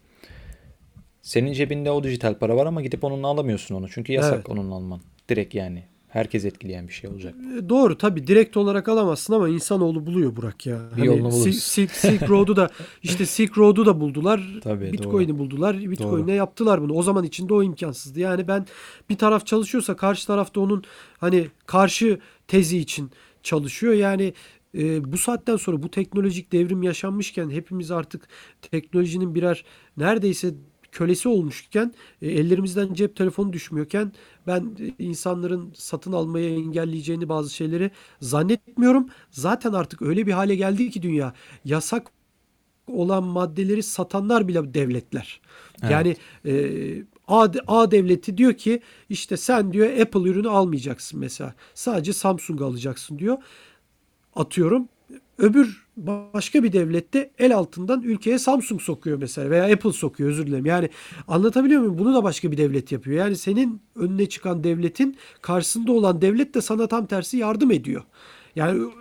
[1.21, 3.89] Senin cebinde o dijital para var ama gidip onunla alamıyorsun onu.
[3.89, 4.49] Çünkü yasak Evet.
[4.49, 5.01] onunla alman.
[5.30, 5.84] Direkt yani.
[6.07, 7.36] Herkes etkileyen bir şey olacak.
[7.59, 10.80] E, Doğru tabii direkt olarak alamazsın ama insanoğlu buluyor Burak ya.
[10.97, 11.63] Bir yolunu Sil- buluruz.
[11.63, 12.69] Silk, Silk Road'u da
[13.03, 14.59] işte Silk Road'u da buldular.
[14.63, 15.80] Tabii, Bitcoin'i buldular.
[15.91, 16.36] Bitcoin'e Doğru.
[16.36, 16.93] yaptılar bunu.
[16.93, 18.19] O zaman içinde o imkansızdı.
[18.19, 18.65] Yani ben
[19.09, 20.84] bir taraf çalışıyorsa karşı tarafta onun
[21.17, 23.11] hani karşı tezi için
[23.47, 23.93] çalışıyor.
[23.93, 24.33] Yani
[24.77, 28.27] e, bu saatten sonra bu teknolojik devrim yaşanmışken hepimiz artık
[28.61, 29.65] teknolojinin birer
[29.97, 30.53] neredeyse
[30.91, 34.11] kölesi olmuşken e, ellerimizden cep telefonu düşmüyorken
[34.47, 37.91] ben e, insanların satın almaya engelleyeceğini bazı şeyleri
[38.21, 39.09] zannetmiyorum.
[39.31, 41.33] Zaten artık öyle bir hale geldi ki dünya
[41.65, 42.11] yasak
[42.87, 45.41] olan maddeleri satanlar bile devletler.
[45.81, 45.91] Evet.
[45.91, 46.53] Yani e,
[47.28, 51.53] A, devleti diyor ki işte sen diyor Apple ürünü almayacaksın mesela.
[51.73, 53.38] Sadece Samsung alacaksın diyor.
[54.36, 54.89] Atıyorum.
[55.38, 60.65] Öbür başka bir devlette el altından ülkeye Samsung sokuyor mesela veya Apple sokuyor özür dilerim.
[60.65, 60.89] Yani
[61.28, 61.97] anlatabiliyor muyum?
[61.97, 63.17] Bunu da başka bir devlet yapıyor.
[63.17, 68.03] Yani senin önüne çıkan devletin karşısında olan devlet de sana tam tersi yardım ediyor.
[68.55, 68.91] Yani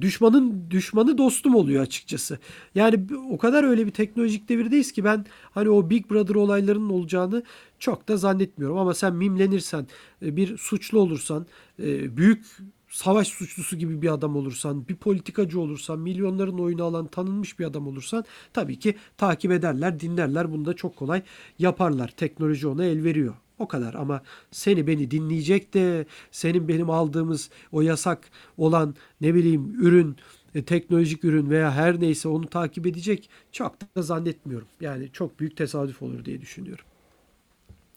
[0.00, 2.38] düşmanın düşmanı dostum oluyor açıkçası.
[2.74, 7.42] Yani o kadar öyle bir teknolojik devirdeyiz ki ben hani o Big Brother olaylarının olacağını
[7.78, 8.78] çok da zannetmiyorum.
[8.78, 9.86] Ama sen mimlenirsen,
[10.22, 11.46] e, bir suçlu olursan,
[11.82, 12.44] e, büyük
[12.88, 17.86] savaş suçlusu gibi bir adam olursan, bir politikacı olursan, milyonların oyunu alan tanınmış bir adam
[17.86, 20.52] olursan tabii ki takip ederler, dinlerler.
[20.52, 21.22] Bunu da çok kolay
[21.58, 22.08] yaparlar.
[22.08, 23.34] Teknoloji ona el veriyor.
[23.62, 29.74] O kadar ama seni beni dinleyecek de senin benim aldığımız o yasak olan ne bileyim
[29.80, 30.16] ürün,
[30.54, 34.68] e, teknolojik ürün veya her neyse onu takip edecek çok da zannetmiyorum.
[34.80, 36.84] Yani çok büyük tesadüf olur diye düşünüyorum.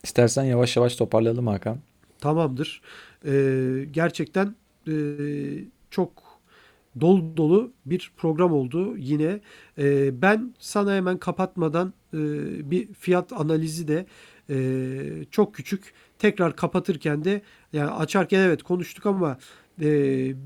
[0.03, 1.79] İstersen yavaş yavaş toparlayalım Hakan.
[2.19, 2.81] Tamamdır.
[3.25, 4.55] Ee, gerçekten
[4.87, 4.93] e,
[5.89, 6.11] çok
[7.01, 9.39] dolu dolu bir program oldu yine.
[9.77, 12.19] Ee, ben sana hemen kapatmadan e,
[12.71, 14.05] bir fiyat analizi de
[14.49, 15.93] e, çok küçük.
[16.19, 17.41] Tekrar kapatırken de
[17.73, 19.37] yani açarken evet konuştuk ama
[19.81, 19.87] e,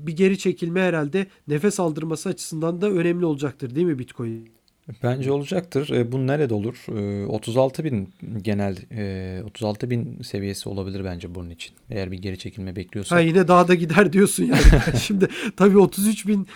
[0.06, 4.59] bir geri çekilme herhalde nefes aldırması açısından da önemli olacaktır değil mi Bitcoin?
[5.02, 5.90] Bence olacaktır.
[5.90, 6.76] E, Bu nerede olur?
[6.98, 8.08] E, 36 bin
[8.42, 11.72] genel e, 36 bin seviyesi olabilir bence bunun için.
[11.90, 13.18] Eğer bir geri çekilme bekliyorsak.
[13.18, 14.60] Ha yine daha da gider diyorsun yani.
[15.00, 16.48] Şimdi tabii 33 bin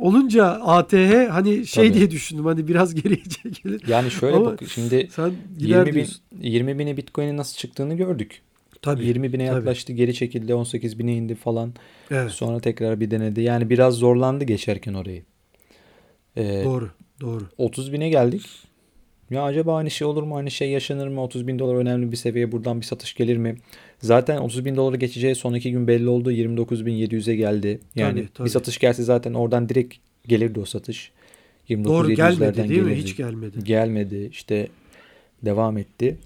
[0.00, 1.98] olunca ATH hani şey Tabii.
[1.98, 3.82] diye düşündüm hani biraz geriye çekilir.
[3.88, 6.20] Yani şöyle Ama bak şimdi Sen gider 20 bin, diyorsun.
[6.40, 8.40] 20 bine Bitcoin'in nasıl çıktığını gördük.
[8.82, 9.06] Tabii.
[9.06, 9.56] 20 bine tabii.
[9.56, 11.74] yaklaştı geri çekildi 18 bine indi falan.
[12.10, 12.30] Evet.
[12.30, 13.40] Sonra tekrar bir denedi.
[13.40, 15.22] Yani biraz zorlandı geçerken orayı.
[16.36, 16.90] E, Doğru.
[17.20, 17.44] Doğru.
[17.58, 18.42] 30 bine geldik.
[19.30, 20.36] Ya acaba aynı şey olur mu?
[20.36, 21.22] Aynı şey yaşanır mı?
[21.22, 22.52] 30 bin dolar önemli bir seviye.
[22.52, 23.56] Buradan bir satış gelir mi?
[23.98, 26.30] Zaten 30 bin doları geçeceği son iki gün belli oldu.
[26.30, 27.80] 29 bin 700'e geldi.
[27.94, 28.44] Yani Tabii, tabii.
[28.46, 29.94] bir satış gelse zaten oradan direkt
[30.26, 31.10] gelirdi o satış.
[31.68, 32.88] 29 Doğru gelmedi 700'lerden değil mi?
[32.88, 33.02] gelirdi.
[33.02, 33.64] Hiç gelmedi.
[33.64, 34.28] Gelmedi.
[34.32, 34.68] İşte
[35.42, 36.16] devam etti.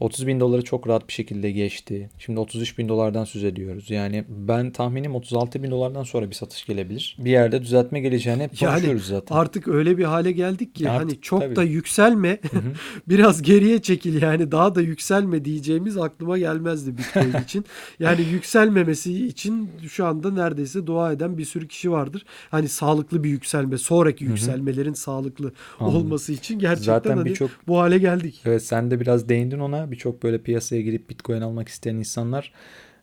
[0.00, 2.10] 30 bin doları çok rahat bir şekilde geçti.
[2.18, 3.90] Şimdi 33 bin dolardan söz ediyoruz.
[3.90, 7.16] Yani ben tahminim 36 bin dolardan sonra bir satış gelebilir.
[7.18, 9.36] Bir yerde düzeltme geleceğini hep Yani konuşuyoruz zaten.
[9.36, 11.56] Artık öyle bir hale geldik ki Artık hani çok tabii.
[11.56, 12.38] da yükselme.
[13.08, 17.64] Biraz geriye çekil yani daha da yükselme diyeceğimiz aklıma gelmezdi Bitcoin için.
[17.98, 22.24] Yani yükselmemesi için şu anda neredeyse dua eden bir sürü kişi vardır.
[22.50, 25.98] Hani sağlıklı bir yükselme, sonraki yükselmelerin sağlıklı Anladım.
[25.98, 28.42] olması için gerçekten Zaten hani birçok bu hale geldik.
[28.44, 29.91] Evet sen de biraz değindin ona.
[29.92, 32.52] Birçok böyle piyasaya girip Bitcoin almak isteyen insanlar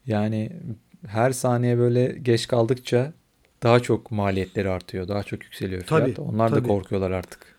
[0.06, 0.52] yani
[1.08, 3.14] her saniye böyle geç kaldıkça
[3.64, 5.08] daha çok maliyetleri artıyor.
[5.08, 6.02] Daha çok yükseliyor fiyat.
[6.02, 6.68] Tabii, Onlar da tabii.
[6.68, 7.56] korkuyorlar artık.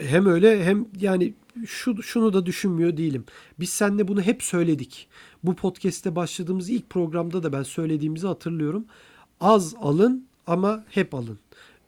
[0.00, 1.34] Hem öyle hem yani
[1.66, 3.24] şu şunu da düşünmüyor değilim.
[3.60, 5.08] Biz seninle bunu hep söyledik.
[5.44, 8.84] Bu podcast'te başladığımız ilk programda da ben söylediğimizi hatırlıyorum.
[9.40, 11.38] Az alın ama hep alın.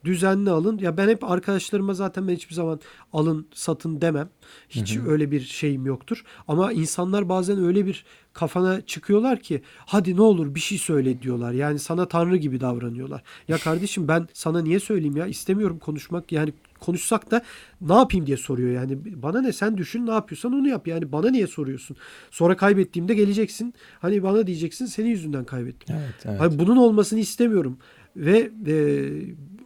[0.05, 0.79] Düzenli alın.
[0.79, 2.81] Ya ben hep arkadaşlarıma zaten ben hiçbir zaman
[3.13, 4.29] alın satın demem.
[4.69, 5.11] Hiç Hı hı.
[5.11, 6.25] öyle bir şeyim yoktur.
[6.49, 11.53] Ama insanlar bazen öyle bir kafana çıkıyorlar ki hadi ne olur bir şey söyle diyorlar.
[11.53, 13.23] Yani sana tanrı gibi davranıyorlar.
[13.49, 16.33] Ya kardeşim ben sana niye söyleyeyim ya istemiyorum konuşmak.
[16.33, 17.43] Yani konuşsak da
[17.81, 19.23] ne yapayım diye soruyor yani.
[19.23, 20.89] Bana ne sen düşün ne yapıyorsan onu yap.
[20.89, 21.97] Yani bana niye soruyorsun?
[22.31, 23.75] Sonra kaybettiğimde geleceksin.
[24.01, 25.97] Hani bana diyeceksin senin yüzünden kaybettim.
[25.99, 26.41] Evet, evet.
[26.41, 27.79] Hani bunun olmasını istemiyorum.
[28.17, 28.75] Ve e,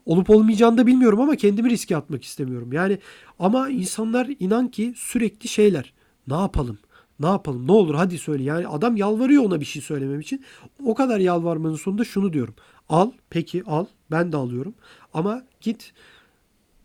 [0.07, 2.73] olup olmayacağını da bilmiyorum ama kendimi riske atmak istemiyorum.
[2.73, 2.99] Yani
[3.39, 5.93] ama insanlar inan ki sürekli şeyler.
[6.29, 6.79] Ne yapalım?
[7.21, 7.67] Ne yapalım?
[7.67, 8.43] Ne olur hadi söyle.
[8.43, 10.45] Yani adam yalvarıyor ona bir şey söylemem için.
[10.85, 12.55] O kadar yalvarmanın sonunda şunu diyorum.
[12.89, 14.75] Al peki al ben de alıyorum.
[15.15, 15.93] Ama git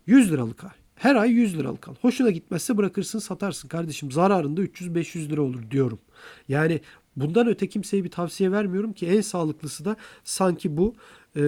[0.08, 0.70] 100 liralık al.
[0.96, 1.96] Her ay 100 liralık al.
[2.02, 4.12] Hoşuna gitmezse bırakırsın satarsın kardeşim.
[4.12, 6.00] Zararında 300-500 lira olur diyorum.
[6.48, 6.82] Yani
[7.16, 10.96] bundan öte kimseye bir tavsiye vermiyorum ki en sağlıklısı da sanki bu.
[11.36, 11.42] Ee,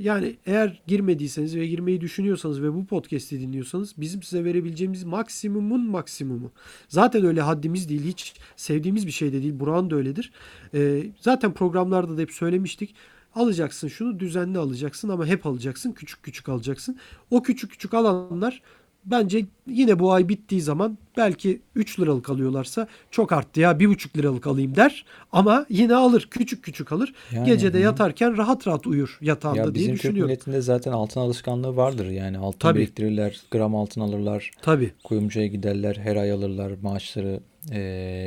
[0.00, 6.52] yani eğer girmediyseniz ve girmeyi düşünüyorsanız ve bu podcast'i dinliyorsanız bizim size verebileceğimiz maksimumun maksimumu.
[6.88, 9.60] Zaten öyle haddimiz değil hiç sevdiğimiz bir şey de değil.
[9.60, 10.32] Burak'ın da öyledir.
[10.74, 12.94] Ee, zaten programlarda da hep söylemiştik.
[13.34, 15.92] Alacaksın şunu düzenli alacaksın ama hep alacaksın.
[15.92, 16.98] Küçük küçük alacaksın.
[17.30, 18.62] O küçük küçük alanlar
[19.10, 24.46] bence yine bu ay bittiği zaman belki 3 liralık alıyorlarsa çok arttı ya 1,5 liralık
[24.46, 25.04] alayım der.
[25.32, 26.28] Ama yine alır.
[26.30, 27.14] Küçük küçük alır.
[27.32, 27.82] Yani, Gecede hı.
[27.82, 30.30] yatarken rahat rahat uyur yatağında Ya diye bizim Türk düşünüyorum.
[30.30, 32.06] milletinde zaten altın alışkanlığı vardır.
[32.06, 32.78] Yani altın Tabii.
[32.78, 34.92] biriktirirler, gram altın alırlar, Tabii.
[35.04, 37.40] kuyumcuya giderler, her ay alırlar maaşları
[37.72, 37.80] e,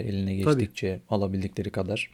[0.08, 0.58] eline Tabii.
[0.60, 2.12] geçtikçe alabildikleri kadar.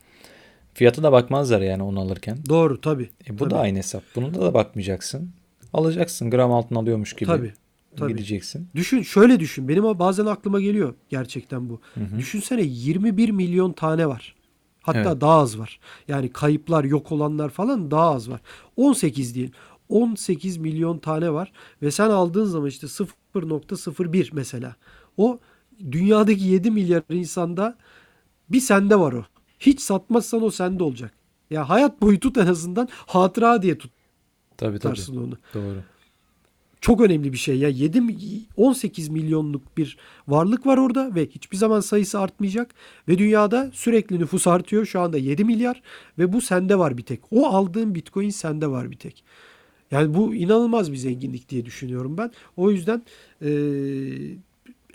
[0.73, 2.37] Fiyatı da bakmazlar yani onu alırken.
[2.49, 3.09] Doğru tabii.
[3.29, 3.49] E, bu Tabii.
[3.49, 4.03] da aynı hesap.
[4.15, 5.29] Bunun da, da bakmayacaksın.
[5.73, 7.53] Alacaksın gram altın alıyormuş gibi Tabii.
[7.99, 8.11] Tabii.
[8.13, 8.67] gideceksin.
[8.75, 9.67] Düşün şöyle düşün.
[9.67, 11.81] Benim bazen aklıma geliyor gerçekten bu.
[11.93, 12.17] Hı hı.
[12.17, 14.35] Düşünsene 21 milyon tane var.
[14.81, 15.21] Hatta Evet.
[15.21, 15.79] daha az var.
[16.07, 18.41] Yani kayıplar, yok olanlar falan daha az var.
[18.75, 19.53] 18 diyelim.
[19.89, 21.51] 18 milyon tane var
[21.81, 24.75] ve sen aldığın zaman işte 0.01 mesela.
[25.17, 25.39] O
[25.91, 27.77] dünyadaki 7 milyar insanda
[28.49, 29.25] bir sende var o.
[29.59, 31.13] Hiç satmazsan o sende olacak.
[31.49, 33.89] Ya hayat boyu tut en azından hatıra diye Tabii
[34.57, 34.79] tabii.
[34.79, 35.37] tutarsın onu.
[35.53, 35.83] Doğru.
[36.81, 37.69] Çok önemli bir şey ya.
[37.69, 38.15] 7 mi-
[38.55, 39.97] 18 milyonluk bir
[40.27, 42.75] varlık var orada ve hiçbir zaman sayısı artmayacak
[43.07, 44.85] ve dünyada sürekli nüfus artıyor.
[44.85, 45.81] Şu anda 7 milyar
[46.19, 47.19] ve bu sende var bir tek.
[47.31, 49.23] O aldığın Bitcoin sende var bir tek.
[49.91, 52.31] Yani bu inanılmaz bir zenginlik diye düşünüyorum ben.
[52.57, 53.01] O yüzden
[53.41, 54.37] eee,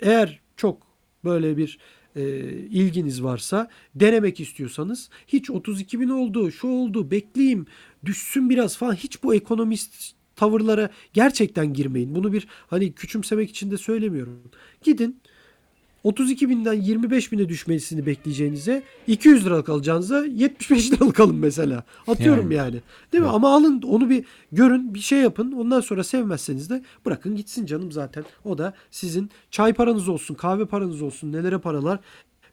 [0.01, 0.77] eğer çok
[1.25, 1.79] böyle bir
[2.15, 2.23] eee,
[2.69, 7.65] ilginiz varsa denemek istiyorsanız hiç 32 bin oldu, şu oldu, bekleyeyim,
[8.05, 12.15] düşsün biraz falan hiç bu ekonomist tavırlara gerçekten girmeyin.
[12.15, 14.39] Bunu bir hani küçümsemek için de söylemiyorum.
[14.83, 15.19] Gidin
[16.03, 21.83] 32 binden 25 bine düşmesini bekleyeceğinize 200 liralık alacağınıza 75 liralık alın mesela.
[22.07, 22.55] Atıyorum Yani.
[22.55, 22.81] yani.
[23.13, 23.27] Değil mi?
[23.27, 23.35] Evet.
[23.35, 25.51] Ama alın onu bir görün bir şey yapın.
[25.51, 28.23] Ondan sonra sevmezseniz de bırakın gitsin canım zaten.
[28.45, 31.99] O da sizin çay paranız olsun, kahve paranız olsun, nelere paralar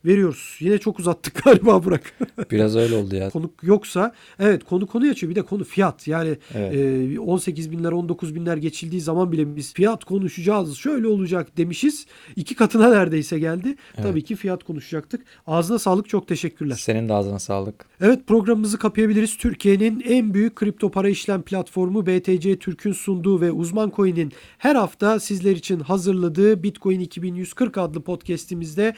[0.04, 0.56] veriyoruz.
[0.60, 2.02] Yine çok uzattık galiba Burak.
[2.50, 3.30] Biraz öyle oldu ya.
[3.30, 5.30] konu yoksa evet konu konuyu açıyor.
[5.30, 6.08] Bir de konu fiyat.
[6.08, 6.74] Yani Evet.
[7.16, 10.76] e, 18 binler 19 binler geçildiği zaman bile biz fiyat konuşacağız.
[10.76, 12.06] Şöyle olacak demişiz.
[12.36, 13.76] İki katına neredeyse geldi.
[13.96, 15.20] Tabii ki fiyat konuşacaktık.
[15.46, 16.76] Ağzına sağlık çok teşekkürler.
[16.76, 17.86] Senin de ağzına sağlık.
[18.00, 19.36] Evet programımızı kapayabiliriz.
[19.36, 25.20] Türkiye'nin en büyük kripto para işlem platformu BTC Türk'ün sunduğu ve Uzman Coin'in her hafta
[25.20, 28.94] sizler için hazırladığı Bitcoin 2140 adlı podcast'imizde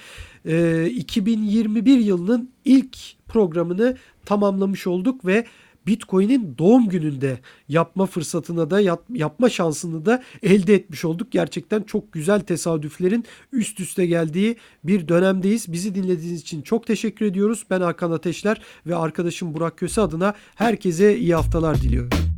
[0.47, 2.99] e, 2021 yılının ilk
[3.29, 5.45] programını tamamlamış olduk ve
[5.87, 7.39] Bitcoin'in doğum gününde
[7.69, 11.33] yapma fırsatına da yap- yapma şansını da elde etmiş olduk.
[11.33, 15.73] Gerçekten çok güzel tesadüflerin üst üste geldiği bir dönemdeyiz.
[15.73, 17.65] Bizi dinlediğiniz için çok teşekkür ediyoruz.
[17.71, 22.32] Ben Hakan Ateşler ve arkadaşım Burak Köse adına herkese iyi haftalar diliyorum.